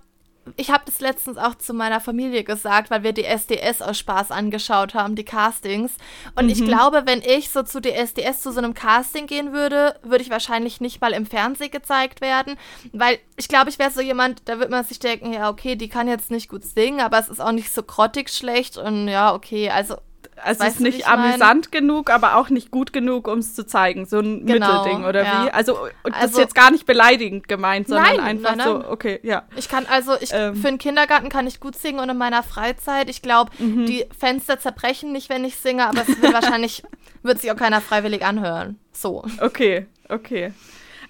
ich 0.56 0.70
habe 0.70 0.84
das 0.86 1.00
letztens 1.00 1.38
auch 1.38 1.54
zu 1.54 1.74
meiner 1.74 2.00
Familie 2.00 2.44
gesagt, 2.44 2.90
weil 2.90 3.02
wir 3.02 3.12
die 3.12 3.24
SDS 3.24 3.82
aus 3.82 3.98
Spaß 3.98 4.30
angeschaut 4.30 4.94
haben, 4.94 5.16
die 5.16 5.24
Castings. 5.24 5.92
Und 6.34 6.46
mhm. 6.46 6.50
ich 6.50 6.64
glaube, 6.64 7.02
wenn 7.06 7.22
ich 7.22 7.50
so 7.50 7.62
zu 7.62 7.80
DSDS 7.80 8.42
zu 8.42 8.52
so 8.52 8.58
einem 8.58 8.74
Casting 8.74 9.26
gehen 9.26 9.52
würde, 9.52 9.96
würde 10.02 10.22
ich 10.22 10.30
wahrscheinlich 10.30 10.80
nicht 10.80 11.00
mal 11.00 11.12
im 11.12 11.26
Fernsehen 11.26 11.70
gezeigt 11.70 12.20
werden, 12.20 12.56
weil 12.92 13.18
ich 13.36 13.48
glaube, 13.48 13.70
ich 13.70 13.78
wäre 13.78 13.90
so 13.90 14.00
jemand, 14.00 14.42
da 14.46 14.58
würde 14.58 14.70
man 14.70 14.84
sich 14.84 14.98
denken, 14.98 15.32
ja, 15.32 15.50
okay, 15.50 15.76
die 15.76 15.88
kann 15.88 16.08
jetzt 16.08 16.30
nicht 16.30 16.48
gut 16.48 16.64
singen, 16.64 17.00
aber 17.00 17.18
es 17.18 17.28
ist 17.28 17.40
auch 17.40 17.52
nicht 17.52 17.72
so 17.72 17.82
grottig 17.82 18.30
schlecht 18.30 18.76
und 18.76 19.08
ja, 19.08 19.34
okay, 19.34 19.70
also 19.70 19.96
also 20.44 20.64
es 20.64 20.74
ist 20.74 20.80
nicht 20.80 21.08
amüsant 21.08 21.68
mein? 21.72 21.80
genug, 21.80 22.10
aber 22.10 22.36
auch 22.36 22.50
nicht 22.50 22.70
gut 22.70 22.92
genug, 22.92 23.28
um 23.28 23.38
es 23.38 23.54
zu 23.54 23.66
zeigen. 23.66 24.06
So 24.06 24.18
ein 24.18 24.46
genau, 24.46 24.82
Mittelding, 24.82 25.04
oder 25.04 25.24
ja. 25.24 25.44
wie? 25.44 25.50
Also, 25.50 25.78
und 26.02 26.14
das 26.14 26.16
ist 26.16 26.22
also 26.22 26.40
jetzt 26.40 26.54
gar 26.54 26.70
nicht 26.70 26.86
beleidigend 26.86 27.48
gemeint, 27.48 27.88
sondern 27.88 28.16
nein, 28.16 28.20
einfach 28.20 28.56
nein, 28.56 28.58
nein. 28.58 28.82
so, 28.82 28.90
okay, 28.90 29.20
ja. 29.22 29.44
Ich 29.56 29.68
kann 29.68 29.86
also, 29.86 30.12
ich, 30.20 30.30
ähm. 30.32 30.54
für 30.56 30.68
den 30.68 30.78
Kindergarten 30.78 31.28
kann 31.28 31.46
ich 31.46 31.60
gut 31.60 31.76
singen 31.76 32.00
und 32.00 32.08
in 32.08 32.18
meiner 32.18 32.42
Freizeit, 32.42 33.08
ich 33.10 33.22
glaube, 33.22 33.50
mhm. 33.58 33.86
die 33.86 34.06
Fenster 34.18 34.58
zerbrechen 34.58 35.12
nicht, 35.12 35.28
wenn 35.28 35.44
ich 35.44 35.56
singe, 35.56 35.86
aber 35.86 36.02
es 36.02 36.20
wird 36.20 36.32
wahrscheinlich, 36.34 36.82
wird 37.22 37.40
sich 37.40 37.50
auch 37.52 37.56
keiner 37.56 37.80
freiwillig 37.80 38.24
anhören. 38.24 38.78
So. 38.92 39.24
Okay, 39.40 39.86
okay. 40.08 40.52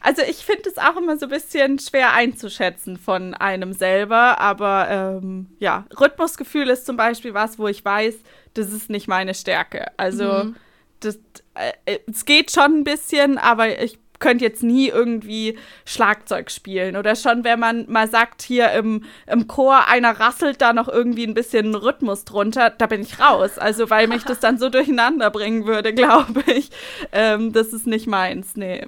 Also 0.00 0.22
ich 0.22 0.38
finde 0.38 0.68
es 0.68 0.78
auch 0.78 0.96
immer 0.96 1.16
so 1.18 1.26
ein 1.26 1.30
bisschen 1.30 1.78
schwer 1.78 2.12
einzuschätzen 2.12 2.96
von 2.96 3.34
einem 3.34 3.72
selber, 3.72 4.38
aber 4.38 4.88
ähm, 4.90 5.46
ja, 5.58 5.86
Rhythmusgefühl 5.98 6.68
ist 6.70 6.86
zum 6.86 6.96
Beispiel 6.96 7.34
was, 7.34 7.58
wo 7.58 7.68
ich 7.68 7.84
weiß, 7.84 8.16
das 8.54 8.72
ist 8.72 8.88
nicht 8.88 9.08
meine 9.08 9.34
Stärke. 9.34 9.86
Also 9.98 10.44
mhm. 10.44 10.56
das, 11.00 11.18
äh, 11.54 11.98
es 12.10 12.24
geht 12.24 12.50
schon 12.50 12.78
ein 12.78 12.84
bisschen, 12.84 13.36
aber 13.36 13.82
ich 13.82 13.98
könnte 14.20 14.44
jetzt 14.44 14.62
nie 14.62 14.88
irgendwie 14.88 15.58
Schlagzeug 15.84 16.50
spielen. 16.50 16.96
Oder 16.96 17.16
schon, 17.16 17.42
wenn 17.42 17.58
man 17.58 17.86
mal 17.90 18.08
sagt, 18.08 18.42
hier 18.42 18.70
im, 18.72 19.04
im 19.26 19.48
Chor, 19.48 19.88
einer 19.88 20.20
rasselt 20.20 20.60
da 20.60 20.72
noch 20.72 20.88
irgendwie 20.88 21.26
ein 21.26 21.34
bisschen 21.34 21.74
Rhythmus 21.74 22.24
drunter, 22.24 22.70
da 22.70 22.86
bin 22.86 23.00
ich 23.00 23.18
raus. 23.18 23.58
Also, 23.58 23.90
weil 23.90 24.06
mich 24.06 24.24
das 24.24 24.38
dann 24.38 24.58
so 24.58 24.68
durcheinander 24.68 25.30
bringen 25.30 25.66
würde, 25.66 25.92
glaube 25.94 26.44
ich. 26.52 26.70
Ähm, 27.12 27.52
das 27.52 27.72
ist 27.72 27.86
nicht 27.86 28.06
meins, 28.06 28.56
nee. 28.56 28.86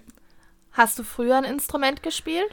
Hast 0.73 0.99
du 0.99 1.03
früher 1.03 1.37
ein 1.37 1.45
Instrument 1.45 2.03
gespielt? 2.03 2.51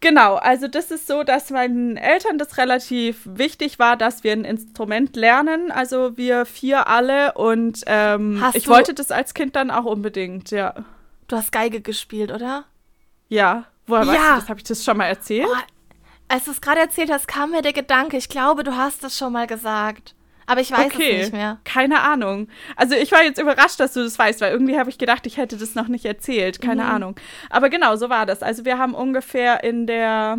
Genau, 0.00 0.36
also 0.36 0.68
das 0.68 0.92
ist 0.92 1.08
so, 1.08 1.24
dass 1.24 1.50
meinen 1.50 1.96
Eltern 1.96 2.38
das 2.38 2.56
relativ 2.56 3.20
wichtig 3.24 3.80
war, 3.80 3.96
dass 3.96 4.22
wir 4.22 4.32
ein 4.32 4.44
Instrument 4.44 5.16
lernen. 5.16 5.72
Also 5.72 6.16
wir 6.16 6.46
vier 6.46 6.86
alle 6.86 7.32
und 7.34 7.82
ähm, 7.86 8.44
ich 8.54 8.68
wollte 8.68 8.94
das 8.94 9.10
als 9.10 9.34
Kind 9.34 9.56
dann 9.56 9.70
auch 9.72 9.84
unbedingt, 9.84 10.52
ja. 10.52 10.74
Du 11.26 11.36
hast 11.36 11.50
Geige 11.50 11.80
gespielt, 11.80 12.30
oder? 12.30 12.64
Ja. 13.28 13.64
Woher 13.86 14.04
ja. 14.04 14.12
weißt 14.12 14.20
du 14.20 14.40
das? 14.40 14.48
Habe 14.48 14.60
ich 14.60 14.64
das 14.64 14.84
schon 14.84 14.96
mal 14.96 15.06
erzählt? 15.06 15.48
Oh, 15.50 15.56
als 16.28 16.44
du 16.44 16.52
es 16.52 16.60
gerade 16.60 16.80
erzählt 16.80 17.10
hast, 17.10 17.26
kam 17.26 17.50
mir 17.50 17.62
der 17.62 17.72
Gedanke, 17.72 18.16
ich 18.16 18.28
glaube, 18.28 18.62
du 18.62 18.76
hast 18.76 19.02
das 19.02 19.16
schon 19.18 19.32
mal 19.32 19.46
gesagt. 19.46 20.14
Aber 20.48 20.62
ich 20.62 20.72
weiß 20.72 20.86
okay. 20.86 21.10
es 21.10 21.18
nicht 21.18 21.32
mehr. 21.34 21.58
Keine 21.64 22.00
Ahnung. 22.00 22.48
Also 22.74 22.94
ich 22.94 23.12
war 23.12 23.22
jetzt 23.22 23.38
überrascht, 23.38 23.78
dass 23.80 23.92
du 23.92 24.02
das 24.02 24.18
weißt, 24.18 24.40
weil 24.40 24.50
irgendwie 24.50 24.78
habe 24.78 24.88
ich 24.88 24.96
gedacht, 24.96 25.26
ich 25.26 25.36
hätte 25.36 25.58
das 25.58 25.74
noch 25.74 25.88
nicht 25.88 26.06
erzählt. 26.06 26.62
Keine 26.62 26.84
mhm. 26.84 26.90
Ahnung. 26.90 27.16
Aber 27.50 27.68
genau, 27.68 27.96
so 27.96 28.08
war 28.08 28.24
das. 28.24 28.42
Also 28.42 28.64
wir 28.64 28.78
haben 28.78 28.94
ungefähr 28.94 29.62
in 29.62 29.86
der 29.86 30.38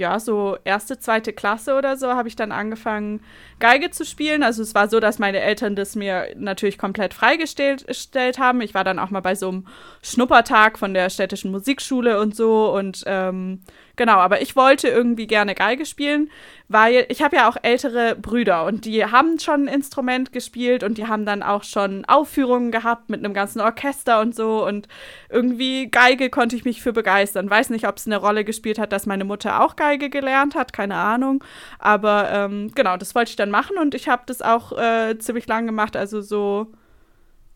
ja, 0.00 0.18
so 0.20 0.56
erste, 0.64 0.98
zweite 0.98 1.32
Klasse 1.32 1.74
oder 1.74 1.96
so 1.96 2.08
habe 2.08 2.28
ich 2.28 2.36
dann 2.36 2.52
angefangen, 2.52 3.20
Geige 3.58 3.90
zu 3.90 4.04
spielen. 4.04 4.42
Also 4.42 4.62
es 4.62 4.74
war 4.74 4.88
so, 4.88 5.00
dass 5.00 5.18
meine 5.18 5.40
Eltern 5.40 5.76
das 5.76 5.96
mir 5.96 6.28
natürlich 6.36 6.78
komplett 6.78 7.14
freigestellt 7.14 8.38
haben. 8.38 8.60
Ich 8.60 8.74
war 8.74 8.84
dann 8.84 8.98
auch 8.98 9.10
mal 9.10 9.20
bei 9.20 9.34
so 9.34 9.48
einem 9.48 9.66
Schnuppertag 10.02 10.78
von 10.78 10.92
der 10.92 11.10
städtischen 11.10 11.50
Musikschule 11.50 12.20
und 12.20 12.36
so. 12.36 12.74
Und 12.74 13.04
ähm, 13.06 13.62
genau, 13.96 14.16
aber 14.16 14.42
ich 14.42 14.56
wollte 14.56 14.88
irgendwie 14.88 15.26
gerne 15.26 15.54
Geige 15.54 15.86
spielen, 15.86 16.30
weil 16.68 17.06
ich 17.08 17.22
habe 17.22 17.36
ja 17.36 17.48
auch 17.48 17.56
ältere 17.62 18.16
Brüder 18.16 18.64
und 18.64 18.84
die 18.84 19.04
haben 19.04 19.38
schon 19.38 19.64
ein 19.64 19.74
Instrument 19.74 20.32
gespielt 20.32 20.82
und 20.82 20.98
die 20.98 21.06
haben 21.06 21.24
dann 21.24 21.42
auch 21.42 21.62
schon 21.62 22.04
Aufführungen 22.06 22.72
gehabt 22.72 23.08
mit 23.08 23.24
einem 23.24 23.34
ganzen 23.34 23.60
Orchester 23.60 24.20
und 24.20 24.34
so. 24.34 24.66
Und 24.66 24.88
irgendwie 25.28 25.88
Geige 25.88 26.28
konnte 26.28 26.56
ich 26.56 26.64
mich 26.64 26.82
für 26.82 26.92
begeistern. 26.92 27.48
Weiß 27.48 27.70
nicht, 27.70 27.86
ob 27.86 27.98
es 27.98 28.06
eine 28.06 28.16
Rolle 28.16 28.44
gespielt 28.44 28.78
hat, 28.80 28.92
dass 28.92 29.06
meine 29.06 29.24
Mutter 29.24 29.62
auch 29.62 29.76
Geige 29.76 30.10
gelernt 30.10 30.56
hat, 30.56 30.72
keine 30.72 30.96
Ahnung. 30.96 31.44
Aber 31.78 32.30
ähm, 32.32 32.72
genau, 32.74 32.96
das 32.96 33.14
wollte 33.14 33.30
ich 33.30 33.36
dann 33.36 33.50
machen 33.50 33.78
und 33.78 33.94
ich 33.94 34.08
habe 34.08 34.24
das 34.26 34.42
auch 34.42 34.72
äh, 34.76 35.16
ziemlich 35.18 35.46
lang 35.46 35.66
gemacht. 35.66 35.96
Also 35.96 36.20
so, 36.20 36.72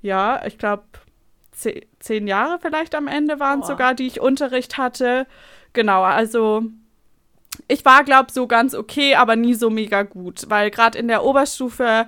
ja, 0.02 0.40
ich 0.46 0.56
glaube, 0.56 0.84
zehn 1.98 2.26
Jahre 2.26 2.58
vielleicht 2.60 2.94
am 2.94 3.08
Ende 3.08 3.40
waren 3.40 3.60
es 3.60 3.66
sogar, 3.66 3.94
die 3.94 4.06
ich 4.06 4.20
Unterricht 4.20 4.78
hatte. 4.78 5.26
Genau, 5.72 6.02
also 6.02 6.62
ich 7.68 7.84
war, 7.84 8.04
glaube 8.04 8.32
so 8.32 8.46
ganz 8.46 8.74
okay, 8.74 9.14
aber 9.14 9.36
nie 9.36 9.54
so 9.54 9.70
mega 9.70 10.02
gut, 10.02 10.44
weil 10.48 10.70
gerade 10.70 10.98
in 10.98 11.08
der 11.08 11.24
Oberstufe 11.24 12.06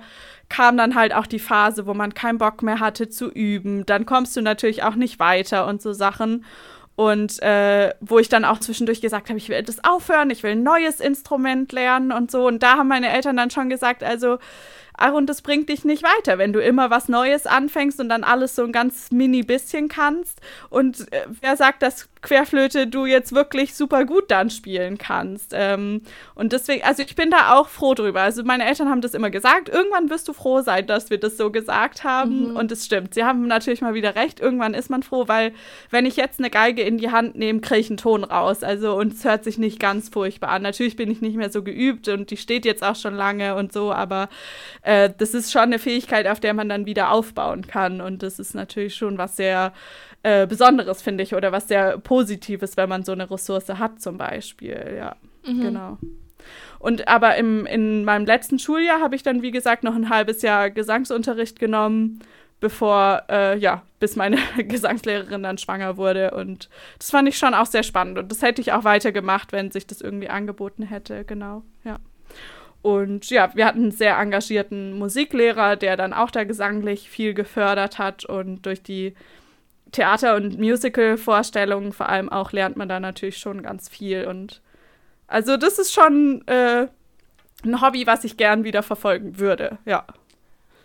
kam 0.49 0.77
dann 0.77 0.95
halt 0.95 1.13
auch 1.13 1.25
die 1.25 1.39
Phase, 1.39 1.87
wo 1.87 1.93
man 1.93 2.13
keinen 2.13 2.37
Bock 2.37 2.61
mehr 2.61 2.79
hatte 2.79 3.09
zu 3.09 3.29
üben. 3.31 3.85
Dann 3.85 4.05
kommst 4.05 4.35
du 4.35 4.41
natürlich 4.41 4.83
auch 4.83 4.95
nicht 4.95 5.19
weiter 5.19 5.67
und 5.67 5.81
so 5.81 5.93
Sachen. 5.93 6.45
Und 6.95 7.41
äh, 7.41 7.95
wo 8.01 8.19
ich 8.19 8.29
dann 8.29 8.45
auch 8.45 8.59
zwischendurch 8.59 9.01
gesagt 9.01 9.29
habe, 9.29 9.39
ich 9.39 9.49
will 9.49 9.63
das 9.63 9.83
aufhören, 9.83 10.29
ich 10.29 10.43
will 10.43 10.51
ein 10.51 10.61
neues 10.61 10.99
Instrument 10.99 11.71
lernen 11.71 12.11
und 12.11 12.29
so. 12.29 12.45
Und 12.45 12.61
da 12.61 12.77
haben 12.77 12.87
meine 12.87 13.09
Eltern 13.09 13.35
dann 13.35 13.49
schon 13.49 13.69
gesagt, 13.69 14.03
also 14.03 14.37
und 15.11 15.27
das 15.27 15.41
bringt 15.41 15.69
dich 15.69 15.85
nicht 15.85 16.03
weiter, 16.03 16.37
wenn 16.37 16.53
du 16.53 16.59
immer 16.59 16.91
was 16.91 17.09
Neues 17.09 17.47
anfängst 17.47 17.99
und 17.99 18.09
dann 18.09 18.23
alles 18.23 18.55
so 18.55 18.63
ein 18.63 18.71
ganz 18.71 19.11
mini 19.11 19.41
bisschen 19.41 19.87
kannst. 19.87 20.39
Und 20.69 21.11
äh, 21.11 21.25
wer 21.41 21.57
sagt, 21.57 21.81
dass 21.81 22.09
Querflöte 22.23 22.87
du 22.87 23.05
jetzt 23.05 23.35
wirklich 23.35 23.75
super 23.75 24.05
gut 24.05 24.31
dann 24.31 24.49
spielen 24.49 24.97
kannst? 24.97 25.51
Ähm, 25.53 26.01
und 26.33 26.53
deswegen, 26.53 26.83
also 26.83 27.03
ich 27.03 27.15
bin 27.15 27.29
da 27.29 27.55
auch 27.55 27.67
froh 27.67 27.93
drüber. 27.93 28.21
Also 28.21 28.43
meine 28.43 28.65
Eltern 28.65 28.89
haben 28.89 29.01
das 29.01 29.13
immer 29.13 29.29
gesagt. 29.29 29.69
Irgendwann 29.69 30.09
wirst 30.09 30.27
du 30.27 30.33
froh 30.33 30.61
sein, 30.61 30.87
dass 30.87 31.09
wir 31.09 31.19
das 31.19 31.37
so 31.37 31.51
gesagt 31.51 32.03
haben. 32.03 32.51
Mhm. 32.51 32.55
Und 32.55 32.71
es 32.71 32.85
stimmt. 32.85 33.13
Sie 33.13 33.23
haben 33.23 33.45
natürlich 33.47 33.81
mal 33.81 33.93
wieder 33.93 34.15
recht. 34.15 34.39
Irgendwann 34.39 34.73
ist 34.73 34.89
man 34.89 35.03
froh, 35.03 35.27
weil 35.27 35.53
wenn 35.91 36.05
ich 36.05 36.15
jetzt 36.15 36.39
eine 36.39 36.49
Geige 36.49 36.81
in 36.81 36.97
die 36.97 37.11
Hand 37.11 37.35
nehme, 37.35 37.61
kriege 37.61 37.81
ich 37.81 37.89
einen 37.89 37.97
Ton 37.97 38.23
raus. 38.23 38.63
Also 38.63 38.95
und 38.95 39.13
es 39.13 39.25
hört 39.25 39.43
sich 39.43 39.57
nicht 39.57 39.79
ganz 39.79 40.09
furchtbar 40.09 40.49
an. 40.49 40.63
Natürlich 40.63 40.95
bin 40.95 41.11
ich 41.11 41.21
nicht 41.21 41.35
mehr 41.35 41.51
so 41.51 41.61
geübt 41.61 42.07
und 42.07 42.31
die 42.31 42.37
steht 42.37 42.65
jetzt 42.65 42.83
auch 42.83 42.95
schon 42.95 43.15
lange 43.15 43.55
und 43.55 43.73
so, 43.73 43.91
aber 43.91 44.29
äh, 44.81 45.09
das 45.17 45.33
ist 45.33 45.51
schon 45.51 45.63
eine 45.63 45.79
Fähigkeit, 45.79 46.27
auf 46.27 46.39
der 46.39 46.53
man 46.53 46.69
dann 46.69 46.85
wieder 46.85 47.11
aufbauen 47.11 47.67
kann. 47.67 48.01
Und 48.01 48.23
das 48.23 48.39
ist 48.39 48.55
natürlich 48.55 48.95
schon 48.95 49.17
was 49.17 49.35
sehr 49.35 49.73
äh, 50.23 50.47
Besonderes, 50.47 51.01
finde 51.01 51.21
ich, 51.23 51.35
oder 51.35 51.51
was 51.51 51.67
sehr 51.67 51.97
Positives, 52.13 52.77
wenn 52.77 52.89
man 52.89 53.03
so 53.03 53.11
eine 53.11 53.31
Ressource 53.31 53.69
hat, 53.69 53.99
zum 53.99 54.19
Beispiel. 54.19 54.93
Ja, 54.95 55.15
mhm. 55.47 55.61
genau. 55.61 55.97
Und 56.77 57.07
aber 57.07 57.37
im, 57.37 57.65
in 57.65 58.05
meinem 58.05 58.27
letzten 58.27 58.59
Schuljahr 58.59 59.01
habe 59.01 59.15
ich 59.15 59.23
dann, 59.23 59.41
wie 59.41 59.49
gesagt, 59.49 59.83
noch 59.83 59.95
ein 59.95 60.11
halbes 60.11 60.43
Jahr 60.43 60.69
Gesangsunterricht 60.69 61.57
genommen, 61.57 62.19
bevor, 62.59 63.23
äh, 63.29 63.57
ja, 63.57 63.81
bis 63.99 64.15
meine 64.15 64.37
Gesangslehrerin 64.57 65.41
dann 65.41 65.57
schwanger 65.57 65.97
wurde. 65.97 66.35
Und 66.35 66.69
das 66.99 67.09
fand 67.09 67.27
ich 67.27 67.39
schon 67.39 67.55
auch 67.55 67.65
sehr 67.65 67.81
spannend. 67.81 68.19
Und 68.19 68.31
das 68.31 68.43
hätte 68.43 68.61
ich 68.61 68.73
auch 68.73 68.83
weitergemacht, 68.83 69.51
wenn 69.51 69.71
sich 69.71 69.87
das 69.87 69.99
irgendwie 69.99 70.29
angeboten 70.29 70.83
hätte, 70.83 71.25
genau, 71.25 71.63
ja. 71.83 71.97
Und 72.83 73.27
ja, 73.31 73.49
wir 73.55 73.65
hatten 73.65 73.81
einen 73.81 73.91
sehr 73.91 74.19
engagierten 74.19 74.99
Musiklehrer, 74.99 75.77
der 75.77 75.97
dann 75.97 76.13
auch 76.13 76.29
da 76.29 76.43
gesanglich 76.43 77.09
viel 77.09 77.33
gefördert 77.33 77.97
hat 77.97 78.23
und 78.23 78.67
durch 78.67 78.83
die 78.83 79.15
Theater- 79.93 80.35
und 80.35 80.59
Musical-Vorstellungen 80.59 81.93
vor 81.93 82.09
allem 82.09 82.29
auch 82.29 82.51
lernt 82.51 82.75
man 82.75 82.89
da 82.89 82.99
natürlich 82.99 83.37
schon 83.37 83.63
ganz 83.63 83.87
viel. 83.87 84.25
Und 84.25 84.61
also 85.27 85.55
das 85.55 85.79
ist 85.79 85.93
schon 85.93 86.45
äh, 86.47 86.87
ein 87.63 87.81
Hobby, 87.81 88.05
was 88.05 88.25
ich 88.25 88.35
gern 88.35 88.65
wieder 88.65 88.83
verfolgen 88.83 89.39
würde, 89.39 89.77
ja. 89.85 90.05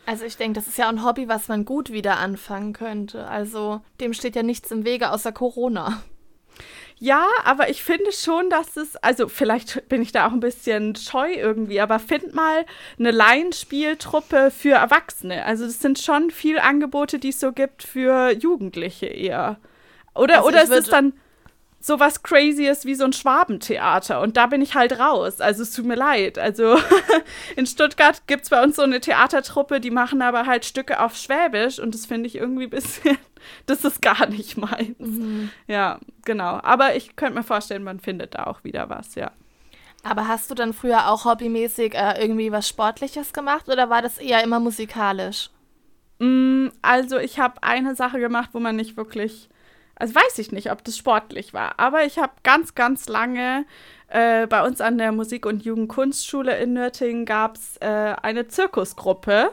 Also 0.07 0.25
ich 0.25 0.37
denke, 0.37 0.59
das 0.59 0.69
ist 0.69 0.79
ja 0.79 0.89
ein 0.89 1.05
Hobby, 1.05 1.29
was 1.29 1.49
man 1.49 1.65
gut 1.65 1.91
wieder 1.93 2.19
anfangen 2.19 2.73
könnte. 2.73 3.27
Also 3.27 3.83
dem 4.01 4.15
steht 4.15 4.37
ja 4.37 4.43
nichts 4.43 4.71
im 4.71 4.85
Wege 4.85 5.11
außer 5.11 5.33
Corona. 5.33 6.03
Ja, 7.01 7.27
aber 7.45 7.71
ich 7.71 7.83
finde 7.83 8.11
schon, 8.13 8.51
dass 8.51 8.77
es, 8.77 8.97
also 8.97 9.29
vielleicht 9.29 9.89
bin 9.89 10.03
ich 10.03 10.11
da 10.11 10.27
auch 10.27 10.33
ein 10.33 10.41
bisschen 10.41 10.97
scheu 10.97 11.33
irgendwie, 11.33 11.81
aber 11.81 12.01
find 12.01 12.35
mal 12.35 12.67
eine 12.99 13.13
Laienspieltruppe 13.13 14.51
für 14.51 14.75
Erwachsene. 14.75 15.45
Also 15.45 15.65
das 15.65 15.81
sind 15.81 16.01
schon 16.01 16.31
viel 16.31 16.59
Angebote, 16.59 17.21
die 17.21 17.29
es 17.29 17.39
so 17.39 17.53
gibt 17.53 17.85
für 17.85 18.33
Jugendliche 18.33 19.07
eher. 19.07 19.59
Oder, 20.15 20.39
also 20.39 20.49
oder 20.49 20.63
ist 20.65 20.71
es 20.71 20.89
dann 20.89 21.13
so 21.81 22.01
was 22.01 22.23
Crazyes 22.23 22.85
wie 22.85 22.95
so 22.95 23.05
ein 23.05 23.13
Schwabentheater. 23.13 24.21
Und 24.21 24.37
da 24.37 24.47
bin 24.47 24.63
ich 24.63 24.75
halt 24.75 24.99
raus. 24.99 25.41
Also 25.41 25.63
es 25.63 25.73
tut 25.73 25.87
mir 25.87 25.95
leid. 25.95 26.39
Also 26.39 26.77
in 27.57 27.67
Stuttgart 27.67 28.27
gibt 28.27 28.45
es 28.45 28.51
bei 28.51 28.63
uns 28.63 28.77
so 28.77 28.83
eine 28.83 29.01
Theatertruppe, 29.01 29.81
die 29.81 29.93
machen 29.93 30.21
aber 30.21 30.47
halt 30.47 30.65
Stücke 30.65 31.01
auf 31.01 31.17
Schwäbisch 31.17 31.79
und 31.79 31.95
das 31.95 32.07
finde 32.07 32.27
ich 32.27 32.37
irgendwie 32.37 32.65
ein 32.65 32.71
bisschen, 32.71 33.17
das 33.67 33.85
ist 33.85 34.03
gar 34.03 34.27
nicht 34.27 34.57
meins. 34.57 34.99
Mhm. 34.99 35.51
Ja, 35.69 36.01
genau. 36.25 36.61
Aber 36.63 36.97
ich 36.97 37.15
könnte 37.15 37.39
mir 37.39 37.45
vorstellen, 37.45 37.85
man 37.85 38.01
findet 38.01 38.35
da 38.35 38.45
auch 38.45 38.65
wieder 38.65 38.91
was, 38.91 39.15
ja. 39.15 39.31
Aber 40.03 40.29
hast 40.29 40.51
du 40.51 40.55
dann 40.55 40.73
früher 40.73 41.09
auch 41.09 41.25
hobbymäßig 41.25 41.95
äh, 41.95 42.21
irgendwie 42.21 42.53
was 42.53 42.69
Sportliches 42.69 43.33
gemacht 43.33 43.69
oder 43.69 43.91
war 43.91 44.03
das 44.03 44.19
eher 44.19 44.43
immer 44.43 44.61
musikalisch? 44.61 45.51
Mm, 46.19 46.69
also 46.83 47.19
ich 47.19 47.39
habe 47.39 47.63
eine 47.63 47.95
Sache 47.95 48.19
gemacht, 48.19 48.51
wo 48.53 48.61
man 48.61 48.77
nicht 48.77 48.97
wirklich 48.97 49.49
also 49.99 50.15
weiß 50.15 50.39
ich 50.39 50.53
nicht, 50.53 50.71
ob 50.71 50.85
das 50.85 50.97
sportlich 50.97 51.53
war, 51.55 51.79
aber 51.79 52.05
ich 52.05 52.19
habe 52.19 52.33
ganz, 52.43 52.75
ganz 52.75 53.09
lange 53.09 53.67
äh, 54.09 54.47
bei 54.47 54.65
uns 54.65 54.81
an 54.81 54.99
der 54.99 55.13
Musik- 55.13 55.47
und 55.47 55.65
Jugendkunstschule 55.65 56.57
in 56.59 56.73
Nürtingen 56.73 57.25
gab 57.27 57.57
es 57.57 57.77
äh, 57.79 58.15
eine 58.23 58.49
Zirkusgruppe 58.49 59.51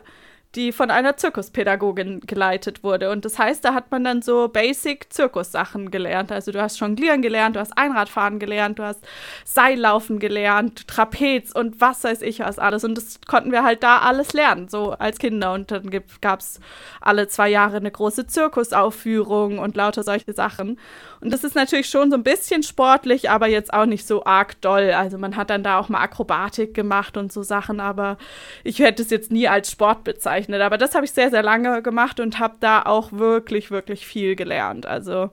die 0.56 0.72
von 0.72 0.90
einer 0.90 1.18
Zirkuspädagogin 1.18 2.22
geleitet 2.22 2.84
wurde. 2.84 3.12
Und 3.12 3.26
das 3.26 3.38
heißt, 3.38 3.66
da 3.66 3.74
hat 3.74 3.92
man 3.92 4.04
dann 4.04 4.22
so 4.22 4.48
Basic-Zirkussachen 4.48 5.92
gelernt. 5.92 6.32
Also 6.32 6.52
du 6.52 6.62
hast 6.62 6.80
Jonglieren 6.80 7.22
gelernt, 7.22 7.56
du 7.56 7.60
hast 7.60 7.78
Einradfahren 7.78 8.40
gelernt, 8.40 8.80
du 8.80 8.84
hast 8.84 9.06
Seillaufen 9.44 10.20
gelernt, 10.20 10.88
Trapez 10.88 11.52
und 11.52 11.82
was 11.82 12.04
weiß 12.04 12.22
ich 12.22 12.40
was 12.40 12.60
alles. 12.60 12.84
Und 12.84 12.96
das 12.96 13.20
konnten 13.28 13.52
wir 13.52 13.64
halt 13.64 13.84
da 13.84 14.00
alles 14.00 14.34
lernen, 14.34 14.70
so 14.70 14.92
als 14.92 15.20
Kinder. 15.20 15.54
Und 15.54 15.72
dann 15.72 15.90
gab 16.22 16.40
es 16.40 16.60
alle 17.02 17.28
zwei 17.28 17.50
Jahre 17.50 17.78
eine 17.78 17.92
große 17.92 18.28
Zirkusaufführung 18.28 19.60
und 19.60 19.76
lauter 19.76 20.04
solche 20.04 20.34
Sachen. 20.34 20.80
Und 21.20 21.32
das 21.32 21.44
ist 21.44 21.56
natürlich 21.56 21.90
schon 21.90 22.12
so 22.12 22.18
ein 22.18 22.24
bisschen 22.24 22.64
sportlich, 22.64 23.30
aber 23.30 23.48
jetzt 23.48 23.74
auch 23.74 23.86
nicht 23.86 24.08
so 24.08 24.26
arg 24.26 24.62
doll. 24.62 24.92
Also 24.92 25.18
man 25.18 25.36
hat 25.36 25.50
dann 25.50 25.64
da 25.64 25.80
auch 25.80 25.90
mal 25.90 26.00
Akrobatik 26.00 26.74
gemacht 26.74 27.18
und 27.18 27.34
so 27.34 27.44
Sachen, 27.44 27.80
aber 27.80 28.18
ich 28.64 28.80
hätte 28.80 29.02
es 29.02 29.10
jetzt 29.10 29.32
nie 29.32 29.48
als 29.48 29.72
Sport 29.72 30.04
bezeichnet. 30.04 30.45
Aber 30.54 30.78
das 30.78 30.96
habe 30.96 31.06
ich 31.06 31.12
sehr, 31.12 31.30
sehr 31.30 31.44
lange 31.44 31.82
gemacht 31.82 32.20
und 32.20 32.40
habe 32.40 32.56
da 32.60 32.84
auch 32.84 33.12
wirklich, 33.12 33.72
wirklich 33.72 34.06
viel 34.06 34.36
gelernt. 34.36 34.86
Also 34.86 35.30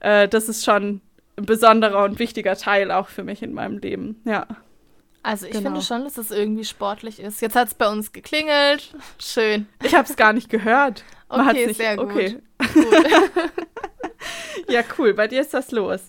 äh, 0.00 0.28
das 0.28 0.48
ist 0.48 0.64
schon 0.64 1.00
ein 1.36 1.46
besonderer 1.46 2.04
und 2.04 2.18
wichtiger 2.18 2.56
Teil 2.56 2.90
auch 2.90 3.08
für 3.08 3.24
mich 3.24 3.42
in 3.42 3.52
meinem 3.52 3.78
Leben, 3.78 4.20
ja. 4.24 4.46
Also 5.22 5.46
ich 5.46 5.52
genau. 5.52 5.64
finde 5.64 5.82
schon, 5.82 6.04
dass 6.04 6.16
es 6.16 6.30
irgendwie 6.30 6.64
sportlich 6.64 7.20
ist. 7.20 7.42
Jetzt 7.42 7.54
hat 7.54 7.68
es 7.68 7.74
bei 7.74 7.88
uns 7.88 8.12
geklingelt. 8.12 8.94
Schön. 9.18 9.66
Ich 9.82 9.94
habe 9.94 10.08
es 10.08 10.16
gar 10.16 10.32
nicht 10.32 10.48
gehört. 10.48 11.04
Man 11.28 11.48
okay, 11.48 11.66
nicht, 11.66 11.76
sehr 11.76 11.96
gut. 11.96 12.06
Okay. 12.06 12.38
gut. 12.72 12.82
ja, 14.68 14.82
cool. 14.98 15.12
Bei 15.14 15.28
dir 15.28 15.42
ist 15.42 15.52
das 15.52 15.70
los. 15.72 16.00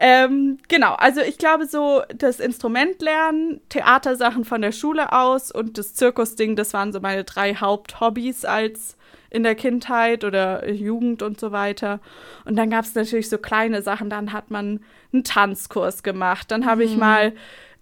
Ähm, 0.00 0.58
genau, 0.68 0.94
also 0.94 1.20
ich 1.20 1.38
glaube 1.38 1.66
so, 1.66 2.02
das 2.14 2.38
Instrument 2.38 3.02
lernen, 3.02 3.60
Theatersachen 3.68 4.44
von 4.44 4.62
der 4.62 4.70
Schule 4.70 5.12
aus 5.12 5.50
und 5.50 5.76
das 5.76 5.94
Zirkusding, 5.94 6.54
das 6.54 6.72
waren 6.72 6.92
so 6.92 7.00
meine 7.00 7.24
drei 7.24 7.56
Haupthobbys 7.56 8.44
als 8.44 8.96
in 9.30 9.42
der 9.42 9.54
Kindheit 9.54 10.24
oder 10.24 10.68
Jugend 10.70 11.22
und 11.22 11.38
so 11.38 11.52
weiter. 11.52 12.00
Und 12.44 12.56
dann 12.56 12.70
gab 12.70 12.84
es 12.84 12.94
natürlich 12.94 13.28
so 13.28 13.38
kleine 13.38 13.82
Sachen. 13.82 14.08
Dann 14.08 14.32
hat 14.32 14.50
man 14.50 14.80
einen 15.12 15.24
Tanzkurs 15.24 16.02
gemacht. 16.02 16.50
Dann 16.50 16.64
habe 16.64 16.84
ich 16.84 16.92
mhm. 16.92 17.00
mal 17.00 17.32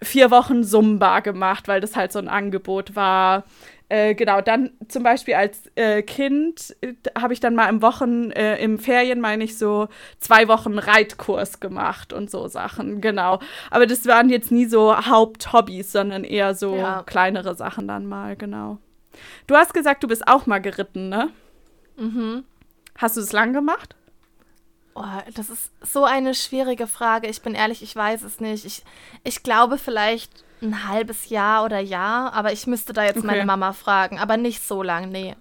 vier 0.02 0.30
Wochen 0.30 0.64
Zumba 0.64 1.20
gemacht, 1.20 1.68
weil 1.68 1.80
das 1.80 1.96
halt 1.96 2.12
so 2.12 2.18
ein 2.18 2.28
Angebot 2.28 2.96
war. 2.96 3.44
Äh, 3.88 4.14
genau, 4.16 4.40
dann 4.40 4.72
zum 4.88 5.04
Beispiel 5.04 5.34
als 5.34 5.70
äh, 5.76 6.02
Kind 6.02 6.76
äh, 6.80 6.94
habe 7.16 7.32
ich 7.32 7.40
dann 7.40 7.54
mal 7.54 7.68
im 7.68 7.82
Wochen, 7.82 8.32
äh, 8.32 8.56
im 8.56 8.78
Ferien 8.78 9.20
meine 9.20 9.44
ich 9.44 9.56
so 9.56 9.86
zwei 10.18 10.48
Wochen 10.48 10.78
Reitkurs 10.78 11.60
gemacht 11.60 12.12
und 12.12 12.28
so 12.28 12.48
Sachen, 12.48 13.00
genau. 13.00 13.38
Aber 13.70 13.86
das 13.86 14.04
waren 14.06 14.28
jetzt 14.28 14.50
nie 14.50 14.66
so 14.66 14.96
Haupthobbys, 14.96 15.92
sondern 15.92 16.24
eher 16.24 16.54
so 16.56 16.74
ja. 16.76 17.04
kleinere 17.04 17.54
Sachen 17.54 17.86
dann 17.86 18.06
mal, 18.06 18.34
genau. 18.34 18.78
Du 19.46 19.54
hast 19.54 19.72
gesagt, 19.72 20.02
du 20.02 20.08
bist 20.08 20.26
auch 20.26 20.46
mal 20.46 20.58
geritten, 20.58 21.08
ne? 21.08 21.30
Mhm. 21.96 22.42
Hast 22.98 23.16
du 23.16 23.20
es 23.20 23.32
lang 23.32 23.52
gemacht? 23.52 23.94
Oh, 24.96 25.30
das 25.34 25.50
ist 25.50 25.70
so 25.82 26.04
eine 26.04 26.34
schwierige 26.34 26.86
Frage. 26.86 27.28
Ich 27.28 27.42
bin 27.42 27.54
ehrlich, 27.54 27.82
ich 27.82 27.94
weiß 27.94 28.22
es 28.22 28.40
nicht. 28.40 28.64
Ich, 28.64 28.82
ich 29.24 29.42
glaube 29.42 29.76
vielleicht 29.76 30.44
ein 30.62 30.88
halbes 30.88 31.28
Jahr 31.28 31.64
oder 31.64 31.80
Jahr, 31.80 32.32
aber 32.32 32.52
ich 32.52 32.66
müsste 32.66 32.94
da 32.94 33.04
jetzt 33.04 33.18
okay. 33.18 33.26
meine 33.26 33.44
Mama 33.44 33.74
fragen. 33.74 34.18
Aber 34.18 34.38
nicht 34.38 34.66
so 34.66 34.82
lang, 34.82 35.10
nee. 35.10 35.36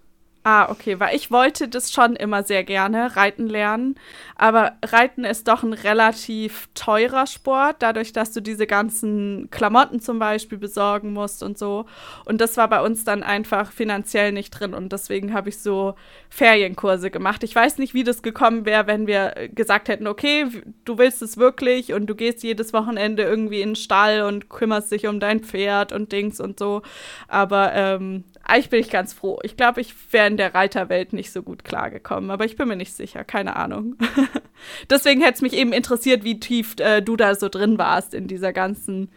Ah, 0.48 0.70
okay, 0.70 1.00
weil 1.00 1.16
ich 1.16 1.32
wollte 1.32 1.68
das 1.68 1.92
schon 1.92 2.16
immer 2.16 2.44
sehr 2.44 2.64
gerne, 2.64 3.16
Reiten 3.16 3.48
lernen. 3.48 3.96
Aber 4.36 4.74
Reiten 4.86 5.24
ist 5.24 5.48
doch 5.48 5.64
ein 5.64 5.74
relativ 5.74 6.70
teurer 6.76 7.26
Sport, 7.26 7.78
dadurch, 7.80 8.14
dass 8.14 8.32
du 8.32 8.42
diese 8.42 8.68
ganzen 8.68 9.50
Klamotten 9.50 10.02
zum 10.02 10.20
Beispiel 10.20 10.60
besorgen 10.60 11.14
musst 11.14 11.42
und 11.42 11.58
so. 11.58 11.88
Und 12.26 12.42
das 12.42 12.58
war 12.58 12.68
bei 12.70 12.80
uns 12.80 13.04
dann 13.04 13.24
einfach 13.24 13.72
finanziell 13.72 14.32
nicht 14.32 14.52
drin. 14.52 14.76
Und 14.76 14.92
deswegen 14.92 15.34
habe 15.34 15.50
ich 15.50 15.58
so 15.58 15.96
Ferienkurse 16.30 17.10
gemacht. 17.10 17.44
Ich 17.44 17.56
weiß 17.56 17.80
nicht, 17.80 17.96
wie 17.96 18.04
das 18.04 18.22
gekommen 18.22 18.68
wäre, 18.68 18.86
wenn 18.86 19.08
wir 19.08 19.50
gesagt 19.56 19.88
hätten, 19.88 20.06
okay, 20.06 20.46
du 20.84 21.00
willst 21.00 21.24
es 21.24 21.38
wirklich 21.38 21.92
und 21.92 22.06
du 22.06 22.14
gehst 22.14 22.44
jedes 22.44 22.72
Wochenende 22.72 23.24
irgendwie 23.24 23.62
in 23.62 23.70
den 23.70 23.76
Stall 23.76 24.22
und 24.22 24.48
kümmerst 24.50 24.92
dich 24.92 25.08
um 25.08 25.20
dein 25.20 25.40
Pferd 25.40 25.92
und 25.92 26.12
Dings 26.12 26.40
und 26.40 26.60
so. 26.60 26.84
Aber 27.28 27.74
ähm, 27.74 28.26
eigentlich 28.46 28.70
bin 28.70 28.80
ich 28.80 28.90
ganz 28.90 29.14
froh. 29.14 29.40
Ich 29.44 29.58
glaube, 29.58 29.82
ich 29.82 29.94
wäre 30.12 30.28
in 30.28 30.38
der 30.38 30.54
Reiterwelt 30.54 31.14
nicht 31.14 31.32
so 31.32 31.42
gut 31.42 31.64
klargekommen, 31.64 32.30
aber 32.30 32.46
ich 32.46 32.56
bin 32.56 32.68
mir 32.68 32.76
nicht 32.76 32.94
sicher, 32.94 33.24
keine 33.24 33.56
Ahnung. 33.56 33.96
Deswegen 34.90 35.22
hätte 35.22 35.36
es 35.36 35.42
mich 35.42 35.54
eben 35.54 35.74
interessiert, 35.74 36.24
wie 36.24 36.40
tief 36.40 36.76
äh, 36.80 37.02
du 37.02 37.18
da 37.18 37.36
so 37.36 37.50
drin 37.50 37.78
warst 37.78 38.14
in 38.14 38.28
dieser 38.28 38.54
ganzen 38.54 39.10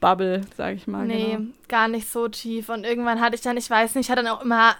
Bubble, 0.00 0.42
sag 0.56 0.76
ich 0.76 0.86
mal. 0.86 1.06
Nee, 1.06 1.32
genau. 1.32 1.50
gar 1.68 1.88
nicht 1.88 2.08
so 2.08 2.28
tief. 2.28 2.68
Und 2.68 2.84
irgendwann 2.84 3.20
hatte 3.20 3.34
ich 3.34 3.42
dann, 3.42 3.56
ich 3.56 3.68
weiß 3.68 3.96
nicht, 3.96 4.06
ich 4.06 4.10
hatte 4.10 4.22
dann 4.22 4.32
auch 4.32 4.42
immer 4.42 4.76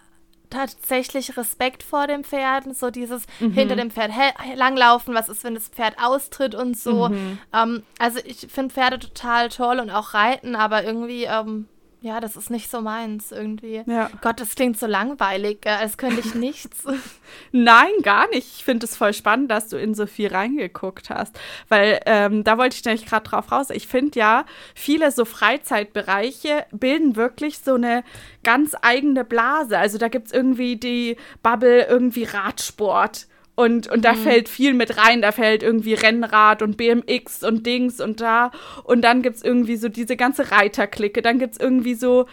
tatsächlich 0.50 1.36
Respekt 1.36 1.82
vor 1.82 2.06
dem 2.06 2.24
Pferd, 2.24 2.74
so 2.76 2.90
dieses 2.90 3.26
mhm. 3.38 3.52
hinter 3.52 3.76
dem 3.76 3.90
Pferd 3.90 4.12
langlaufen, 4.56 5.14
was 5.14 5.28
ist, 5.28 5.44
wenn 5.44 5.54
das 5.54 5.68
Pferd 5.68 5.96
austritt 6.00 6.54
und 6.54 6.76
so. 6.76 7.08
Mhm. 7.08 7.38
Ähm, 7.52 7.82
also 7.98 8.20
ich 8.24 8.48
finde 8.48 8.74
Pferde 8.74 8.98
total 8.98 9.48
toll 9.48 9.78
und 9.80 9.90
auch 9.90 10.14
Reiten, 10.14 10.56
aber 10.56 10.84
irgendwie 10.84 11.24
ähm, 11.24 11.68
ja, 12.02 12.20
das 12.20 12.34
ist 12.34 12.50
nicht 12.50 12.70
so 12.70 12.80
meins 12.80 13.30
irgendwie. 13.30 13.82
Ja. 13.86 14.10
Gott, 14.22 14.40
das 14.40 14.54
klingt 14.54 14.78
so 14.78 14.86
langweilig, 14.86 15.66
als 15.66 15.98
könnte 15.98 16.20
ich 16.20 16.34
nichts. 16.34 16.84
Nein, 17.52 17.90
gar 18.02 18.28
nicht. 18.28 18.56
Ich 18.56 18.64
finde 18.64 18.86
es 18.86 18.96
voll 18.96 19.12
spannend, 19.12 19.50
dass 19.50 19.68
du 19.68 19.76
in 19.76 19.94
so 19.94 20.06
viel 20.06 20.28
reingeguckt 20.28 21.10
hast. 21.10 21.38
Weil 21.68 22.00
ähm, 22.06 22.42
da 22.42 22.56
wollte 22.56 22.76
ich 22.76 22.84
nämlich 22.84 23.04
gerade 23.04 23.28
drauf 23.28 23.52
raus. 23.52 23.68
Ich 23.70 23.86
finde 23.86 24.18
ja, 24.18 24.46
viele 24.74 25.10
so 25.12 25.26
Freizeitbereiche 25.26 26.66
bilden 26.72 27.16
wirklich 27.16 27.58
so 27.58 27.74
eine 27.74 28.02
ganz 28.44 28.74
eigene 28.80 29.24
Blase. 29.24 29.76
Also 29.78 29.98
da 29.98 30.08
gibt 30.08 30.28
es 30.28 30.32
irgendwie 30.32 30.76
die 30.76 31.16
Bubble, 31.42 31.86
irgendwie 31.86 32.24
Radsport 32.24 33.26
und, 33.60 33.88
und 33.88 34.06
da 34.06 34.14
mhm. 34.14 34.18
fällt 34.18 34.48
viel 34.48 34.72
mit 34.72 34.96
rein. 34.96 35.20
Da 35.20 35.32
fällt 35.32 35.62
irgendwie 35.62 35.92
Rennrad 35.92 36.62
und 36.62 36.78
BMX 36.78 37.44
und 37.44 37.66
Dings 37.66 38.00
und 38.00 38.20
da. 38.20 38.50
Und 38.84 39.02
dann 39.02 39.20
gibt 39.20 39.36
es 39.36 39.44
irgendwie 39.44 39.76
so 39.76 39.90
diese 39.90 40.16
ganze 40.16 40.50
Reiterklicke. 40.50 41.20
Dann 41.20 41.38
gibt 41.38 41.54
es 41.54 41.60
irgendwie 41.60 41.94
so 41.94 42.26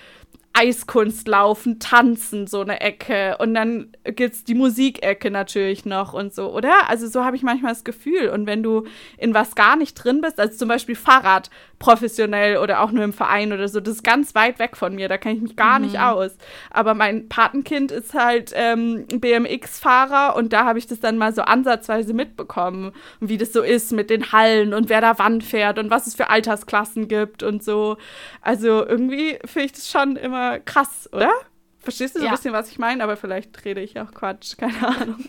Eiskunst 0.58 1.28
laufen, 1.28 1.80
tanzen, 1.80 2.48
so 2.48 2.62
eine 2.62 2.82
Ecke. 2.82 3.38
Und 3.38 3.54
dann 3.54 3.92
gibt 4.04 4.34
es 4.34 4.44
die 4.44 4.56
Musikecke 4.56 5.30
natürlich 5.30 5.86
noch 5.86 6.14
und 6.14 6.34
so, 6.34 6.52
oder? 6.52 6.90
Also 6.90 7.08
so 7.08 7.24
habe 7.24 7.36
ich 7.36 7.44
manchmal 7.44 7.74
das 7.74 7.84
Gefühl. 7.84 8.30
Und 8.30 8.48
wenn 8.48 8.64
du 8.64 8.86
in 9.20 9.36
was 9.36 9.54
gar 9.54 9.76
nicht 9.76 9.94
drin 9.94 10.20
bist, 10.22 10.40
also 10.40 10.58
zum 10.58 10.68
Beispiel 10.68 10.96
Fahrrad 10.96 11.52
professionell 11.78 12.58
oder 12.58 12.82
auch 12.82 12.92
nur 12.92 13.04
im 13.04 13.14
Verein 13.14 13.54
oder 13.54 13.68
so, 13.68 13.80
das 13.80 13.98
ist 13.98 14.04
ganz 14.04 14.34
weit 14.34 14.58
weg 14.58 14.76
von 14.76 14.96
mir, 14.96 15.08
da 15.08 15.20
kenne 15.20 15.36
ich 15.36 15.42
mich 15.42 15.56
gar 15.56 15.78
mhm. 15.78 15.86
nicht 15.86 16.00
aus. 16.00 16.36
Aber 16.72 16.96
mein 16.96 17.30
Patenkind 17.30 17.92
ist 17.92 18.16
halt 18.16 18.52
ähm, 18.56 19.06
BMX-Fahrer 19.08 20.36
und 20.36 20.54
da 20.54 20.66
habe 20.66 20.80
ich 20.80 20.88
das 20.88 21.00
dann 21.00 21.20
mal 21.20 21.34
so 21.34 21.44
ansatzweise 21.44 22.16
mitbekommen, 22.16 22.94
wie 23.20 23.38
das 23.38 23.54
so 23.54 23.62
ist 23.62 23.92
mit 23.92 24.10
den 24.10 24.32
Hallen 24.32 24.74
und 24.74 24.90
wer 24.90 25.02
da 25.02 25.20
wann 25.20 25.42
fährt 25.42 25.78
und 25.78 25.92
was 25.92 26.08
es 26.08 26.16
für 26.16 26.32
Altersklassen 26.32 27.08
gibt 27.08 27.44
und 27.44 27.64
so. 27.64 27.98
Also 28.42 28.84
irgendwie 28.88 29.38
finde 29.46 29.66
ich 29.68 29.74
das 29.74 29.92
schon 29.92 30.16
immer 30.16 30.47
krass, 30.66 31.10
oder? 31.12 31.32
Verstehst 31.80 32.16
du 32.16 32.20
so 32.20 32.26
ja. 32.26 32.32
ein 32.32 32.36
bisschen, 32.36 32.54
was 32.54 32.70
ich 32.70 32.80
meine? 32.80 33.04
Aber 33.04 33.16
vielleicht 33.16 33.64
rede 33.64 33.82
ich 33.82 34.00
auch 34.00 34.12
Quatsch, 34.12 34.56
keine 34.58 34.88
Ahnung. 34.88 35.24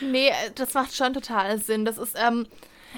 Nee, 0.00 0.28
äh, 0.28 0.50
das 0.54 0.74
macht 0.74 0.94
schon 0.94 1.12
total 1.14 1.58
Sinn. 1.58 1.84
Das 1.84 1.98
ist, 1.98 2.16
ähm, 2.20 2.46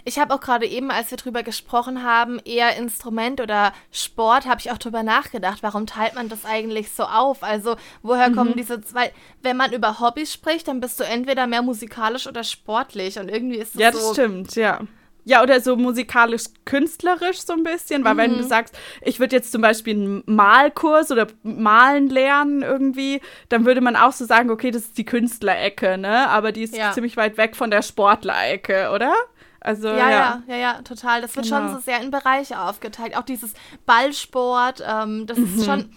ich 0.05 0.19
habe 0.19 0.35
auch 0.35 0.41
gerade 0.41 0.67
eben, 0.67 0.91
als 0.91 1.11
wir 1.11 1.19
drüber 1.19 1.43
gesprochen 1.43 2.03
haben, 2.03 2.39
eher 2.45 2.77
Instrument 2.77 3.41
oder 3.41 3.73
Sport, 3.91 4.47
habe 4.47 4.61
ich 4.61 4.71
auch 4.71 4.79
drüber 4.79 5.03
nachgedacht, 5.03 5.63
warum 5.63 5.87
teilt 5.87 6.15
man 6.15 6.29
das 6.29 6.45
eigentlich 6.45 6.91
so 6.93 7.05
auf? 7.05 7.43
Also, 7.43 7.77
woher 8.03 8.31
mhm. 8.31 8.35
kommen 8.35 8.55
diese 8.57 8.81
zwei? 8.81 9.13
Wenn 9.43 9.57
man 9.57 9.73
über 9.73 10.01
Hobbys 10.01 10.33
spricht, 10.33 10.69
dann 10.69 10.81
bist 10.81 10.99
du 10.99 11.05
entweder 11.05 11.47
mehr 11.47 11.63
musikalisch 11.63 12.27
oder 12.27 12.45
sportlich 12.45 13.19
und 13.19 13.29
irgendwie 13.29 13.57
ist 13.57 13.75
das 13.75 13.83
Ja, 13.83 13.91
das 13.91 14.03
so 14.03 14.13
stimmt, 14.15 14.55
ja. 14.55 14.81
Ja, 15.25 15.43
oder 15.43 15.61
so 15.61 15.77
musikalisch-künstlerisch 15.77 17.43
so 17.43 17.53
ein 17.53 17.63
bisschen, 17.63 18.05
weil 18.05 18.15
mhm. 18.15 18.19
wenn 18.19 18.31
du 18.33 18.43
mhm. 18.43 18.49
sagst, 18.49 18.77
ich 19.03 19.21
würde 19.21 19.37
jetzt 19.37 19.53
zum 19.53 19.63
Beispiel 19.63 19.95
einen 19.95 20.23
Malkurs 20.27 21.11
oder 21.13 21.29
Malen 21.43 22.09
lernen 22.09 22.63
irgendwie, 22.63 23.21
dann 23.49 23.65
würde 23.65 23.81
man 23.81 23.95
auch 23.95 24.13
so 24.13 24.25
sagen, 24.25 24.51
okay, 24.51 24.71
das 24.71 24.83
ist 24.83 24.99
die 24.99 25.05
Künstlerecke, 25.05 25.97
ne? 25.97 26.29
Aber 26.29 26.51
die 26.51 26.63
ist 26.63 26.77
ja. 26.77 26.93
ziemlich 26.93 27.17
weit 27.17 27.37
weg 27.37 27.55
von 27.55 27.71
der 27.71 27.83
Sportlerecke, 27.83 28.91
oder? 28.93 29.15
Also, 29.61 29.89
ja, 29.89 29.97
ja, 29.97 30.11
ja, 30.11 30.43
ja, 30.49 30.57
ja, 30.57 30.83
total. 30.83 31.23
Das 31.23 31.37
wird 31.37 31.47
genau. 31.47 31.59
schon 31.59 31.75
so 31.75 31.79
sehr 31.79 32.01
in 32.01 32.11
Bereiche 32.11 32.59
aufgeteilt. 32.59 33.17
Auch 33.17 33.23
dieses 33.23 33.55
Ballsport, 33.87 34.83
ähm, 34.85 35.29
das 35.29 35.39
mhm. 35.39 35.45
ist 35.45 35.65
schon 35.65 35.95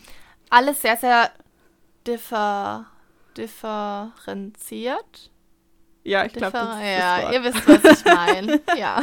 alles 0.51 0.83
sehr, 0.83 0.97
sehr 0.97 1.31
differ 2.05 2.85
differenziert. 3.35 5.31
Ja, 6.05 6.23
ich 6.23 6.33
glaube, 6.33 6.55
Ja, 6.55 7.31
ihr 7.31 7.43
wisst, 7.43 7.67
was 7.67 7.99
ich 7.99 8.05
meine. 8.05 8.61
ja. 8.77 9.01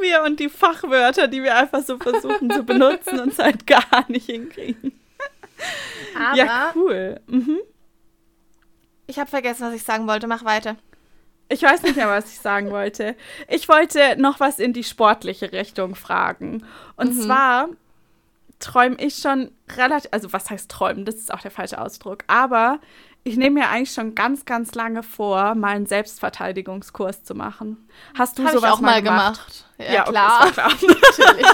Wir 0.00 0.22
und 0.22 0.38
die 0.38 0.48
Fachwörter, 0.48 1.26
die 1.26 1.42
wir 1.42 1.56
einfach 1.56 1.82
so 1.82 1.98
versuchen 1.98 2.48
zu 2.48 2.62
benutzen 2.62 3.18
und 3.18 3.32
es 3.32 3.40
halt 3.40 3.66
gar 3.66 4.04
nicht 4.06 4.26
hinkriegen. 4.26 4.92
Aber 6.16 6.36
ja, 6.36 6.72
cool. 6.76 7.20
Mhm. 7.26 7.58
Ich 9.08 9.18
habe 9.18 9.28
vergessen, 9.28 9.66
was 9.66 9.74
ich 9.74 9.82
sagen 9.82 10.06
wollte. 10.06 10.28
Mach 10.28 10.44
weiter. 10.44 10.76
Ich 11.48 11.62
weiß 11.64 11.82
nicht 11.82 11.96
mehr, 11.96 12.08
was 12.08 12.32
ich 12.32 12.38
sagen 12.38 12.70
wollte. 12.70 13.16
Ich 13.48 13.68
wollte 13.68 14.14
noch 14.16 14.38
was 14.38 14.60
in 14.60 14.72
die 14.72 14.84
sportliche 14.84 15.52
Richtung 15.52 15.96
fragen. 15.96 16.64
Und 16.96 17.16
mhm. 17.16 17.20
zwar 17.20 17.68
träume 18.60 18.96
ich 19.00 19.16
schon 19.16 19.50
relativ, 19.76 20.08
also 20.12 20.32
was 20.32 20.50
heißt 20.50 20.70
träumen? 20.70 21.04
Das 21.04 21.16
ist 21.16 21.34
auch 21.34 21.40
der 21.40 21.50
falsche 21.50 21.80
Ausdruck. 21.80 22.22
Aber 22.28 22.78
ich 23.24 23.36
nehme 23.36 23.60
mir 23.60 23.68
eigentlich 23.68 23.92
schon 23.92 24.14
ganz, 24.14 24.44
ganz 24.44 24.74
lange 24.74 25.02
vor, 25.02 25.54
mal 25.54 25.76
einen 25.76 25.86
Selbstverteidigungskurs 25.86 27.22
zu 27.22 27.34
machen. 27.34 27.88
Hast 28.18 28.38
du 28.38 28.44
Hab 28.44 28.52
sowas 28.52 28.70
ich 28.70 28.76
auch 28.76 28.80
mal 28.80 29.02
gemacht? 29.02 29.40
gemacht? 29.46 29.66
Ja, 29.78 29.92
ja, 29.92 30.02
klar. 30.04 30.40
Okay, 30.42 30.52
klar. 30.52 30.72
Natürlich. 30.82 31.46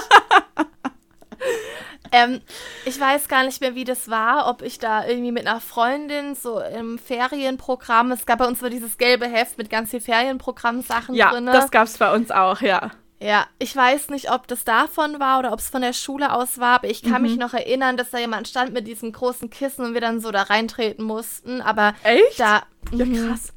ähm, 2.11 2.41
ich 2.85 2.99
weiß 2.99 3.27
gar 3.27 3.43
nicht 3.43 3.61
mehr, 3.61 3.75
wie 3.75 3.83
das 3.83 4.09
war, 4.09 4.49
ob 4.49 4.63
ich 4.63 4.79
da 4.79 5.05
irgendwie 5.05 5.31
mit 5.31 5.45
einer 5.45 5.61
Freundin 5.61 6.33
so 6.33 6.59
im 6.59 6.97
Ferienprogramm, 6.97 8.11
es 8.11 8.25
gab 8.25 8.39
bei 8.39 8.47
uns 8.47 8.59
so 8.59 8.69
dieses 8.69 8.97
gelbe 8.97 9.27
Heft 9.27 9.59
mit 9.59 9.69
ganz 9.69 9.91
viel 9.91 10.01
Ferienprogramm-Sachen 10.01 11.13
ja, 11.13 11.29
drin. 11.29 11.45
Ja, 11.45 11.53
das 11.53 11.69
gab 11.69 11.85
es 11.85 11.97
bei 11.99 12.11
uns 12.13 12.31
auch, 12.31 12.61
ja. 12.61 12.91
Ja, 13.21 13.47
ich 13.59 13.75
weiß 13.75 14.09
nicht, 14.09 14.31
ob 14.31 14.47
das 14.47 14.63
davon 14.63 15.19
war 15.19 15.39
oder 15.39 15.51
ob 15.51 15.59
es 15.59 15.69
von 15.69 15.81
der 15.81 15.91
Schule 15.91 16.31
aus 16.33 16.57
war, 16.57 16.75
aber 16.75 16.89
ich 16.89 17.03
kann 17.03 17.21
mhm. 17.21 17.29
mich 17.29 17.37
noch 17.37 17.53
erinnern, 17.53 17.97
dass 17.97 18.11
da 18.11 18.17
jemand 18.17 18.47
stand 18.47 18.73
mit 18.73 18.87
diesem 18.87 19.11
großen 19.11 19.49
Kissen 19.49 19.83
und 19.85 19.93
wir 19.93 19.99
dann 19.99 20.21
so 20.21 20.31
da 20.31 20.43
reintreten 20.43 21.03
mussten. 21.03 21.61
Aber 21.61 21.95
Echt? 22.03 22.39
da. 22.39 22.63
Ja, 22.91 23.05
mhm. 23.05 23.29
krass. 23.29 23.53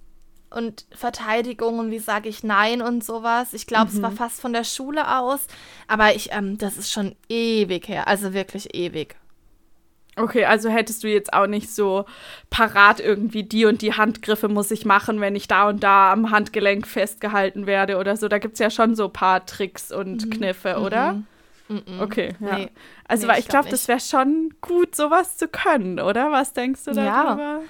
Und 0.50 0.86
Verteidigung 0.90 1.78
und 1.78 1.90
wie 1.92 2.00
sage 2.00 2.28
ich 2.28 2.42
Nein 2.42 2.82
und 2.82 3.04
sowas. 3.04 3.54
Ich 3.54 3.66
glaube, 3.66 3.90
mhm. 3.90 3.96
es 3.96 4.02
war 4.02 4.10
mhm. 4.10 4.16
fast 4.16 4.40
von 4.40 4.52
der 4.52 4.64
Schule 4.64 5.16
aus. 5.18 5.46
Aber 5.86 6.14
ich, 6.14 6.32
ähm, 6.32 6.58
das 6.58 6.76
ist 6.76 6.90
schon 6.90 7.14
ewig 7.28 7.88
her. 7.88 8.08
Also 8.08 8.34
wirklich 8.34 8.74
ewig. 8.74 9.16
Okay, 10.16 10.44
also 10.44 10.68
hättest 10.68 11.04
du 11.04 11.08
jetzt 11.08 11.32
auch 11.32 11.46
nicht 11.46 11.74
so 11.74 12.04
parat 12.50 13.00
irgendwie 13.00 13.44
die 13.44 13.64
und 13.64 13.80
die 13.80 13.94
Handgriffe 13.94 14.48
muss 14.48 14.70
ich 14.70 14.84
machen, 14.84 15.20
wenn 15.20 15.34
ich 15.34 15.48
da 15.48 15.68
und 15.68 15.82
da 15.82 16.12
am 16.12 16.30
Handgelenk 16.30 16.86
festgehalten 16.86 17.66
werde 17.66 17.96
oder 17.96 18.16
so. 18.16 18.28
Da 18.28 18.38
gibt 18.38 18.54
es 18.54 18.58
ja 18.58 18.70
schon 18.70 18.94
so 18.94 19.06
ein 19.06 19.12
paar 19.12 19.46
Tricks 19.46 19.90
und 19.90 20.26
mhm. 20.26 20.30
Kniffe, 20.30 20.78
oder? 20.78 21.14
Mhm. 21.14 21.26
Mhm. 21.68 22.00
Okay, 22.00 22.34
ja. 22.40 22.58
Nee. 22.58 22.70
Also, 23.08 23.26
nee, 23.26 23.32
weil 23.32 23.40
ich 23.40 23.48
glaube, 23.48 23.64
glaub, 23.64 23.70
das 23.70 23.88
wäre 23.88 24.00
schon 24.00 24.54
gut, 24.60 24.94
sowas 24.94 25.36
zu 25.36 25.48
können, 25.48 25.98
oder? 25.98 26.30
Was 26.30 26.52
denkst 26.52 26.84
du 26.84 26.92
darüber? 26.92 27.62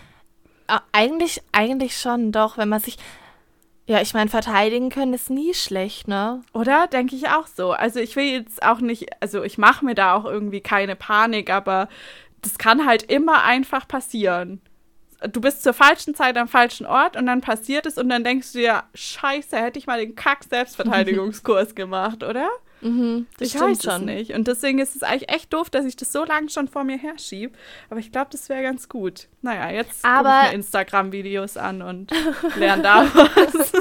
Ja. 0.68 0.82
Eigentlich, 0.92 1.42
eigentlich 1.52 1.98
schon, 1.98 2.32
doch, 2.32 2.58
wenn 2.58 2.68
man 2.68 2.80
sich. 2.80 2.96
Ja, 3.86 4.00
ich 4.00 4.14
meine, 4.14 4.30
verteidigen 4.30 4.90
können 4.90 5.12
ist 5.12 5.28
nie 5.28 5.54
schlecht, 5.54 6.06
ne? 6.06 6.40
Oder? 6.54 6.86
Denke 6.86 7.16
ich 7.16 7.28
auch 7.28 7.48
so. 7.48 7.72
Also 7.72 7.98
ich 7.98 8.14
will 8.14 8.24
jetzt 8.24 8.62
auch 8.62 8.78
nicht, 8.78 9.08
also 9.20 9.42
ich 9.42 9.58
mache 9.58 9.84
mir 9.84 9.96
da 9.96 10.14
auch 10.14 10.24
irgendwie 10.24 10.60
keine 10.60 10.94
Panik, 10.94 11.50
aber 11.50 11.88
das 12.42 12.58
kann 12.58 12.86
halt 12.86 13.04
immer 13.04 13.44
einfach 13.44 13.88
passieren. 13.88 14.60
Du 15.32 15.40
bist 15.40 15.62
zur 15.62 15.72
falschen 15.72 16.14
Zeit 16.14 16.36
am 16.36 16.48
falschen 16.48 16.84
Ort 16.84 17.16
und 17.16 17.26
dann 17.26 17.40
passiert 17.40 17.86
es 17.86 17.96
und 17.96 18.08
dann 18.08 18.24
denkst 18.24 18.52
du 18.52 18.58
dir, 18.58 18.82
scheiße, 18.94 19.56
hätte 19.56 19.78
ich 19.78 19.86
mal 19.86 20.00
den 20.00 20.16
Kack-Selbstverteidigungskurs 20.16 21.74
gemacht, 21.76 22.24
oder? 22.24 22.48
Mhm, 22.80 23.26
ich 23.38 23.54
weiß 23.54 23.82
schon. 23.82 23.92
es 23.92 24.00
nicht. 24.00 24.34
Und 24.34 24.48
deswegen 24.48 24.80
ist 24.80 24.96
es 24.96 25.04
eigentlich 25.04 25.30
echt 25.30 25.52
doof, 25.52 25.70
dass 25.70 25.84
ich 25.84 25.94
das 25.94 26.10
so 26.12 26.24
lange 26.24 26.48
schon 26.48 26.66
vor 26.66 26.82
mir 26.82 26.98
herschiebe. 26.98 27.56
Aber 27.88 28.00
ich 28.00 28.10
glaube, 28.10 28.28
das 28.32 28.48
wäre 28.48 28.62
ganz 28.62 28.88
gut. 28.88 29.28
Naja, 29.40 29.70
jetzt 29.70 30.02
gucke 30.02 30.18
ich 30.18 30.50
mir 30.50 30.54
Instagram-Videos 30.54 31.56
an 31.56 31.82
und 31.82 32.10
lerne 32.56 32.82
da 32.82 33.04
was. 33.14 33.72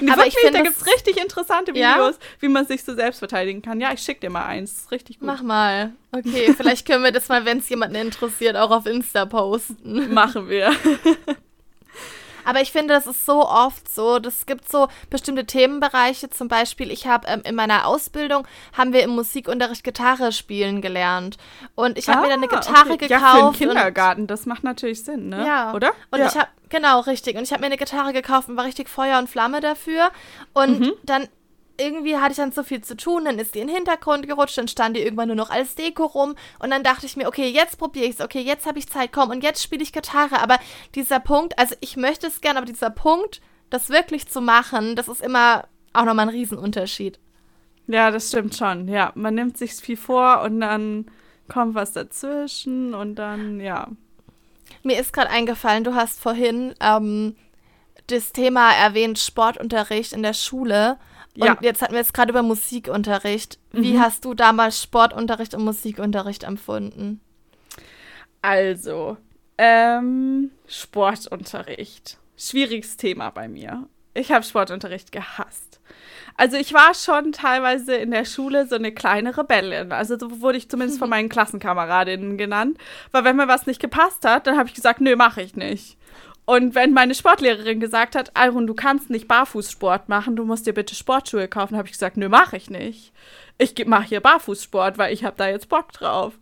Nee, 0.00 0.10
aber 0.10 0.22
wirklich, 0.22 0.36
ich 0.36 0.40
find, 0.40 0.54
da 0.54 0.62
gibt 0.62 0.76
es 0.76 0.86
richtig 0.86 1.16
interessante 1.20 1.72
Videos, 1.74 2.16
ja? 2.16 2.26
wie 2.40 2.48
man 2.48 2.66
sich 2.66 2.84
so 2.84 2.94
selbst 2.94 3.18
verteidigen 3.18 3.62
kann. 3.62 3.80
Ja, 3.80 3.92
ich 3.92 4.00
schicke 4.00 4.20
dir 4.20 4.30
mal 4.30 4.46
eins. 4.46 4.86
Richtig 4.90 5.18
gut. 5.18 5.26
Mach 5.26 5.42
mal. 5.42 5.92
Okay, 6.12 6.54
vielleicht 6.56 6.86
können 6.86 7.04
wir 7.04 7.12
das 7.12 7.28
mal, 7.28 7.44
wenn 7.44 7.58
es 7.58 7.68
jemanden 7.68 7.96
interessiert, 7.96 8.56
auch 8.56 8.70
auf 8.70 8.86
Insta 8.86 9.26
posten. 9.26 10.12
Machen 10.12 10.48
wir. 10.48 10.72
Aber 12.44 12.60
ich 12.60 12.72
finde, 12.72 12.94
das 12.94 13.06
ist 13.06 13.26
so 13.26 13.46
oft 13.46 13.92
so. 13.92 14.18
Das 14.18 14.46
gibt 14.46 14.70
so 14.70 14.88
bestimmte 15.08 15.44
Themenbereiche. 15.44 16.30
Zum 16.30 16.48
Beispiel, 16.48 16.90
ich 16.90 17.06
habe 17.06 17.26
ähm, 17.28 17.42
in 17.44 17.54
meiner 17.54 17.86
Ausbildung 17.86 18.46
haben 18.76 18.92
wir 18.92 19.02
im 19.02 19.10
Musikunterricht 19.10 19.84
Gitarre 19.84 20.32
spielen 20.32 20.80
gelernt. 20.80 21.36
Und 21.74 21.98
ich 21.98 22.08
habe 22.08 22.18
ah, 22.18 22.22
mir 22.22 22.28
dann 22.28 22.42
eine 22.42 22.52
ah, 22.52 22.56
Gitarre 22.56 22.92
okay. 22.92 23.08
gekauft. 23.08 23.22
Ja, 23.22 23.52
für 23.52 23.64
den 23.64 23.68
Kindergarten, 23.68 24.26
das 24.26 24.46
macht 24.46 24.64
natürlich 24.64 25.04
Sinn, 25.04 25.28
ne? 25.28 25.46
Ja. 25.46 25.72
Oder? 25.74 25.92
Und 26.10 26.20
ja. 26.20 26.26
ich 26.26 26.36
habe 26.36 26.48
Genau, 26.70 27.00
richtig. 27.00 27.36
Und 27.36 27.42
ich 27.42 27.52
habe 27.52 27.60
mir 27.60 27.66
eine 27.66 27.76
Gitarre 27.76 28.12
gekauft 28.12 28.48
und 28.48 28.56
war 28.56 28.64
richtig 28.64 28.88
Feuer 28.88 29.18
und 29.18 29.28
Flamme 29.28 29.60
dafür. 29.60 30.10
Und 30.54 30.80
mhm. 30.80 30.92
dann 31.02 31.28
irgendwie 31.80 32.16
hatte 32.16 32.32
ich 32.32 32.36
dann 32.36 32.52
so 32.52 32.62
viel 32.62 32.82
zu 32.82 32.96
tun, 32.96 33.24
dann 33.24 33.38
ist 33.38 33.54
die 33.54 33.60
in 33.60 33.66
den 33.66 33.76
Hintergrund 33.76 34.28
gerutscht, 34.28 34.58
dann 34.58 34.68
stand 34.68 34.96
die 34.96 35.02
irgendwann 35.02 35.28
nur 35.28 35.36
noch 35.36 35.50
als 35.50 35.74
Deko 35.74 36.04
rum 36.06 36.34
und 36.58 36.70
dann 36.70 36.84
dachte 36.84 37.06
ich 37.06 37.16
mir, 37.16 37.26
okay, 37.26 37.48
jetzt 37.48 37.78
probiere 37.78 38.06
ich 38.06 38.16
es, 38.16 38.20
okay, 38.20 38.40
jetzt 38.40 38.66
habe 38.66 38.78
ich 38.78 38.88
Zeit, 38.88 39.12
komm 39.12 39.30
und 39.30 39.42
jetzt 39.42 39.62
spiele 39.62 39.82
ich 39.82 39.92
Gitarre, 39.92 40.40
aber 40.40 40.58
dieser 40.94 41.20
Punkt, 41.20 41.58
also 41.58 41.74
ich 41.80 41.96
möchte 41.96 42.26
es 42.26 42.40
gern, 42.40 42.56
aber 42.56 42.66
dieser 42.66 42.90
Punkt, 42.90 43.40
das 43.70 43.88
wirklich 43.88 44.28
zu 44.28 44.40
machen, 44.40 44.96
das 44.96 45.08
ist 45.08 45.22
immer 45.22 45.64
auch 45.92 46.04
nochmal 46.04 46.28
ein 46.28 46.34
Riesenunterschied. 46.34 47.18
Ja, 47.86 48.10
das 48.10 48.28
stimmt 48.28 48.54
schon, 48.54 48.86
ja, 48.88 49.12
man 49.14 49.34
nimmt 49.34 49.58
sich 49.58 49.72
viel 49.74 49.96
vor 49.96 50.42
und 50.42 50.60
dann 50.60 51.06
kommt 51.48 51.74
was 51.74 51.92
dazwischen 51.92 52.94
und 52.94 53.16
dann, 53.16 53.60
ja. 53.60 53.88
Mir 54.82 55.00
ist 55.00 55.12
gerade 55.12 55.30
eingefallen, 55.30 55.84
du 55.84 55.94
hast 55.94 56.20
vorhin 56.20 56.74
ähm, 56.80 57.34
das 58.06 58.32
Thema 58.32 58.72
erwähnt, 58.72 59.18
Sportunterricht 59.18 60.12
in 60.12 60.22
der 60.22 60.34
Schule. 60.34 60.98
Und 61.36 61.46
ja. 61.46 61.56
jetzt 61.60 61.80
hatten 61.82 61.92
wir 61.92 62.00
jetzt 62.00 62.14
gerade 62.14 62.30
über 62.30 62.42
Musikunterricht. 62.42 63.58
Wie 63.72 63.94
mhm. 63.94 64.00
hast 64.00 64.24
du 64.24 64.34
damals 64.34 64.82
Sportunterricht 64.82 65.54
und 65.54 65.64
Musikunterricht 65.64 66.44
empfunden? 66.44 67.20
Also, 68.42 69.16
ähm, 69.58 70.50
Sportunterricht. 70.66 72.18
Schwieriges 72.36 72.96
Thema 72.96 73.30
bei 73.30 73.48
mir. 73.48 73.86
Ich 74.14 74.32
habe 74.32 74.44
Sportunterricht 74.44 75.12
gehasst. 75.12 75.80
Also 76.36 76.56
ich 76.56 76.72
war 76.72 76.94
schon 76.94 77.32
teilweise 77.32 77.94
in 77.94 78.10
der 78.10 78.24
Schule 78.24 78.66
so 78.66 78.76
eine 78.76 78.92
kleine 78.92 79.36
Rebellin. 79.36 79.92
Also 79.92 80.18
so 80.18 80.40
wurde 80.40 80.58
ich 80.58 80.70
zumindest 80.70 80.98
von 80.98 81.10
meinen 81.10 81.28
Klassenkameradinnen 81.28 82.38
genannt. 82.38 82.78
Weil 83.12 83.24
wenn 83.24 83.36
mir 83.36 83.48
was 83.48 83.66
nicht 83.66 83.80
gepasst 83.80 84.24
hat, 84.24 84.46
dann 84.46 84.56
habe 84.56 84.68
ich 84.68 84.74
gesagt, 84.74 85.00
nö, 85.00 85.16
mache 85.16 85.42
ich 85.42 85.54
nicht. 85.54 85.98
Und 86.50 86.74
wenn 86.74 86.92
meine 86.92 87.14
Sportlehrerin 87.14 87.78
gesagt 87.78 88.16
hat, 88.16 88.36
Alrun, 88.36 88.66
du 88.66 88.74
kannst 88.74 89.08
nicht 89.08 89.28
Barfußsport 89.28 90.08
machen, 90.08 90.34
du 90.34 90.44
musst 90.44 90.66
dir 90.66 90.74
bitte 90.74 90.96
Sportschuhe 90.96 91.46
kaufen, 91.46 91.76
habe 91.76 91.86
ich 91.86 91.92
gesagt, 91.92 92.16
nö, 92.16 92.28
mache 92.28 92.56
ich 92.56 92.68
nicht. 92.68 93.12
Ich 93.56 93.86
mache 93.86 94.08
hier 94.08 94.20
Barfußsport, 94.20 94.98
weil 94.98 95.14
ich 95.14 95.22
habe 95.22 95.36
da 95.36 95.48
jetzt 95.48 95.68
Bock 95.68 95.92
drauf. 95.92 96.32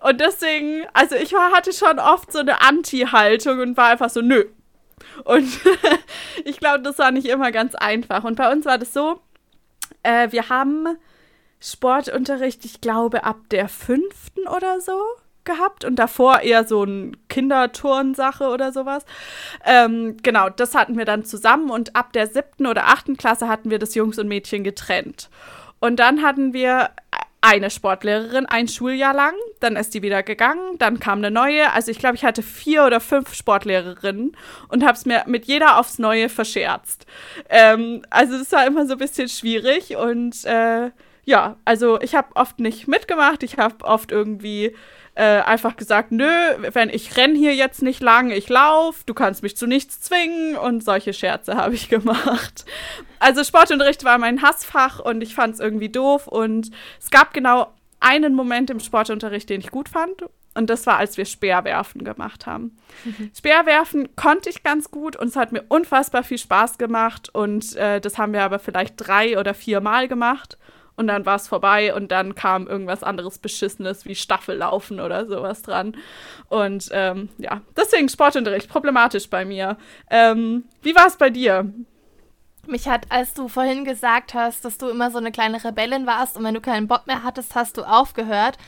Und 0.00 0.18
deswegen, 0.18 0.86
also 0.94 1.14
ich 1.14 1.34
war, 1.34 1.52
hatte 1.52 1.74
schon 1.74 1.98
oft 1.98 2.32
so 2.32 2.38
eine 2.38 2.62
Anti-Haltung 2.62 3.60
und 3.60 3.76
war 3.76 3.90
einfach 3.90 4.08
so, 4.08 4.22
nö. 4.22 4.46
Und 5.24 5.46
ich 6.46 6.58
glaube, 6.58 6.80
das 6.80 6.96
war 6.96 7.10
nicht 7.10 7.28
immer 7.28 7.52
ganz 7.52 7.74
einfach. 7.74 8.24
Und 8.24 8.36
bei 8.36 8.50
uns 8.50 8.64
war 8.64 8.78
das 8.78 8.94
so, 8.94 9.20
äh, 10.02 10.32
wir 10.32 10.48
haben 10.48 10.86
Sportunterricht, 11.60 12.64
ich 12.64 12.80
glaube, 12.80 13.24
ab 13.24 13.40
der 13.50 13.68
fünften 13.68 14.48
oder 14.48 14.80
so 14.80 14.98
gehabt 15.50 15.84
und 15.84 15.96
davor 15.96 16.40
eher 16.40 16.64
so 16.64 16.84
ein 16.84 17.16
Kinderturnsache 17.28 18.48
oder 18.48 18.72
sowas. 18.72 19.04
Ähm, 19.64 20.16
genau, 20.22 20.48
das 20.48 20.74
hatten 20.74 20.96
wir 20.96 21.04
dann 21.04 21.24
zusammen 21.24 21.70
und 21.70 21.96
ab 21.96 22.12
der 22.12 22.26
siebten 22.26 22.66
oder 22.66 22.86
achten 22.86 23.16
Klasse 23.16 23.48
hatten 23.48 23.70
wir 23.70 23.78
das 23.78 23.94
Jungs 23.94 24.18
und 24.18 24.28
Mädchen 24.28 24.64
getrennt. 24.64 25.30
Und 25.80 25.96
dann 25.98 26.22
hatten 26.22 26.52
wir 26.52 26.90
eine 27.42 27.70
Sportlehrerin 27.70 28.46
ein 28.46 28.68
Schuljahr 28.68 29.14
lang, 29.14 29.32
dann 29.60 29.76
ist 29.76 29.94
die 29.94 30.02
wieder 30.02 30.22
gegangen, 30.22 30.76
dann 30.78 31.00
kam 31.00 31.18
eine 31.18 31.30
neue. 31.30 31.72
Also 31.72 31.90
ich 31.90 31.98
glaube, 31.98 32.16
ich 32.16 32.24
hatte 32.24 32.42
vier 32.42 32.84
oder 32.84 33.00
fünf 33.00 33.34
Sportlehrerinnen 33.34 34.36
und 34.68 34.84
habe 34.84 34.92
es 34.92 35.06
mir 35.06 35.24
mit 35.26 35.46
jeder 35.46 35.78
aufs 35.78 35.98
Neue 35.98 36.28
verscherzt. 36.28 37.06
Ähm, 37.48 38.02
also 38.10 38.36
das 38.36 38.52
war 38.52 38.66
immer 38.66 38.86
so 38.86 38.92
ein 38.92 38.98
bisschen 38.98 39.28
schwierig 39.28 39.96
und 39.96 40.44
äh, 40.44 40.90
ja, 41.24 41.56
also 41.64 42.00
ich 42.00 42.14
habe 42.14 42.34
oft 42.34 42.58
nicht 42.58 42.88
mitgemacht, 42.88 43.42
ich 43.42 43.56
habe 43.56 43.84
oft 43.84 44.12
irgendwie 44.12 44.74
äh, 45.14 45.40
einfach 45.40 45.76
gesagt, 45.76 46.12
nö, 46.12 46.28
wenn 46.72 46.88
ich 46.88 47.16
renn 47.16 47.34
hier 47.34 47.54
jetzt 47.54 47.82
nicht 47.82 48.00
lang, 48.00 48.30
ich 48.30 48.48
lauf, 48.48 49.02
du 49.04 49.14
kannst 49.14 49.42
mich 49.42 49.56
zu 49.56 49.66
nichts 49.66 50.00
zwingen 50.00 50.56
und 50.56 50.84
solche 50.84 51.12
Scherze 51.12 51.56
habe 51.56 51.74
ich 51.74 51.88
gemacht. 51.90 52.64
Also 53.18 53.44
Sportunterricht 53.44 54.04
war 54.04 54.18
mein 54.18 54.42
Hassfach 54.42 55.00
und 55.00 55.22
ich 55.22 55.34
fand 55.34 55.54
es 55.54 55.60
irgendwie 55.60 55.88
doof 55.88 56.26
und 56.26 56.70
es 57.00 57.10
gab 57.10 57.34
genau 57.34 57.72
einen 58.00 58.34
Moment 58.34 58.70
im 58.70 58.80
Sportunterricht, 58.80 59.50
den 59.50 59.60
ich 59.60 59.70
gut 59.70 59.88
fand 59.88 60.24
und 60.54 60.68
das 60.68 60.86
war, 60.86 60.98
als 60.98 61.16
wir 61.16 61.24
Speerwerfen 61.24 62.02
gemacht 62.02 62.46
haben. 62.46 62.76
Mhm. 63.04 63.30
Speerwerfen 63.36 64.16
konnte 64.16 64.50
ich 64.50 64.62
ganz 64.62 64.90
gut 64.90 65.14
und 65.16 65.28
es 65.28 65.36
hat 65.36 65.52
mir 65.52 65.64
unfassbar 65.68 66.24
viel 66.24 66.38
Spaß 66.38 66.76
gemacht. 66.76 67.30
Und 67.32 67.76
äh, 67.76 68.00
das 68.00 68.18
haben 68.18 68.32
wir 68.32 68.42
aber 68.42 68.58
vielleicht 68.58 68.94
drei 68.96 69.38
oder 69.38 69.54
vier 69.54 69.80
Mal 69.80 70.08
gemacht 70.08 70.58
und 70.96 71.06
dann 71.06 71.24
war 71.26 71.36
es 71.36 71.48
vorbei 71.48 71.94
und 71.94 72.10
dann 72.12 72.34
kam 72.34 72.66
irgendwas 72.66 73.02
anderes 73.02 73.38
Beschissenes 73.38 74.04
wie 74.04 74.14
Staffellaufen 74.14 75.00
oder 75.00 75.26
sowas 75.26 75.62
dran. 75.62 75.96
Und 76.48 76.88
ähm, 76.92 77.28
ja, 77.38 77.60
deswegen 77.76 78.08
Sportunterricht, 78.08 78.68
problematisch 78.68 79.30
bei 79.30 79.44
mir. 79.44 79.76
Ähm, 80.10 80.64
wie 80.82 80.94
war 80.94 81.06
es 81.06 81.16
bei 81.16 81.30
dir? 81.30 81.72
Mich 82.66 82.88
hat, 82.88 83.06
als 83.10 83.34
du 83.34 83.48
vorhin 83.48 83.84
gesagt 83.84 84.34
hast, 84.34 84.64
dass 84.64 84.76
du 84.76 84.88
immer 84.88 85.10
so 85.10 85.18
eine 85.18 85.32
kleine 85.32 85.62
Rebellin 85.64 86.06
warst 86.06 86.36
und 86.36 86.44
wenn 86.44 86.54
du 86.54 86.60
keinen 86.60 86.88
Bock 86.88 87.06
mehr 87.06 87.22
hattest, 87.22 87.54
hast 87.54 87.78
du 87.78 87.82
aufgehört. 87.82 88.58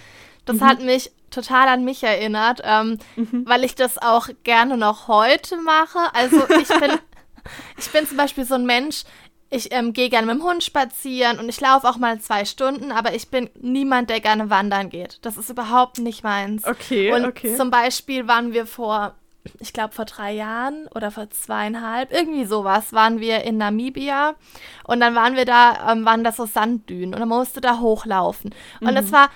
Das 0.44 0.56
mhm. 0.56 0.64
hat 0.64 0.80
mich 0.80 1.12
total 1.30 1.68
an 1.68 1.84
mich 1.84 2.02
erinnert, 2.02 2.60
ähm, 2.64 2.98
mhm. 3.16 3.44
weil 3.46 3.64
ich 3.64 3.74
das 3.74 3.98
auch 3.98 4.28
gerne 4.44 4.76
noch 4.76 5.08
heute 5.08 5.56
mache. 5.56 5.98
Also 6.14 6.44
ich 6.60 6.68
bin, 6.68 6.98
ich 7.76 7.90
bin 7.90 8.06
zum 8.06 8.16
Beispiel 8.16 8.44
so 8.44 8.54
ein 8.54 8.66
Mensch, 8.66 9.04
ich 9.52 9.72
ähm, 9.72 9.92
gehe 9.92 10.08
gerne 10.08 10.26
mit 10.26 10.36
dem 10.36 10.48
Hund 10.48 10.64
spazieren 10.64 11.38
und 11.38 11.48
ich 11.48 11.60
laufe 11.60 11.86
auch 11.86 11.98
mal 11.98 12.18
zwei 12.20 12.46
Stunden, 12.46 12.90
aber 12.90 13.14
ich 13.14 13.28
bin 13.28 13.50
niemand, 13.60 14.08
der 14.08 14.20
gerne 14.20 14.48
wandern 14.48 14.88
geht. 14.88 15.18
Das 15.22 15.36
ist 15.36 15.50
überhaupt 15.50 15.98
nicht 15.98 16.24
meins. 16.24 16.64
Okay, 16.64 17.12
und 17.12 17.26
okay. 17.26 17.54
Zum 17.54 17.70
Beispiel 17.70 18.26
waren 18.26 18.54
wir 18.54 18.66
vor, 18.66 19.14
ich 19.60 19.74
glaube 19.74 19.92
vor 19.92 20.06
drei 20.06 20.32
Jahren 20.32 20.88
oder 20.94 21.10
vor 21.10 21.28
zweieinhalb, 21.28 22.12
irgendwie 22.12 22.46
sowas, 22.46 22.94
waren 22.94 23.20
wir 23.20 23.42
in 23.42 23.58
Namibia 23.58 24.36
und 24.84 25.00
dann 25.00 25.14
waren 25.14 25.36
wir 25.36 25.44
da, 25.44 25.92
ähm, 25.92 26.06
waren 26.06 26.24
da 26.24 26.32
so 26.32 26.46
Sanddünen 26.46 27.12
und 27.12 27.20
dann 27.20 27.28
musste 27.28 27.60
da 27.60 27.78
hochlaufen. 27.78 28.54
Und 28.80 28.96
es 28.96 29.08
mhm. 29.08 29.12
war 29.12 29.28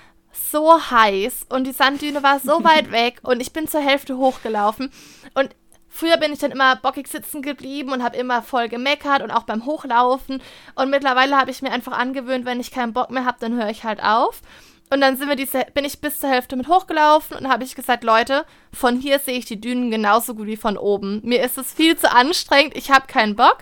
so 0.51 0.81
heiß 0.89 1.45
und 1.49 1.67
die 1.67 1.73
Sanddüne 1.73 2.23
war 2.23 2.39
so 2.39 2.63
weit 2.63 2.91
weg 2.91 3.19
und 3.21 3.39
ich 3.39 3.53
bin 3.53 3.67
zur 3.67 3.81
Hälfte 3.81 4.17
hochgelaufen 4.17 4.91
und 5.35 5.49
Früher 5.97 6.17
bin 6.17 6.31
ich 6.31 6.37
dann 6.37 6.51
immer 6.51 6.75
bockig 6.75 7.07
sitzen 7.07 7.41
geblieben 7.41 7.91
und 7.91 8.03
habe 8.03 8.17
immer 8.17 8.43
voll 8.43 8.69
gemeckert 8.69 9.23
und 9.23 9.31
auch 9.31 9.45
beim 9.45 9.65
Hochlaufen. 9.65 10.43
Und 10.75 10.91
mittlerweile 10.91 11.35
habe 11.35 11.49
ich 11.49 11.63
mir 11.63 11.71
einfach 11.71 11.93
angewöhnt, 11.97 12.45
wenn 12.45 12.59
ich 12.59 12.69
keinen 12.69 12.93
Bock 12.93 13.09
mehr 13.09 13.25
habe, 13.25 13.39
dann 13.39 13.59
höre 13.59 13.71
ich 13.71 13.83
halt 13.83 14.03
auf. 14.03 14.43
Und 14.91 15.01
dann 15.01 15.17
sind 15.17 15.27
wir 15.27 15.35
diese, 15.35 15.65
bin 15.73 15.85
ich 15.85 15.99
bis 15.99 16.19
zur 16.19 16.29
Hälfte 16.29 16.55
mit 16.55 16.67
hochgelaufen 16.67 17.35
und 17.35 17.49
habe 17.49 17.63
ich 17.63 17.73
gesagt, 17.73 18.03
Leute, 18.03 18.45
von 18.71 18.99
hier 18.99 19.17
sehe 19.17 19.39
ich 19.39 19.45
die 19.45 19.59
Dünen 19.59 19.89
genauso 19.89 20.35
gut 20.35 20.45
wie 20.45 20.55
von 20.55 20.77
oben. 20.77 21.19
Mir 21.23 21.43
ist 21.43 21.57
es 21.57 21.73
viel 21.73 21.97
zu 21.97 22.11
anstrengend, 22.11 22.77
ich 22.77 22.91
habe 22.91 23.07
keinen 23.07 23.35
Bock. 23.35 23.57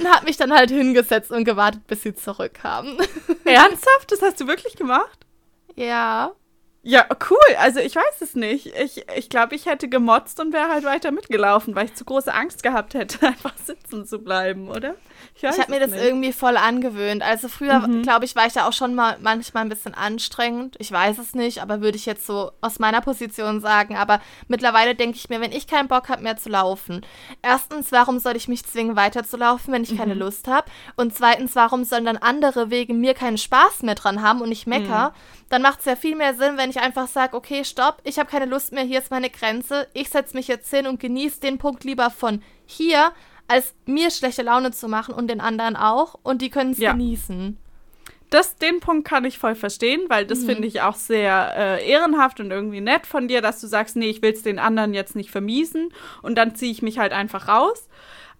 Und 0.00 0.12
habe 0.12 0.26
mich 0.26 0.36
dann 0.36 0.52
halt 0.52 0.70
hingesetzt 0.70 1.30
und 1.30 1.44
gewartet, 1.44 1.86
bis 1.86 2.02
sie 2.02 2.16
zurückkamen. 2.16 2.98
Ernsthaft? 3.44 4.10
Das 4.10 4.22
hast 4.22 4.40
du 4.40 4.48
wirklich 4.48 4.74
gemacht? 4.74 5.20
Ja. 5.76 6.32
Ja, 6.88 7.04
cool. 7.30 7.56
Also 7.58 7.80
ich 7.80 7.96
weiß 7.96 8.20
es 8.20 8.36
nicht. 8.36 8.66
Ich, 8.76 9.04
ich 9.16 9.28
glaube, 9.28 9.56
ich 9.56 9.66
hätte 9.66 9.88
gemotzt 9.88 10.38
und 10.38 10.52
wäre 10.52 10.68
halt 10.68 10.84
weiter 10.84 11.10
mitgelaufen, 11.10 11.74
weil 11.74 11.86
ich 11.86 11.96
zu 11.96 12.04
große 12.04 12.32
Angst 12.32 12.62
gehabt 12.62 12.94
hätte, 12.94 13.26
einfach 13.26 13.54
sitzen 13.64 14.06
zu 14.06 14.20
bleiben, 14.20 14.68
oder? 14.68 14.94
Ich, 15.34 15.42
ich 15.42 15.58
habe 15.58 15.72
mir 15.72 15.80
das 15.80 15.90
nicht. 15.90 16.04
irgendwie 16.04 16.32
voll 16.32 16.56
angewöhnt. 16.56 17.24
Also 17.24 17.48
früher, 17.48 17.80
mhm. 17.80 18.02
glaube 18.02 18.24
ich, 18.24 18.36
war 18.36 18.46
ich 18.46 18.52
da 18.52 18.68
auch 18.68 18.72
schon 18.72 18.94
mal 18.94 19.16
manchmal 19.20 19.64
ein 19.64 19.68
bisschen 19.68 19.94
anstrengend. 19.94 20.76
Ich 20.78 20.92
weiß 20.92 21.18
es 21.18 21.34
nicht, 21.34 21.60
aber 21.60 21.80
würde 21.80 21.96
ich 21.96 22.06
jetzt 22.06 22.24
so 22.24 22.52
aus 22.60 22.78
meiner 22.78 23.00
Position 23.00 23.60
sagen. 23.60 23.96
Aber 23.96 24.20
mittlerweile 24.46 24.94
denke 24.94 25.16
ich 25.16 25.28
mir, 25.28 25.40
wenn 25.40 25.50
ich 25.50 25.66
keinen 25.66 25.88
Bock 25.88 26.08
habe 26.08 26.22
mehr 26.22 26.36
zu 26.36 26.50
laufen, 26.50 27.04
erstens, 27.42 27.90
warum 27.90 28.20
soll 28.20 28.36
ich 28.36 28.46
mich 28.46 28.64
zwingen, 28.64 28.94
weiterzulaufen, 28.94 29.74
wenn 29.74 29.82
ich 29.82 29.90
mhm. 29.90 29.98
keine 29.98 30.14
Lust 30.14 30.46
habe? 30.46 30.70
Und 30.94 31.16
zweitens, 31.16 31.56
warum 31.56 31.82
sollen 31.82 32.04
dann 32.04 32.16
andere 32.16 32.70
wegen 32.70 33.00
mir 33.00 33.14
keinen 33.14 33.38
Spaß 33.38 33.82
mehr 33.82 33.96
dran 33.96 34.22
haben 34.22 34.40
und 34.40 34.52
ich 34.52 34.68
mecker? 34.68 35.08
Mhm 35.08 35.36
dann 35.48 35.62
macht 35.62 35.80
es 35.80 35.84
ja 35.84 35.96
viel 35.96 36.16
mehr 36.16 36.34
Sinn, 36.34 36.56
wenn 36.56 36.70
ich 36.70 36.75
einfach 36.80 37.08
sage, 37.08 37.36
okay, 37.36 37.64
stopp, 37.64 38.00
ich 38.04 38.18
habe 38.18 38.30
keine 38.30 38.46
Lust 38.46 38.72
mehr, 38.72 38.84
hier 38.84 38.98
ist 38.98 39.10
meine 39.10 39.30
Grenze, 39.30 39.88
ich 39.94 40.08
setze 40.08 40.36
mich 40.36 40.48
jetzt 40.48 40.70
hin 40.70 40.86
und 40.86 41.00
genieße 41.00 41.40
den 41.40 41.58
Punkt 41.58 41.84
lieber 41.84 42.10
von 42.10 42.42
hier, 42.66 43.12
als 43.48 43.74
mir 43.86 44.10
schlechte 44.10 44.42
Laune 44.42 44.72
zu 44.72 44.88
machen 44.88 45.14
und 45.14 45.28
den 45.28 45.40
anderen 45.40 45.76
auch 45.76 46.18
und 46.22 46.42
die 46.42 46.50
können 46.50 46.72
es 46.72 46.78
ja. 46.78 46.92
genießen. 46.92 47.58
Das, 48.30 48.56
den 48.56 48.80
Punkt 48.80 49.06
kann 49.06 49.24
ich 49.24 49.38
voll 49.38 49.54
verstehen, 49.54 50.02
weil 50.08 50.26
das 50.26 50.40
mhm. 50.40 50.46
finde 50.46 50.68
ich 50.68 50.80
auch 50.80 50.96
sehr 50.96 51.54
äh, 51.56 51.88
ehrenhaft 51.88 52.40
und 52.40 52.50
irgendwie 52.50 52.80
nett 52.80 53.06
von 53.06 53.28
dir, 53.28 53.40
dass 53.40 53.60
du 53.60 53.68
sagst, 53.68 53.94
nee, 53.94 54.10
ich 54.10 54.20
will 54.20 54.32
es 54.32 54.42
den 54.42 54.58
anderen 54.58 54.94
jetzt 54.94 55.14
nicht 55.14 55.30
vermiesen 55.30 55.90
und 56.22 56.36
dann 56.36 56.56
ziehe 56.56 56.72
ich 56.72 56.82
mich 56.82 56.98
halt 56.98 57.12
einfach 57.12 57.46
raus. 57.46 57.88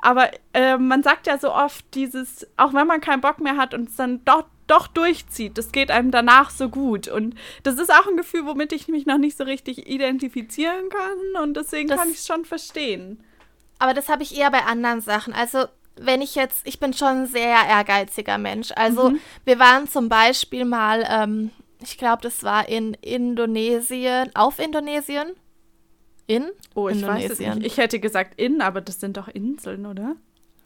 Aber 0.01 0.30
äh, 0.53 0.76
man 0.76 1.03
sagt 1.03 1.26
ja 1.26 1.39
so 1.39 1.53
oft 1.53 1.84
dieses, 1.95 2.47
auch 2.57 2.74
wenn 2.74 2.87
man 2.87 3.01
keinen 3.01 3.20
Bock 3.20 3.41
mehr 3.41 3.57
hat 3.57 3.74
und 3.74 3.89
es 3.89 3.97
dann 3.97 4.24
doch 4.24 4.45
doch 4.67 4.87
durchzieht. 4.87 5.59
Das 5.59 5.73
geht 5.73 5.91
einem 5.91 6.11
danach 6.11 6.51
so 6.51 6.69
gut. 6.69 7.09
Und 7.09 7.35
das 7.62 7.79
ist 7.79 7.91
auch 7.93 8.07
ein 8.07 8.17
Gefühl, 8.17 8.47
womit 8.47 8.73
ich 8.73 8.89
mich 8.89 9.07
noch 9.07 9.19
nicht 9.19 9.37
so 9.37 9.45
richtig 9.45 9.89
identifizieren 9.89 10.89
kann. 10.89 11.43
Und 11.43 11.57
deswegen 11.57 11.89
das, 11.89 11.99
kann 11.99 12.11
ich 12.11 12.19
es 12.19 12.27
schon 12.27 12.45
verstehen. 12.45 13.23
Aber 13.79 13.95
das 13.95 14.09
habe 14.09 14.23
ich 14.23 14.37
eher 14.37 14.51
bei 14.51 14.62
anderen 14.64 15.01
Sachen. 15.01 15.33
Also, 15.33 15.67
wenn 15.97 16.21
ich 16.21 16.35
jetzt, 16.35 16.67
ich 16.67 16.81
bin 16.81 16.93
schon 16.93 17.09
ein 17.09 17.27
sehr 17.27 17.57
ehrgeiziger 17.69 18.39
Mensch. 18.39 18.71
Also, 18.75 19.11
mhm. 19.11 19.21
wir 19.45 19.59
waren 19.59 19.89
zum 19.89 20.09
Beispiel 20.09 20.64
mal, 20.64 21.07
ähm, 21.09 21.51
ich 21.83 21.99
glaube, 21.99 22.23
das 22.23 22.43
war 22.43 22.69
in 22.69 22.95
Indonesien, 22.95 24.31
auf 24.35 24.59
Indonesien. 24.59 25.33
In? 26.27 26.51
Oh, 26.75 26.89
ich 26.89 26.97
Indonesien. 26.97 27.31
weiß 27.31 27.31
es 27.31 27.55
nicht. 27.57 27.67
Ich 27.67 27.77
hätte 27.77 28.01
gesagt 28.01 28.41
in, 28.41 28.61
aber 28.61 28.81
das 28.81 28.99
sind 28.99 29.17
doch 29.17 29.29
Inseln, 29.29 29.87
oder? 29.87 30.17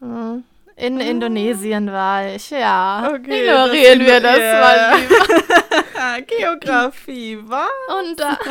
Hm. 0.00 0.44
In 0.80 0.98
ah. 0.98 1.04
Indonesien 1.04 1.92
war 1.92 2.34
ich, 2.34 2.48
ja. 2.50 3.12
Okay, 3.14 3.42
Ignorieren 3.42 3.98
das 3.98 4.08
wir 4.08 4.20
das 4.20 4.38
yeah. 4.38 4.60
mal 4.60 4.98
lieber. 4.98 6.22
Geografie, 6.26 7.38
was? 7.42 7.68
Und 8.00 8.18
da. 8.18 8.38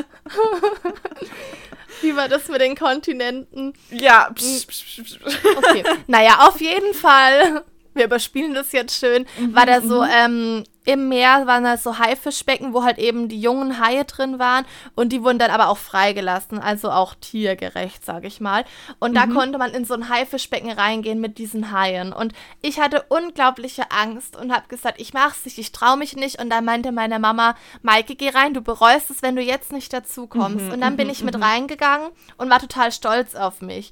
Wie 2.01 2.15
war 2.15 2.30
das 2.30 2.47
mit 2.47 2.61
den 2.61 2.75
Kontinenten? 2.75 3.73
Ja. 3.89 4.30
Psch, 4.34 4.67
psch, 4.67 5.01
psch. 5.03 5.19
Okay. 5.57 5.84
Naja, 6.07 6.47
auf 6.47 6.61
jeden 6.61 6.93
Fall 6.93 7.63
wir 7.99 8.05
überspielen 8.05 8.53
das 8.53 8.71
jetzt 8.71 8.99
schön, 8.99 9.25
mhm, 9.38 9.55
war 9.55 9.65
da 9.65 9.82
so, 9.82 10.03
mhm. 10.03 10.09
ähm, 10.11 10.63
im 10.90 11.08
Meer 11.08 11.46
waren 11.46 11.64
da 11.64 11.78
so 11.78 12.00
Haifischbecken, 12.00 12.74
wo 12.74 12.84
halt 12.84 12.98
eben 12.98 13.30
die 13.30 13.40
jungen 13.40 13.80
Haie 13.80 14.06
drin 14.06 14.40
waren 14.40 14.66
und 14.96 15.10
die 15.10 15.24
wurden 15.24 15.38
dann 15.38 15.52
aber 15.52 15.68
auch 15.68 15.78
freigelassen, 15.78 16.58
also 16.58 16.90
auch 16.90 17.14
tiergerecht, 17.14 18.04
sag 18.04 18.26
ich 18.26 18.42
mal. 18.42 18.66
Und 18.98 19.12
mhm. 19.12 19.16
da 19.16 19.28
konnte 19.28 19.60
man 19.60 19.72
in 19.72 19.86
so 19.86 19.94
ein 19.94 20.10
Haifischbecken 20.10 20.72
reingehen 20.72 21.22
mit 21.22 21.38
diesen 21.38 21.72
Haien. 21.72 22.12
Und 22.12 22.34
ich 22.64 22.80
hatte 22.80 23.06
unglaubliche 23.08 23.92
Angst 23.92 24.36
und 24.36 24.52
habe 24.52 24.68
gesagt, 24.68 25.00
ich 25.00 25.14
mach's 25.14 25.46
nicht, 25.46 25.60
ich 25.60 25.72
trau 25.72 25.96
mich 25.96 26.16
nicht. 26.16 26.42
Und 26.42 26.50
dann 26.50 26.66
meinte 26.66 26.92
meine 26.92 27.20
Mama, 27.20 27.54
Maike, 27.84 28.16
geh 28.16 28.30
rein, 28.30 28.56
du 28.56 28.62
bereust 28.62 29.12
es, 29.12 29.22
wenn 29.22 29.36
du 29.36 29.44
jetzt 29.44 29.72
nicht 29.72 29.94
dazu 29.94 30.26
kommst. 30.26 30.66
Mhm, 30.66 30.72
und 30.72 30.82
dann 30.82 30.98
bin 30.98 31.06
mhm, 31.06 31.14
ich 31.14 31.24
mit 31.24 31.38
mhm. 31.38 31.44
reingegangen 31.44 32.10
und 32.38 32.50
war 32.50 32.60
total 32.60 32.92
stolz 32.92 33.36
auf 33.36 33.62
mich. 33.62 33.92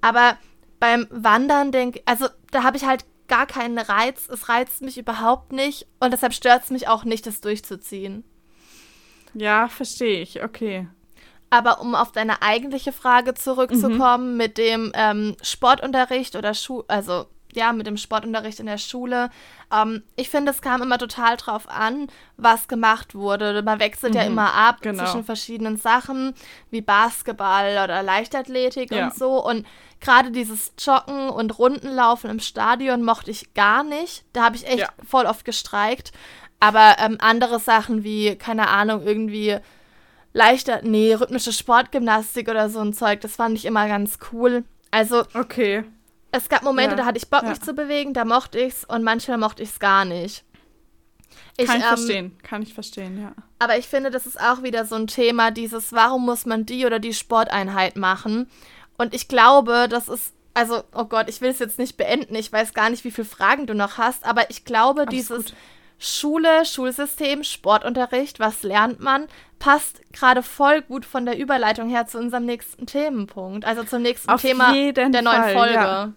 Aber 0.00 0.38
beim 0.80 1.06
Wandern 1.10 1.72
denke, 1.72 2.00
also 2.06 2.26
da 2.50 2.62
habe 2.62 2.78
ich 2.78 2.86
halt 2.86 3.04
gar 3.28 3.46
keinen 3.46 3.78
Reiz. 3.78 4.28
Es 4.28 4.48
reizt 4.48 4.82
mich 4.82 4.98
überhaupt 4.98 5.52
nicht 5.52 5.86
und 6.00 6.12
deshalb 6.12 6.34
stört 6.34 6.64
es 6.64 6.70
mich 6.70 6.88
auch 6.88 7.04
nicht, 7.04 7.26
das 7.26 7.40
durchzuziehen. 7.40 8.24
Ja, 9.34 9.68
verstehe 9.68 10.20
ich. 10.22 10.42
Okay. 10.42 10.88
Aber 11.50 11.80
um 11.80 11.94
auf 11.94 12.12
deine 12.12 12.42
eigentliche 12.42 12.92
Frage 12.92 13.34
zurückzukommen 13.34 14.32
mhm. 14.32 14.36
mit 14.36 14.58
dem 14.58 14.92
ähm, 14.94 15.36
Sportunterricht 15.42 16.36
oder 16.36 16.54
Schu 16.54 16.82
also 16.88 17.26
ja, 17.52 17.72
mit 17.72 17.86
dem 17.86 17.96
Sportunterricht 17.96 18.60
in 18.60 18.66
der 18.66 18.78
Schule. 18.78 19.30
Ähm, 19.72 20.02
ich 20.16 20.28
finde, 20.28 20.52
es 20.52 20.62
kam 20.62 20.82
immer 20.82 20.98
total 20.98 21.36
drauf 21.36 21.68
an, 21.68 22.08
was 22.36 22.68
gemacht 22.68 23.14
wurde. 23.14 23.62
Man 23.62 23.80
wechselt 23.80 24.14
mhm, 24.14 24.20
ja 24.20 24.26
immer 24.26 24.54
ab 24.54 24.78
genau. 24.80 25.04
zwischen 25.04 25.24
verschiedenen 25.24 25.76
Sachen, 25.76 26.34
wie 26.70 26.80
Basketball 26.80 27.84
oder 27.84 28.02
Leichtathletik 28.02 28.90
ja. 28.90 29.06
und 29.06 29.14
so. 29.14 29.44
Und 29.44 29.66
gerade 30.00 30.30
dieses 30.30 30.72
Joggen 30.78 31.30
und 31.30 31.58
Rundenlaufen 31.58 32.30
im 32.30 32.40
Stadion 32.40 33.02
mochte 33.02 33.30
ich 33.30 33.54
gar 33.54 33.82
nicht. 33.82 34.24
Da 34.32 34.44
habe 34.44 34.56
ich 34.56 34.66
echt 34.66 34.78
ja. 34.78 34.88
voll 35.06 35.26
oft 35.26 35.44
gestreikt. 35.44 36.12
Aber 36.60 36.96
ähm, 36.98 37.18
andere 37.20 37.60
Sachen 37.60 38.02
wie, 38.02 38.34
keine 38.36 38.68
Ahnung, 38.68 39.02
irgendwie 39.04 39.58
leichter, 40.32 40.80
nee, 40.82 41.14
rhythmische 41.14 41.52
Sportgymnastik 41.52 42.48
oder 42.48 42.68
so 42.68 42.80
ein 42.80 42.92
Zeug, 42.92 43.20
das 43.20 43.36
fand 43.36 43.56
ich 43.56 43.64
immer 43.64 43.88
ganz 43.88 44.18
cool. 44.32 44.64
Also, 44.90 45.24
okay. 45.34 45.84
Es 46.30 46.48
gab 46.48 46.62
Momente, 46.62 46.90
ja. 46.90 46.96
da 46.96 47.04
hatte 47.06 47.18
ich 47.18 47.28
Bock, 47.28 47.42
ja. 47.42 47.50
mich 47.50 47.60
zu 47.60 47.74
bewegen, 47.74 48.12
da 48.12 48.24
mochte 48.24 48.58
ich 48.58 48.74
es 48.74 48.84
und 48.84 49.02
manchmal 49.02 49.38
mochte 49.38 49.62
ich 49.62 49.70
es 49.70 49.78
gar 49.78 50.04
nicht. 50.04 50.44
Ich, 51.56 51.66
kann 51.66 51.78
ich 51.78 51.82
ähm, 51.82 51.88
verstehen, 51.88 52.38
kann 52.42 52.62
ich 52.62 52.74
verstehen, 52.74 53.20
ja. 53.20 53.32
Aber 53.58 53.78
ich 53.78 53.88
finde, 53.88 54.10
das 54.10 54.26
ist 54.26 54.40
auch 54.40 54.62
wieder 54.62 54.84
so 54.84 54.94
ein 54.94 55.06
Thema, 55.06 55.50
dieses, 55.50 55.92
warum 55.92 56.24
muss 56.24 56.46
man 56.46 56.66
die 56.66 56.86
oder 56.86 56.98
die 56.98 57.14
Sporteinheit 57.14 57.96
machen? 57.96 58.48
Und 58.96 59.14
ich 59.14 59.28
glaube, 59.28 59.88
das 59.88 60.08
ist, 60.08 60.34
also, 60.54 60.82
oh 60.94 61.04
Gott, 61.04 61.28
ich 61.28 61.40
will 61.40 61.50
es 61.50 61.58
jetzt 61.58 61.78
nicht 61.78 61.96
beenden, 61.96 62.34
ich 62.34 62.52
weiß 62.52 62.74
gar 62.74 62.90
nicht, 62.90 63.04
wie 63.04 63.10
viele 63.10 63.26
Fragen 63.26 63.66
du 63.66 63.74
noch 63.74 63.98
hast, 63.98 64.24
aber 64.24 64.50
ich 64.50 64.64
glaube, 64.64 65.02
Alles 65.02 65.10
dieses 65.10 65.46
gut. 65.46 65.54
Schule, 65.98 66.64
Schulsystem, 66.64 67.42
Sportunterricht, 67.42 68.38
was 68.38 68.62
lernt 68.62 69.00
man, 69.00 69.26
passt 69.58 70.00
gerade 70.12 70.42
voll 70.42 70.82
gut 70.82 71.04
von 71.04 71.26
der 71.26 71.38
Überleitung 71.38 71.88
her 71.88 72.06
zu 72.06 72.18
unserem 72.18 72.44
nächsten 72.44 72.86
Themenpunkt, 72.86 73.64
also 73.64 73.82
zum 73.82 74.02
nächsten 74.02 74.30
Auf 74.30 74.40
Thema 74.40 74.72
der 74.72 75.08
neuen 75.08 75.22
Fall, 75.22 75.54
Folge. 75.54 75.74
Ja. 75.74 76.12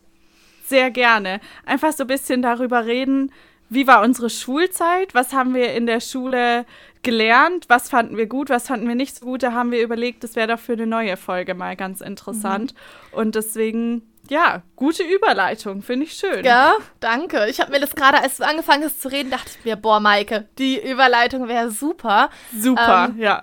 Sehr 0.66 0.92
gerne. 0.92 1.42
Einfach 1.66 1.92
so 1.94 2.04
ein 2.04 2.08
bisschen 2.08 2.42
darüber 2.42 2.86
reden, 2.86 3.32
wie 3.70 3.88
war 3.88 4.02
unsere 4.04 4.30
Schulzeit, 4.30 5.16
was 5.16 5.34
haben 5.34 5.54
wir 5.54 5.74
in 5.74 5.86
der 5.86 6.02
Schule 6.02 6.66
gelernt, 7.04 7.66
was 7.68 7.90
fanden 7.90 8.18
wir 8.18 8.28
gut, 8.28 8.50
was 8.50 8.68
fanden 8.68 8.88
wir 8.88 8.96
nicht 8.96 9.16
so 9.16 9.26
gut. 9.26 9.44
Da 9.44 9.54
haben 9.54 9.72
wir 9.72 9.82
überlegt, 9.82 10.24
das 10.24 10.36
wäre 10.36 10.50
doch 10.50 10.60
für 10.60 10.74
eine 10.74 10.88
neue 10.88 11.18
Folge 11.18 11.56
mal 11.56 11.76
ganz 11.76 12.02
interessant. 12.02 12.74
Mhm. 12.74 13.18
Und 13.18 13.36
deswegen 13.36 14.11
ja, 14.30 14.61
gute 14.76 15.03
Überleitung, 15.03 15.82
finde 15.82 16.05
ich 16.05 16.13
schön. 16.13 16.45
Ja, 16.45 16.76
danke. 16.99 17.47
Ich 17.49 17.59
habe 17.59 17.72
mir 17.72 17.80
das 17.80 17.95
gerade, 17.95 18.19
als 18.19 18.38
du 18.38 18.45
angefangen 18.45 18.84
hast 18.84 19.01
zu 19.01 19.09
reden, 19.09 19.30
dachte 19.30 19.51
ich 19.57 19.65
mir, 19.65 19.76
boah, 19.76 19.99
Maike, 19.99 20.47
die 20.57 20.80
Überleitung 20.80 21.47
wäre 21.47 21.69
super. 21.72 22.30
Super, 22.57 23.09
ähm, 23.09 23.19
ja 23.19 23.41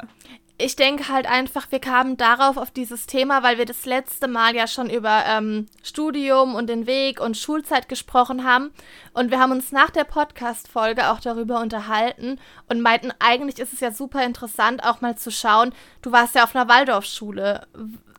ich 0.60 0.74
denke 0.74 1.08
halt 1.08 1.26
einfach, 1.26 1.70
wir 1.70 1.78
kamen 1.78 2.16
darauf 2.16 2.56
auf 2.56 2.72
dieses 2.72 3.06
Thema, 3.06 3.44
weil 3.44 3.58
wir 3.58 3.64
das 3.64 3.86
letzte 3.86 4.26
Mal 4.26 4.56
ja 4.56 4.66
schon 4.66 4.90
über 4.90 5.22
ähm, 5.24 5.66
Studium 5.84 6.56
und 6.56 6.66
den 6.66 6.88
Weg 6.88 7.20
und 7.20 7.36
Schulzeit 7.36 7.88
gesprochen 7.88 8.44
haben. 8.44 8.72
Und 9.14 9.30
wir 9.30 9.38
haben 9.38 9.52
uns 9.52 9.70
nach 9.70 9.90
der 9.90 10.02
Podcast-Folge 10.02 11.10
auch 11.10 11.20
darüber 11.20 11.60
unterhalten 11.60 12.40
und 12.68 12.82
meinten, 12.82 13.12
eigentlich 13.20 13.60
ist 13.60 13.72
es 13.72 13.78
ja 13.78 13.92
super 13.92 14.24
interessant, 14.24 14.82
auch 14.82 15.00
mal 15.00 15.16
zu 15.16 15.30
schauen. 15.30 15.72
Du 16.02 16.10
warst 16.10 16.34
ja 16.34 16.42
auf 16.42 16.56
einer 16.56 16.68
Waldorfschule. 16.68 17.68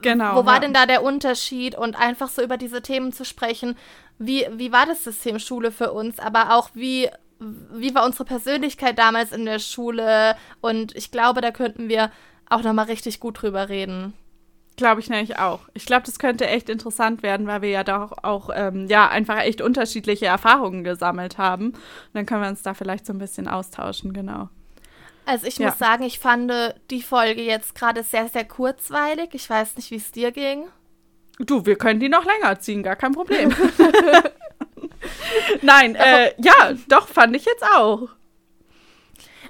Genau. 0.02 0.38
Wo 0.38 0.46
war 0.46 0.56
ja. 0.56 0.60
denn 0.62 0.74
da 0.74 0.86
der 0.86 1.04
Unterschied? 1.04 1.78
Und 1.78 2.00
einfach 2.00 2.30
so 2.30 2.42
über 2.42 2.56
diese 2.56 2.82
Themen 2.82 3.12
zu 3.12 3.26
sprechen. 3.26 3.78
Wie, 4.18 4.48
wie 4.54 4.72
war 4.72 4.86
das 4.86 5.04
System 5.04 5.40
Schule 5.40 5.74
für 5.74 5.92
uns? 5.92 6.20
Aber 6.20 6.56
auch 6.56 6.70
wie 6.74 7.10
wie 7.40 7.96
war 7.96 8.06
unsere 8.06 8.26
Persönlichkeit 8.26 9.00
damals 9.00 9.32
in 9.32 9.46
der 9.46 9.60
Schule? 9.60 10.36
Und 10.62 10.96
ich 10.96 11.10
glaube, 11.12 11.42
da 11.42 11.52
könnten 11.52 11.88
wir 11.88 12.12
auch 12.50 12.64
nochmal 12.64 12.86
richtig 12.86 13.20
gut 13.20 13.42
drüber 13.42 13.70
reden. 13.70 14.14
Glaube 14.76 15.02
ich 15.02 15.10
nämlich 15.10 15.38
auch. 15.38 15.62
Ich 15.74 15.86
glaube, 15.86 16.06
das 16.06 16.20
könnte 16.20 16.48
echt 16.48 16.70
interessant 16.70 17.22
werden, 17.22 17.48
weil 17.48 17.62
wir 17.62 17.70
ja 17.70 17.84
doch 17.84 18.24
auch 18.24 18.50
ähm, 18.54 18.88
ja 18.88 19.10
einfach 19.10 19.40
echt 19.40 19.62
unterschiedliche 19.62 20.28
Erfahrungen 20.28 20.84
gesammelt 20.84 21.38
haben. 21.38 21.72
Und 21.72 21.80
dann 22.14 22.26
können 22.26 22.44
wir 22.44 22.50
uns 22.50 22.62
da 22.62 22.74
vielleicht 22.74 23.06
so 23.06 23.14
ein 23.14 23.20
bisschen 23.20 23.48
austauschen, 23.48 24.14
genau. 24.14 24.50
Also 25.26 25.48
ich 25.48 25.58
ja. 25.58 25.68
muss 25.68 25.78
sagen, 25.78 26.04
ich 26.04 26.20
fand 26.20 26.52
die 26.90 27.02
Folge 27.02 27.42
jetzt 27.42 27.76
gerade 27.76 28.04
sehr, 28.04 28.30
sehr 28.30 28.46
kurzweilig. 28.46 29.30
Ich 29.34 29.50
weiß 29.50 29.76
nicht, 29.76 29.92
wie 29.92 29.98
es 29.98 30.12
dir 30.12 30.32
ging. 30.32 30.70
Du, 31.40 31.66
wir 31.66 31.76
können 31.76 32.00
die 32.00 32.10
noch 32.10 32.26
länger 32.26 32.60
ziehen, 32.60 32.82
gar 32.82 32.96
kein 32.96 33.12
Problem. 33.12 33.54
Nein, 35.62 35.96
äh, 35.96 36.34
ja, 36.38 36.74
doch, 36.88 37.08
fand 37.08 37.36
ich 37.36 37.46
jetzt 37.46 37.64
auch. 37.64 38.10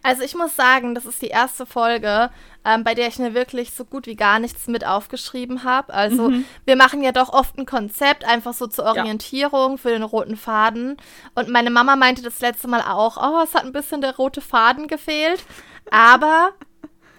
Also 0.01 0.23
ich 0.23 0.35
muss 0.35 0.55
sagen, 0.55 0.95
das 0.95 1.05
ist 1.05 1.21
die 1.21 1.27
erste 1.27 1.65
Folge, 1.65 2.29
ähm, 2.65 2.83
bei 2.83 2.93
der 2.93 3.07
ich 3.07 3.19
mir 3.19 3.33
wirklich 3.33 3.71
so 3.71 3.85
gut 3.85 4.05
wie 4.05 4.15
gar 4.15 4.39
nichts 4.39 4.67
mit 4.67 4.85
aufgeschrieben 4.85 5.63
habe. 5.63 5.93
Also 5.93 6.29
mhm. 6.29 6.45
wir 6.65 6.75
machen 6.75 7.01
ja 7.03 7.11
doch 7.11 7.33
oft 7.33 7.57
ein 7.57 7.65
Konzept, 7.65 8.25
einfach 8.25 8.53
so 8.53 8.67
zur 8.67 8.85
Orientierung 8.85 9.71
ja. 9.71 9.77
für 9.77 9.89
den 9.89 10.03
roten 10.03 10.35
Faden. 10.35 10.97
Und 11.35 11.49
meine 11.49 11.69
Mama 11.69 11.95
meinte 11.95 12.21
das 12.21 12.41
letzte 12.41 12.67
Mal 12.67 12.81
auch, 12.81 13.17
oh, 13.17 13.43
es 13.43 13.55
hat 13.55 13.65
ein 13.65 13.71
bisschen 13.71 14.01
der 14.01 14.15
rote 14.15 14.41
Faden 14.41 14.87
gefehlt. 14.87 15.43
Aber 15.91 16.53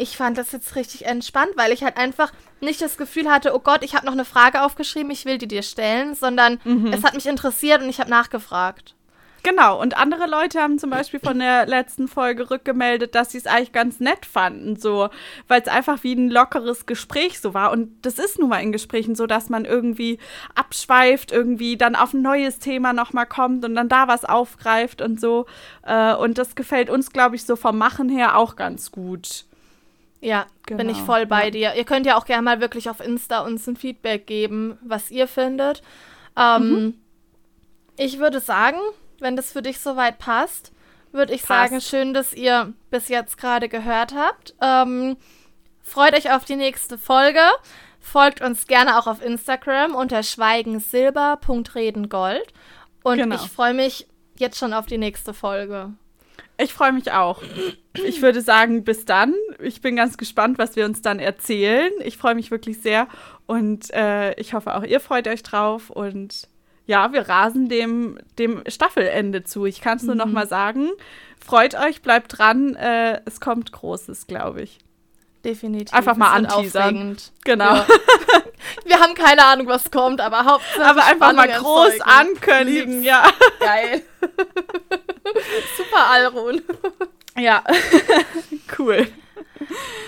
Ich 0.01 0.17
fand 0.17 0.39
das 0.39 0.53
jetzt 0.53 0.77
richtig 0.77 1.05
entspannt, 1.05 1.51
weil 1.57 1.73
ich 1.73 1.83
halt 1.83 1.99
einfach 1.99 2.33
nicht 2.63 2.81
das 2.81 2.97
Gefühl 2.97 3.29
hatte, 3.31 3.55
oh 3.55 3.59
Gott, 3.59 3.85
ich 3.85 3.95
habe 3.95 4.07
noch 4.07 4.15
eine 4.15 4.25
Frage 4.25 4.63
aufgeschrieben, 4.63 5.11
ich 5.11 5.27
will 5.27 5.37
die 5.37 5.47
dir 5.47 5.63
stellen, 5.63 6.15
sondern 6.15 6.59
mhm. 6.65 6.91
es 6.91 7.05
hat 7.05 7.13
mich 7.13 7.27
interessiert 7.27 7.83
und 7.83 7.91
ich 7.91 8.01
habe 8.01 8.09
nachgefragt. 8.09 8.95
Genau, 9.43 9.81
und 9.81 9.97
andere 9.97 10.27
Leute 10.27 10.61
haben 10.61 10.79
zum 10.79 10.91
Beispiel 10.91 11.19
von 11.21 11.39
der 11.39 11.67
letzten 11.67 12.09
Folge 12.09 12.51
rückgemeldet, 12.51 13.15
dass 13.15 13.33
sie 13.33 13.39
es 13.39 13.47
eigentlich 13.47 13.73
ganz 13.73 13.99
nett 13.99 14.27
fanden, 14.27 14.77
so, 14.77 15.09
weil 15.49 15.63
es 15.63 15.69
einfach 15.69 16.03
wie 16.03 16.15
ein 16.15 16.31
lockeres 16.31 16.85
Gespräch 16.85 17.41
so 17.41 17.55
war. 17.55 17.73
Und 17.73 17.91
das 18.03 18.19
ist 18.19 18.39
nun 18.39 18.51
mal 18.51 18.63
in 18.63 18.73
Gesprächen 18.73 19.15
so, 19.15 19.27
dass 19.27 19.49
man 19.49 19.65
irgendwie 19.65 20.19
abschweift, 20.55 21.33
irgendwie 21.33 21.77
dann 21.77 21.97
auf 21.97 22.13
ein 22.13 22.23
neues 22.23 22.59
Thema 22.59 22.93
nochmal 22.93 23.27
kommt 23.27 23.65
und 23.65 23.75
dann 23.75 23.89
da 23.89 24.09
was 24.09 24.25
aufgreift 24.25 25.01
und 25.01 25.21
so. 25.21 25.47
Äh, 25.83 26.15
und 26.15 26.37
das 26.37 26.55
gefällt 26.55 26.91
uns, 26.91 27.11
glaube 27.11 27.37
ich, 27.37 27.45
so 27.45 27.57
vom 27.57 27.79
Machen 27.79 28.11
her 28.11 28.37
auch 28.37 28.57
ganz 28.57 28.93
gut. 28.93 29.47
Ja, 30.21 30.47
genau. 30.67 30.79
bin 30.79 30.89
ich 30.91 30.97
genau, 30.97 31.07
voll 31.07 31.27
bei 31.27 31.45
ja. 31.45 31.51
dir. 31.51 31.75
Ihr 31.77 31.85
könnt 31.85 32.05
ja 32.05 32.19
auch 32.19 32.27
gerne 32.27 32.43
mal 32.43 32.61
wirklich 32.61 32.91
auf 32.91 33.01
Insta 33.01 33.41
uns 33.41 33.67
ein 33.67 33.77
Feedback 33.77 34.27
geben, 34.27 34.77
was 34.83 35.11
ihr 35.11 35.27
findet. 35.27 35.83
Ähm, 36.37 36.71
mhm. 36.71 36.95
Ich 37.97 38.19
würde 38.19 38.41
sagen, 38.41 38.79
wenn 39.21 39.37
das 39.37 39.53
für 39.53 39.63
dich 39.63 39.79
soweit 39.79 40.19
passt, 40.19 40.73
würde 41.13 41.35
ich 41.35 41.43
passt. 41.43 41.71
sagen, 41.71 41.81
schön, 41.81 42.15
dass 42.15 42.33
ihr 42.33 42.73
bis 42.91 43.09
jetzt 43.09 43.39
gerade 43.39 43.69
gehört 43.69 44.15
habt. 44.15 44.55
Ähm, 44.61 45.17
freut 45.83 46.15
euch 46.15 46.33
auf 46.33 46.45
die 46.45 46.55
nächste 46.57 46.99
Folge. 46.99 47.43
Folgt 48.01 48.41
uns 48.41 48.67
gerne 48.67 48.99
auch 48.99 49.07
auf 49.07 49.23
Instagram 49.23 49.95
unter 49.95 50.23
schweigensilber.redengold. 50.23 52.47
Und 53.03 53.19
genau. 53.19 53.37
ich 53.37 53.51
freue 53.51 53.75
mich 53.75 54.07
jetzt 54.37 54.59
schon 54.59 54.73
auf 54.73 54.87
die 54.87 54.99
nächste 54.99 55.35
Folge. 55.35 55.93
Ich 56.59 56.73
freue 56.75 56.93
mich 56.93 57.11
auch. 57.13 57.43
Ich 57.95 58.23
würde 58.23 58.43
sagen, 58.43 58.85
bis 58.85 59.05
dann. 59.05 59.35
Ich 59.61 59.81
bin 59.81 59.97
ganz 59.97 60.19
gespannt, 60.19 60.59
was 60.59 60.77
wir 60.77 60.85
uns 60.85 61.03
dann 61.03 61.19
erzählen. 61.19 61.91
Ich 62.05 62.19
freue 62.19 62.35
mich 62.35 62.51
wirklich 62.51 62.81
sehr 62.81 63.09
und 63.47 63.91
äh, 63.93 64.35
ich 64.35 64.55
hoffe 64.55 64.77
auch 64.77 64.85
ihr 64.85 65.01
freut 65.01 65.27
euch 65.27 65.43
drauf 65.43 65.91
und 65.91 66.49
ja, 66.91 67.13
wir 67.13 67.29
rasen 67.29 67.69
dem, 67.69 68.19
dem 68.37 68.65
Staffelende 68.67 69.45
zu. 69.45 69.65
Ich 69.65 69.81
kann 69.81 69.99
es 69.99 70.03
nur 70.03 70.17
mhm. 70.17 70.19
noch 70.19 70.27
mal 70.27 70.49
sagen. 70.49 70.91
Freut 71.39 71.77
euch, 71.77 72.03
bleibt 72.03 72.37
dran. 72.37 72.75
Äh, 72.75 73.21
es 73.27 73.41
kommt 73.41 73.71
Großes, 73.71 74.27
glaube 74.27 74.63
ich. 74.63 74.81
Definitiv. 75.45 75.95
Einfach 75.95 76.17
mal 76.17 76.33
anteasern. 76.33 77.17
Genau. 77.45 77.77
Ja. 77.77 77.87
Wir 78.85 78.99
haben 78.99 79.15
keine 79.15 79.45
Ahnung, 79.45 79.69
was 79.69 79.93
kommt, 79.93 80.21
aber 80.21 80.45
hauptsächlich. 80.45 80.85
Aber 80.85 81.05
einfach 81.05 81.33
mal 81.33 81.49
groß 81.49 81.93
erzeugen. 81.93 82.11
ankündigen, 82.11 82.93
Lieb's. 82.95 83.07
ja. 83.07 83.31
Geil. 83.61 84.03
Super 85.77 86.11
Alrun. 86.11 86.61
Ja. 87.39 87.63
cool. 88.79 89.07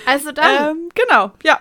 Also 0.04 0.32
dann. 0.32 0.70
Ähm, 0.70 0.88
genau, 0.96 1.30
ja. 1.44 1.60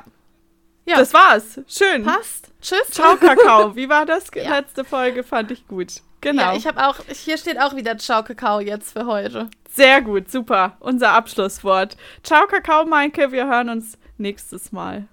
Ja. 0.86 0.98
Das 0.98 1.14
war's. 1.14 1.62
Schön. 1.68 2.04
Passt. 2.04 2.52
Tschüss. 2.62 2.90
Ciao, 2.92 3.16
Kakao. 3.16 3.76
Wie 3.76 3.90
war 3.90 4.06
das? 4.06 4.28
Ja. 4.36 4.58
Letzte 4.58 4.84
Folge 4.84 5.24
fand 5.24 5.52
ich 5.52 5.68
gut. 5.68 6.02
Genau. 6.22 6.44
Ja, 6.44 6.56
ich 6.56 6.68
habe 6.68 6.86
auch, 6.86 6.98
hier 7.08 7.38
steht 7.38 7.60
auch 7.60 7.76
wieder 7.76 7.98
Ciao, 7.98 8.24
Kakao 8.24 8.60
jetzt 8.60 8.94
für 8.94 9.06
heute. 9.06 9.50
Sehr 9.70 10.02
gut, 10.02 10.30
super. 10.30 10.78
Unser 10.80 11.12
Abschlusswort. 11.12 11.98
Ciao, 12.24 12.46
Kakao, 12.46 12.86
Maike. 12.86 13.32
Wir 13.32 13.48
hören 13.48 13.70
uns 13.70 13.98
nächstes 14.18 14.72
Mal. 14.72 15.08